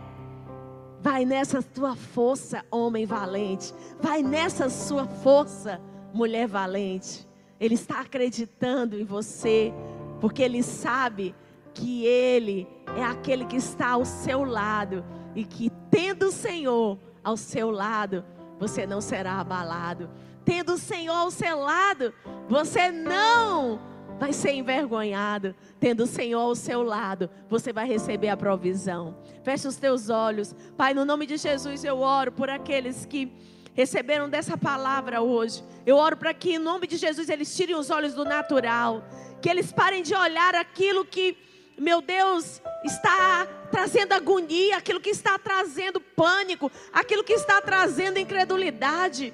Vai 1.00 1.24
nessa 1.24 1.62
tua 1.62 1.96
força, 1.96 2.66
homem 2.72 3.06
valente. 3.06 3.74
Vai 4.02 4.24
nessa 4.24 4.70
sua 4.70 5.06
força, 5.06 5.80
mulher 6.14 6.48
valente. 6.48 7.28
Ele 7.60 7.76
está 7.76 8.02
acreditando 8.02 9.00
em 9.00 9.06
você, 9.06 9.72
porque 10.20 10.42
ele 10.42 10.64
sabe 10.64 11.36
que 11.74 12.06
ele 12.06 12.68
é 12.98 13.04
aquele 13.04 13.46
que 13.46 13.58
está 13.58 13.90
ao 13.90 14.06
seu 14.06 14.44
lado 14.44 15.06
e 15.36 15.44
que 15.44 15.70
tendo 15.92 16.28
o 16.28 16.32
Senhor 16.32 16.98
ao 17.24 17.38
seu 17.38 17.70
lado, 17.70 18.24
você 18.60 18.86
não 18.86 19.02
será 19.02 19.40
abalado. 19.40 20.10
Tendo 20.44 20.74
o 20.74 20.78
Senhor 20.78 21.16
ao 21.16 21.32
seu 21.32 21.60
lado, 21.60 22.14
você 22.48 22.92
não 22.92 23.80
vai 24.20 24.32
ser 24.32 24.54
envergonhado. 24.54 25.56
Tendo 25.80 26.04
o 26.04 26.08
Senhor 26.08 26.40
ao 26.40 26.56
seu 26.56 26.84
lado, 26.84 27.30
você 27.50 27.74
vai 27.74 27.88
receber 27.88 28.30
a 28.30 28.38
provisão. 28.38 29.18
Feche 29.44 29.68
os 29.68 29.76
teus 29.76 30.10
olhos. 30.10 30.56
Pai, 30.78 30.94
no 30.94 31.06
nome 31.06 31.26
de 31.26 31.38
Jesus, 31.38 31.84
eu 31.84 32.00
oro 32.00 32.32
por 32.32 32.50
aqueles 32.50 33.06
que 33.06 33.32
receberam 33.74 34.30
dessa 34.30 34.58
palavra 34.58 35.22
hoje. 35.22 35.64
Eu 35.86 35.98
oro 35.98 36.16
para 36.16 36.34
que, 36.34 36.56
em 36.56 36.60
nome 36.60 36.88
de 36.88 36.98
Jesus, 36.98 37.30
eles 37.30 37.56
tirem 37.56 37.76
os 37.76 37.90
olhos 37.90 38.14
do 38.14 38.24
natural. 38.24 39.04
Que 39.42 39.50
eles 39.50 39.72
parem 39.72 40.02
de 40.02 40.16
olhar 40.16 40.56
aquilo 40.56 41.06
que, 41.06 41.38
meu 41.78 42.02
Deus, 42.02 42.62
está 42.84 43.48
trazendo 43.72 44.14
agonia, 44.14 44.78
aquilo 44.78 45.00
que 45.00 45.10
está 45.10 45.38
trazendo 45.38 46.00
pânico, 46.00 46.72
aquilo 46.94 47.24
que 47.24 47.34
está 47.34 47.62
trazendo 47.62 48.20
incredulidade. 48.20 49.34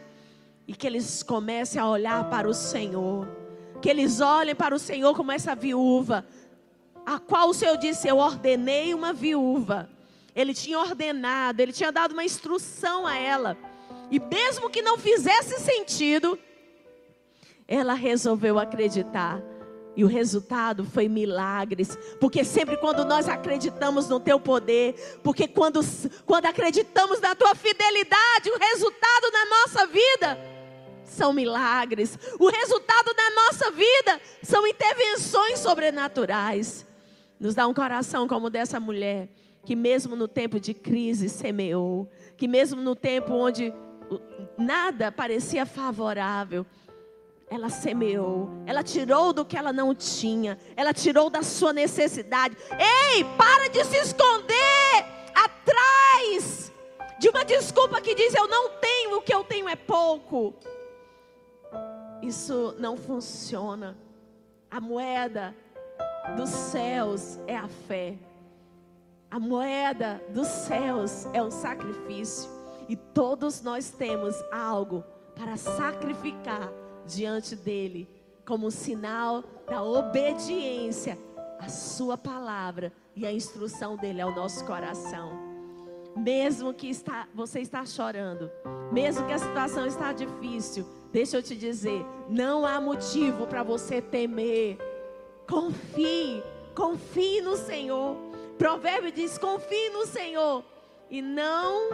E 0.68 0.74
que 0.74 0.88
eles 0.88 1.24
comecem 1.24 1.82
a 1.82 1.88
olhar 1.88 2.30
para 2.30 2.48
o 2.48 2.54
Senhor 2.54 3.42
que 3.82 3.90
eles 3.90 4.22
olhem 4.22 4.56
para 4.56 4.76
o 4.76 4.80
Senhor 4.80 5.14
como 5.16 5.32
essa 5.32 5.56
viúva, 5.56 6.24
a 7.06 7.20
qual 7.20 7.50
o 7.50 7.54
Senhor 7.54 7.76
disse: 7.78 8.08
Eu 8.08 8.18
ordenei 8.18 8.94
uma 8.94 9.12
viúva. 9.12 9.90
Ele 10.34 10.54
tinha 10.54 10.80
ordenado, 10.80 11.60
ele 11.60 11.74
tinha 11.74 11.92
dado 11.92 12.14
uma 12.14 12.24
instrução 12.24 13.06
a 13.06 13.18
ela. 13.18 13.58
E 14.10 14.20
mesmo 14.20 14.70
que 14.70 14.82
não 14.82 14.98
fizesse 14.98 15.60
sentido, 15.60 16.40
ela 17.68 17.94
resolveu 17.94 18.58
acreditar. 18.58 19.42
E 19.96 20.04
o 20.04 20.08
resultado 20.08 20.86
foi 20.86 21.08
milagres. 21.08 21.98
Porque 22.20 22.44
sempre 22.44 22.78
quando 22.78 23.04
nós 23.04 23.28
acreditamos 23.28 24.08
no 24.08 24.20
teu 24.20 24.40
poder, 24.40 25.20
porque 25.24 25.48
quando, 25.48 25.82
quando 26.26 26.46
acreditamos 26.46 27.20
na 27.20 27.36
tua 27.36 27.54
fidelidade, 27.56 28.50
o 28.50 28.58
resultado 28.58 29.32
na 29.32 29.46
nossa 29.46 29.88
vida 29.88 30.38
são 31.04 31.34
milagres. 31.34 32.18
O 32.40 32.50
resultado 32.50 33.14
da 33.14 33.30
nossa 33.32 33.72
vida 33.72 34.22
são 34.42 34.66
intervenções 34.66 35.60
sobrenaturais. 35.60 36.86
Nos 37.40 37.56
dá 37.56 37.68
um 37.68 37.74
coração 37.74 38.28
como 38.28 38.50
dessa 38.50 38.80
mulher, 38.80 39.28
que 39.66 39.76
mesmo 39.76 40.16
no 40.16 40.28
tempo 40.28 40.60
de 40.60 40.74
crise 40.74 41.28
semeou, 41.28 42.10
que 42.38 42.48
mesmo 42.48 42.82
no 42.82 42.96
tempo 42.96 43.34
onde 43.34 43.74
nada 44.58 45.12
parecia 45.12 45.66
favorável, 45.66 46.66
ela 47.52 47.68
semeou, 47.68 48.50
ela 48.66 48.82
tirou 48.82 49.34
do 49.34 49.44
que 49.44 49.58
ela 49.58 49.74
não 49.74 49.94
tinha, 49.94 50.58
ela 50.74 50.94
tirou 50.94 51.30
da 51.30 51.44
sua 51.44 51.74
necessidade. 51.74 52.56
Ei, 52.80 53.26
para 53.38 53.68
de 53.68 53.84
se 53.84 53.98
esconder 53.98 55.06
atrás 55.36 56.72
de 57.20 57.28
uma 57.28 57.44
desculpa 57.44 58.00
que 58.00 58.16
diz 58.16 58.34
eu 58.34 58.48
não 58.48 58.70
tenho, 58.80 59.18
o 59.18 59.22
que 59.22 59.34
eu 59.34 59.44
tenho 59.44 59.68
é 59.68 59.76
pouco. 59.76 60.56
Isso 62.22 62.74
não 62.80 62.96
funciona. 62.96 63.98
A 64.70 64.80
moeda 64.80 65.54
dos 66.38 66.50
céus 66.50 67.38
é 67.48 67.58
a 67.58 67.68
fé. 67.68 68.18
A 69.30 69.38
moeda 69.38 70.24
dos 70.30 70.48
céus 70.48 71.28
é 71.34 71.44
o 71.44 71.52
sacrifício. 71.52 72.50
E 72.88 72.96
todos 72.96 73.62
nós 73.62 73.92
temos 73.92 74.36
algo 74.52 75.04
para 75.36 75.58
sacrificar 75.58 76.72
diante 77.12 77.56
dele, 77.56 78.08
como 78.46 78.68
um 78.68 78.72
sinal 78.72 79.44
da 79.68 79.84
obediência 79.84 81.18
à 81.60 81.68
sua 81.70 82.18
palavra 82.18 82.92
e 83.16 83.26
à 83.26 83.32
instrução 83.32 83.96
dele 83.96 84.22
ao 84.22 84.34
nosso 84.34 84.66
coração. 84.66 85.32
Mesmo 86.16 86.74
que 86.74 86.90
está, 86.90 87.28
você 87.34 87.60
está 87.60 87.86
chorando, 87.86 88.50
mesmo 88.92 89.26
que 89.26 89.34
a 89.34 89.38
situação 89.38 89.86
está 89.86 90.12
difícil, 90.12 90.86
deixa 91.12 91.38
eu 91.38 91.44
te 91.44 91.56
dizer, 91.56 92.06
não 92.30 92.66
há 92.66 92.82
motivo 92.82 93.48
para 93.48 93.64
você 93.64 94.02
temer. 94.02 94.78
Confie, 95.48 96.44
confie 96.76 97.42
no 97.42 97.56
Senhor. 97.56 98.16
Provérbio 98.58 99.12
diz: 99.12 99.38
confie 99.38 99.90
no 99.90 100.06
Senhor 100.06 100.64
e 101.10 101.22
não 101.22 101.90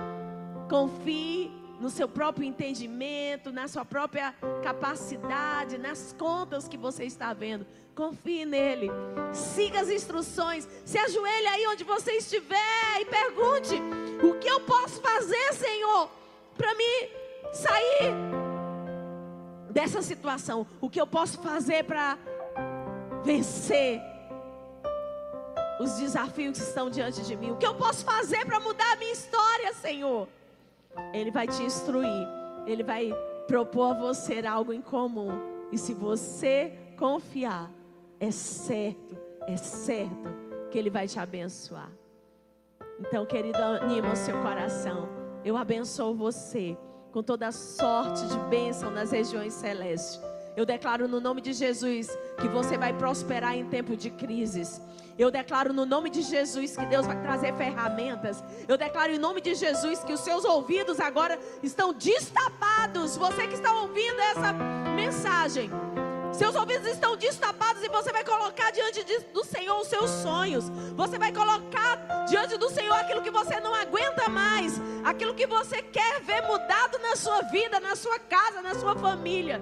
confie 0.69 1.56
no 1.79 1.89
seu 1.89 2.07
próprio 2.07 2.45
entendimento, 2.45 3.51
na 3.51 3.67
sua 3.67 3.85
própria 3.85 4.33
capacidade, 4.63 5.77
nas 5.77 6.13
contas 6.17 6.67
que 6.67 6.77
você 6.77 7.05
está 7.05 7.33
vendo. 7.33 7.65
Confie 7.95 8.45
nele. 8.45 8.89
Siga 9.33 9.81
as 9.81 9.89
instruções. 9.89 10.67
Se 10.85 10.97
ajoelhe 10.97 11.47
aí 11.47 11.67
onde 11.67 11.83
você 11.83 12.13
estiver 12.13 13.01
e 13.01 13.05
pergunte: 13.05 13.75
O 14.23 14.39
que 14.39 14.47
eu 14.47 14.59
posso 14.61 15.01
fazer, 15.01 15.53
Senhor, 15.53 16.09
para 16.55 16.73
me 16.75 17.09
sair 17.53 18.13
dessa 19.69 20.01
situação? 20.01 20.65
O 20.81 20.89
que 20.89 20.99
eu 20.99 21.07
posso 21.07 21.39
fazer 21.41 21.83
para 21.83 22.17
vencer 23.23 24.01
os 25.79 25.93
desafios 25.97 26.57
que 26.57 26.63
estão 26.63 26.89
diante 26.89 27.21
de 27.23 27.35
mim? 27.35 27.51
O 27.51 27.57
que 27.57 27.65
eu 27.65 27.75
posso 27.75 28.03
fazer 28.03 28.45
para 28.45 28.59
mudar 28.59 28.93
a 28.93 28.95
minha 28.95 29.13
história, 29.13 29.73
Senhor? 29.73 30.27
Ele 31.13 31.31
vai 31.31 31.47
te 31.47 31.61
instruir. 31.63 32.27
Ele 32.65 32.83
vai 32.83 33.11
propor 33.47 33.91
a 33.91 33.99
você 33.99 34.45
algo 34.45 34.73
em 34.73 34.81
comum. 34.81 35.31
E 35.71 35.77
se 35.77 35.93
você 35.93 36.77
confiar, 36.97 37.71
é 38.19 38.31
certo, 38.31 39.17
é 39.47 39.57
certo 39.57 40.29
que 40.69 40.77
Ele 40.77 40.89
vai 40.89 41.07
te 41.07 41.19
abençoar. 41.19 41.91
Então, 42.99 43.25
querido, 43.25 43.57
anima 43.57 44.13
o 44.13 44.15
seu 44.15 44.41
coração. 44.41 45.07
Eu 45.45 45.55
abençoo 45.55 46.15
você 46.15 46.77
com 47.11 47.23
toda 47.23 47.51
sorte 47.51 48.27
de 48.27 48.37
bênção 48.49 48.91
nas 48.91 49.11
regiões 49.11 49.53
celestes. 49.53 50.21
Eu 50.57 50.65
declaro 50.65 51.07
no 51.07 51.21
nome 51.21 51.39
de 51.39 51.53
Jesus 51.53 52.09
que 52.41 52.47
você 52.47 52.79
vai 52.79 52.91
prosperar 52.91 53.55
em 53.55 53.69
tempo 53.69 53.95
de 53.95 54.09
crises. 54.09 54.81
Eu 55.15 55.29
declaro 55.29 55.71
no 55.71 55.85
nome 55.85 56.09
de 56.09 56.23
Jesus 56.23 56.75
que 56.75 56.83
Deus 56.87 57.05
vai 57.05 57.21
trazer 57.21 57.55
ferramentas. 57.55 58.43
Eu 58.67 58.75
declaro 58.75 59.13
em 59.13 59.19
nome 59.19 59.39
de 59.39 59.53
Jesus 59.53 60.03
que 60.03 60.11
os 60.13 60.19
seus 60.21 60.43
ouvidos 60.43 60.99
agora 60.99 61.37
estão 61.61 61.93
destapados. 61.93 63.15
Você 63.15 63.47
que 63.47 63.53
está 63.53 63.71
ouvindo 63.71 64.19
essa 64.19 64.51
mensagem, 64.95 65.69
seus 66.33 66.55
ouvidos 66.55 66.87
estão 66.87 67.15
destapados 67.15 67.83
e 67.83 67.89
você 67.89 68.11
vai 68.11 68.23
colocar 68.23 68.71
diante 68.71 69.03
de, 69.03 69.19
do 69.31 69.43
Senhor 69.43 69.79
os 69.79 69.87
seus 69.87 70.09
sonhos. 70.09 70.69
Você 70.95 71.19
vai 71.19 71.31
colocar 71.31 72.25
diante 72.27 72.57
do 72.57 72.71
Senhor 72.71 72.95
aquilo 72.95 73.21
que 73.21 73.29
você 73.29 73.59
não 73.59 73.75
aguenta 73.75 74.27
mais, 74.27 74.81
aquilo 75.05 75.35
que 75.35 75.45
você 75.45 75.83
quer 75.83 76.19
ver 76.21 76.41
mudado 76.47 76.97
na 76.97 77.15
sua 77.15 77.43
vida, 77.43 77.79
na 77.79 77.95
sua 77.95 78.17
casa, 78.17 78.59
na 78.63 78.73
sua 78.73 78.95
família. 78.95 79.61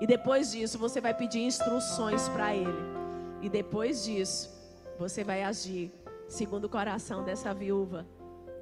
E 0.00 0.06
depois 0.06 0.52
disso, 0.52 0.78
você 0.78 1.00
vai 1.00 1.12
pedir 1.12 1.40
instruções 1.40 2.28
para 2.28 2.54
Ele. 2.54 2.98
E 3.42 3.48
depois 3.48 4.04
disso, 4.04 4.50
você 4.98 5.24
vai 5.24 5.42
agir 5.42 5.92
segundo 6.28 6.64
o 6.64 6.68
coração 6.68 7.24
dessa 7.24 7.52
viúva. 7.52 8.06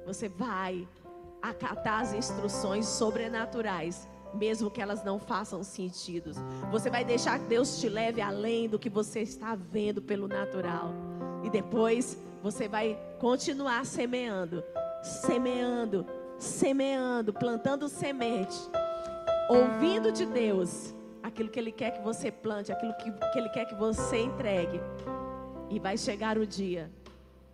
Você 0.05 0.27
vai 0.27 0.87
acatar 1.41 2.01
as 2.01 2.13
instruções 2.13 2.87
sobrenaturais, 2.87 4.07
mesmo 4.33 4.71
que 4.71 4.81
elas 4.81 5.03
não 5.03 5.19
façam 5.19 5.63
sentido. 5.63 6.31
Você 6.71 6.89
vai 6.89 7.05
deixar 7.05 7.39
que 7.39 7.45
Deus 7.45 7.79
te 7.79 7.87
leve 7.87 8.21
além 8.21 8.67
do 8.67 8.79
que 8.79 8.89
você 8.89 9.21
está 9.21 9.55
vendo 9.55 10.01
pelo 10.01 10.27
natural. 10.27 10.91
E 11.43 11.49
depois 11.49 12.17
você 12.41 12.67
vai 12.67 12.97
continuar 13.19 13.85
semeando, 13.85 14.63
semeando, 15.03 16.05
semeando, 16.39 17.33
plantando 17.33 17.87
semente, 17.87 18.57
ouvindo 19.49 20.11
de 20.11 20.25
Deus 20.25 20.96
aquilo 21.27 21.49
que 21.49 21.59
Ele 21.59 21.71
quer 21.71 21.91
que 21.91 22.01
você 22.01 22.31
plante, 22.31 22.71
aquilo 22.71 22.93
que, 22.95 23.11
que 23.11 23.37
Ele 23.37 23.49
quer 23.49 23.65
que 23.65 23.75
você 23.75 24.17
entregue. 24.21 24.81
E 25.69 25.79
vai 25.79 25.97
chegar 25.97 26.37
o 26.37 26.45
dia, 26.45 26.91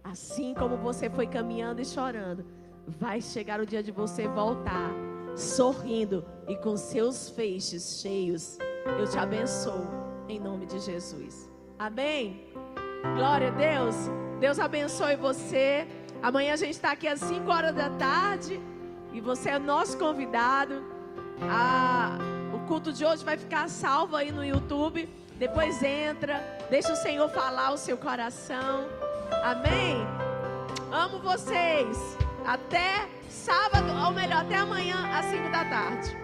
assim 0.03 0.53
como 0.53 0.77
você 0.77 1.09
foi 1.09 1.27
caminhando 1.27 1.81
e 1.81 1.85
chorando, 1.85 2.45
vai 2.87 3.21
chegar 3.21 3.59
o 3.59 3.65
dia 3.65 3.81
de 3.81 3.91
você 3.91 4.27
voltar, 4.27 4.91
sorrindo 5.35 6.25
e 6.47 6.55
com 6.55 6.77
seus 6.77 7.29
feixes 7.29 7.99
cheios. 8.01 8.57
Eu 8.99 9.07
te 9.07 9.17
abençoo, 9.17 9.87
em 10.29 10.39
nome 10.39 10.65
de 10.65 10.79
Jesus. 10.79 11.49
Amém? 11.79 12.47
Glória 13.15 13.47
a 13.47 13.51
Deus. 13.51 13.95
Deus 14.39 14.59
abençoe 14.59 15.15
você. 15.15 15.87
Amanhã 16.21 16.53
a 16.53 16.57
gente 16.57 16.71
está 16.71 16.91
aqui 16.91 17.07
às 17.07 17.19
5 17.19 17.51
horas 17.51 17.75
da 17.75 17.89
tarde. 17.89 18.61
E 19.11 19.19
você 19.19 19.49
é 19.49 19.59
nosso 19.59 19.97
convidado. 19.97 20.83
Culto 22.73 22.91
de 22.91 23.05
hoje 23.05 23.23
vai 23.23 23.37
ficar 23.37 23.69
salvo 23.69 24.15
aí 24.15 24.31
no 24.31 24.43
YouTube. 24.43 25.07
Depois 25.37 25.83
entra, 25.83 26.41
deixa 26.71 26.91
o 26.91 26.95
Senhor 26.95 27.29
falar 27.29 27.71
o 27.71 27.77
seu 27.77 27.95
coração. 27.95 28.87
Amém? 29.43 29.97
Amo 30.91 31.19
vocês. 31.19 32.17
Até 32.43 33.07
sábado, 33.29 33.93
ou 34.03 34.11
melhor, 34.11 34.41
até 34.41 34.55
amanhã 34.55 35.07
às 35.13 35.25
5 35.27 35.51
da 35.51 35.65
tarde. 35.65 36.22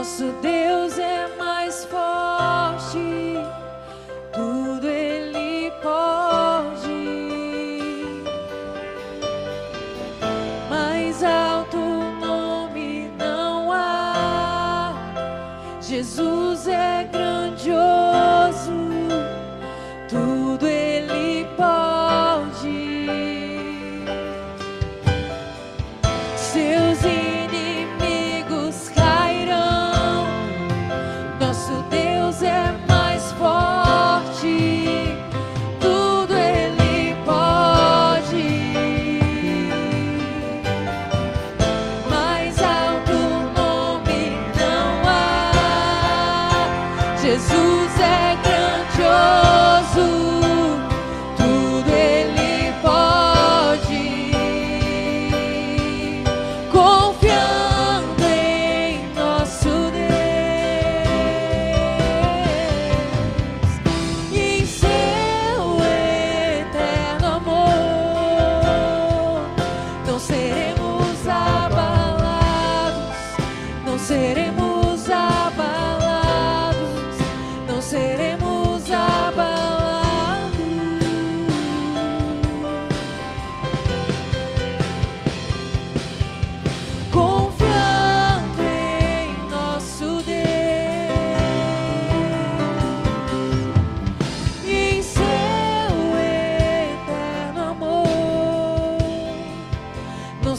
Nosso 0.00 0.32
Deus 0.40 0.98
é 0.98 1.28
mais 1.36 1.84
forte. 1.84 2.09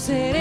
seré. 0.01 0.40